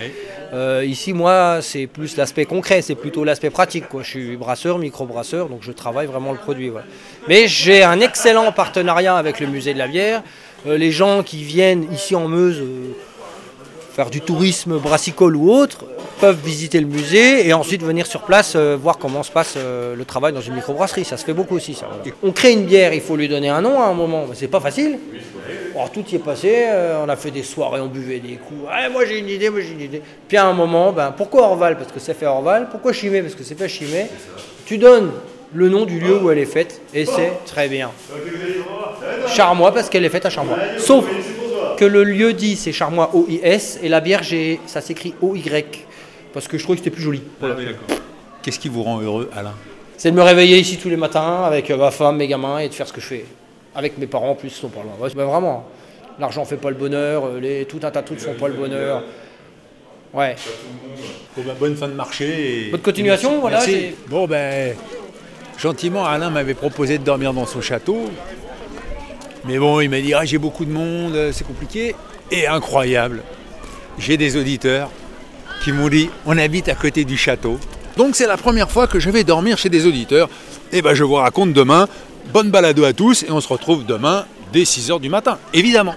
Euh, 0.53 0.85
ici, 0.87 1.13
moi, 1.13 1.59
c'est 1.63 1.87
plus 1.89 2.17
l'aspect 2.17 2.45
concret, 2.45 2.81
c'est 2.83 2.95
plutôt 2.95 3.25
l'aspect 3.25 3.51
pratique. 3.51 3.89
Quoi. 3.89 4.03
Je 4.05 4.09
suis 4.11 4.37
brasseur, 4.37 4.79
micro-brasseur, 4.79 5.49
donc 5.49 5.61
je 5.63 5.73
travaille 5.73 6.07
vraiment 6.07 6.31
le 6.33 6.39
produit. 6.39 6.69
voilà. 6.69 6.87
Mais 7.29 7.49
j'ai 7.49 7.83
un 7.83 7.99
excellent 8.01 8.53
partenariat 8.53 9.17
avec 9.17 9.41
le 9.41 9.47
musée 9.49 9.73
de 9.75 9.79
la 9.79 9.89
bière. 9.89 10.23
Euh, 10.67 10.79
les 10.79 10.91
gens 10.91 11.23
qui 11.23 11.43
viennent 11.43 11.87
ici 11.93 12.15
en 12.15 12.29
Meuse 12.29 12.61
euh, 12.61 12.93
faire 13.95 14.11
du 14.11 14.21
tourisme 14.21 14.79
brassicole 14.79 15.37
ou 15.37 15.53
autre 15.53 15.85
peuvent 16.21 16.41
visiter 16.45 16.81
le 16.81 16.87
musée 16.87 17.47
et 17.47 17.53
ensuite 17.53 17.83
venir 17.83 18.07
sur 18.07 18.23
place 18.23 18.55
euh, 18.57 18.77
voir 18.81 18.99
comment 18.99 19.23
se 19.23 19.31
passe 19.31 19.55
euh, 19.57 19.95
le 19.95 20.05
travail 20.05 20.33
dans 20.33 20.41
une 20.41 20.55
microbrasserie. 20.55 21.05
Ça 21.05 21.17
se 21.17 21.25
fait 21.25 21.33
beaucoup 21.33 21.57
aussi. 21.57 21.75
Ça, 21.75 21.87
voilà. 21.87 22.17
On 22.23 22.33
crée 22.33 22.53
une 22.53 22.65
bière, 22.65 22.93
il 22.93 23.01
faut 23.01 23.17
lui 23.17 23.29
donner 23.29 23.49
un 23.49 23.61
nom 23.61 23.81
à 23.81 23.87
un 23.87 23.95
moment. 23.95 24.27
Mais 24.29 24.35
C'est 24.35 24.49
pas 24.49 24.61
facile. 24.61 24.99
Alors, 25.75 25.91
tout 25.91 26.05
y 26.11 26.17
est 26.17 26.21
passé, 26.21 26.53
euh, 26.69 27.05
on 27.05 27.09
a 27.09 27.17
fait 27.17 27.31
des 27.31 27.43
soirées, 27.43 27.81
on 27.81 27.89
buvait 27.89 28.21
des 28.21 28.35
coups. 28.35 28.61
Ah, 28.71 28.89
moi 28.89 29.05
j'ai 29.05 29.19
une 29.19 29.29
idée, 29.29 29.51
moi 29.51 29.61
j'ai 29.61 29.73
une 29.73 29.81
idée. 29.81 30.03
Puis 30.27 30.37
à 30.37 30.47
un 30.47 30.53
moment, 30.53 30.93
ben, 30.93 31.13
pourquoi 31.17 31.43
Orval? 31.43 31.77
Parce 31.77 31.93
que 31.93 32.01
c'est 32.01 32.15
fait 32.15 32.27
Orval. 32.27 32.69
Pourquoi 32.71 32.93
Chimay? 32.93 33.23
Parce 33.23 33.35
que 33.35 33.45
c'est 33.45 33.57
fait 33.57 33.65
à 33.65 33.69
Chimay. 33.69 34.09
Tu 34.65 34.79
donnes 34.79 35.11
le 35.55 35.69
nom 35.69 35.85
du 35.85 36.01
lieu 36.01 36.21
où 36.21 36.31
elle 36.31 36.39
est 36.39 36.45
faite 36.45 36.81
et 36.93 37.07
c'est 37.07 37.33
très 37.47 37.69
bien. 37.69 37.91
Charmois 39.29 39.73
parce 39.73 39.89
qu'elle 39.89 40.05
est 40.05 40.11
faite 40.11 40.27
à 40.27 40.31
Charmois. 40.31 40.59
Sauf 40.79 41.05
que 41.77 41.85
le 41.85 42.05
lieu 42.05 42.33
dit 42.33 42.57
c'est 42.57 42.73
Charmois 42.73 43.11
O-I-S 43.15 43.79
et 43.83 43.89
la 43.89 44.01
bière 44.01 44.23
ça 44.67 44.81
s'écrit 44.81 45.15
O-Y 45.23 45.87
parce 46.33 46.49
que 46.49 46.59
je 46.59 46.63
trouvais 46.65 46.77
que 46.77 46.85
c'était 46.85 46.95
plus 46.95 47.03
joli. 47.03 47.23
Voilà. 47.41 47.57
Ah. 47.59 47.95
Qu'est-ce 48.43 48.59
qui 48.59 48.69
vous 48.69 48.83
rend 48.83 49.01
heureux, 49.01 49.31
Alain 49.35 49.55
C'est 49.97 50.11
de 50.11 50.17
me 50.17 50.23
réveiller 50.23 50.59
ici 50.59 50.77
tous 50.77 50.91
les 50.91 50.97
matins 50.97 51.45
avec 51.45 51.71
euh, 51.71 51.77
ma 51.77 51.91
femme, 51.91 52.17
mes 52.17 52.27
gamins 52.27 52.59
et 52.59 52.69
de 52.69 52.75
faire 52.75 52.87
ce 52.87 52.93
que 52.93 53.01
je 53.01 53.07
fais. 53.07 53.25
Avec 53.75 53.97
mes 53.97 54.07
parents 54.07 54.31
en 54.31 54.35
plus, 54.35 54.49
ils 54.49 54.61
sont 54.61 54.69
pas 54.69 54.83
loin. 54.83 54.93
Ouais, 55.01 55.09
ben 55.15 55.25
vraiment, 55.25 55.65
l'argent 56.19 56.45
fait 56.45 56.57
pas 56.57 56.69
le 56.69 56.77
bonheur, 56.77 57.25
euh, 57.25 57.41
les, 57.41 57.65
tout 57.65 57.81
un 57.83 57.91
tas 57.91 58.03
de 58.03 58.07
trucs 58.07 58.19
font 58.21 58.35
pas 58.35 58.49
le 58.49 58.55
bonheur. 58.55 59.03
Ouais. 60.13 60.37
Bon, 61.37 61.43
bah, 61.47 61.55
bonne 61.59 61.75
fin 61.75 61.89
de 61.89 61.95
marché. 61.95 62.67
Et... 62.67 62.71
Bonne 62.71 62.83
continuation, 62.83 63.31
Merci. 63.31 63.41
voilà, 63.41 63.57
Merci. 63.57 63.73
c'est- 63.73 64.09
Bon, 64.09 64.27
ben, 64.27 64.77
gentiment, 65.59 66.05
Alain 66.05 66.31
m'avait 66.31 66.55
proposé 66.55 66.99
de 66.99 67.05
dormir 67.05 67.33
dans 67.33 67.47
son 67.47 67.61
château. 67.61 68.11
Mais 69.45 69.59
bon, 69.59 69.81
il 69.81 69.91
m'a 69.91 70.01
dit 70.01 70.15
ah, 70.15 70.25
j'ai 70.25 70.39
beaucoup 70.39 70.65
de 70.65 70.73
monde, 70.73 71.15
euh, 71.15 71.33
c'est 71.33 71.47
compliqué. 71.47 71.95
Et 72.31 72.47
incroyable, 72.47 73.23
j'ai 73.99 74.17
des 74.17 74.37
auditeurs 74.37 74.91
qui 75.63 75.73
m'ont 75.73 75.89
dit 75.89 76.11
on 76.27 76.39
habite 76.39 76.69
à 76.69 76.75
côté 76.75 77.05
du 77.05 77.17
château. 77.17 77.59
Donc 77.97 78.17
c'est 78.17 78.27
la 78.27 78.37
première 78.37 78.71
fois 78.71 78.87
que 78.87 78.99
je 78.99 79.11
vais 79.11 79.25
dormir 79.25 79.59
chez 79.59 79.69
des 79.69 79.87
auditeurs. 79.87 80.29
Et 80.73 80.83
ben 80.83 80.95
je 80.95 81.05
vous 81.05 81.15
raconte 81.15 81.53
demain. 81.53 81.89
Bonne 82.33 82.51
balado 82.51 82.85
à 82.85 82.93
tous 82.93 83.23
et 83.23 83.31
on 83.31 83.41
se 83.41 83.49
retrouve 83.49 83.85
demain 83.85 84.25
dès 84.53 84.63
6h 84.63 85.01
du 85.01 85.09
matin, 85.09 85.39
évidemment. 85.53 85.95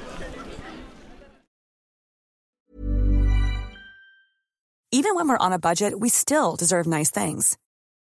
Even 4.91 5.15
when 5.15 5.27
we're 5.27 5.37
on 5.39 5.51
a 5.51 5.59
budget, 5.59 5.93
we 5.99 6.09
still 6.09 6.55
deserve 6.57 6.87
nice 6.87 7.11
things. 7.11 7.57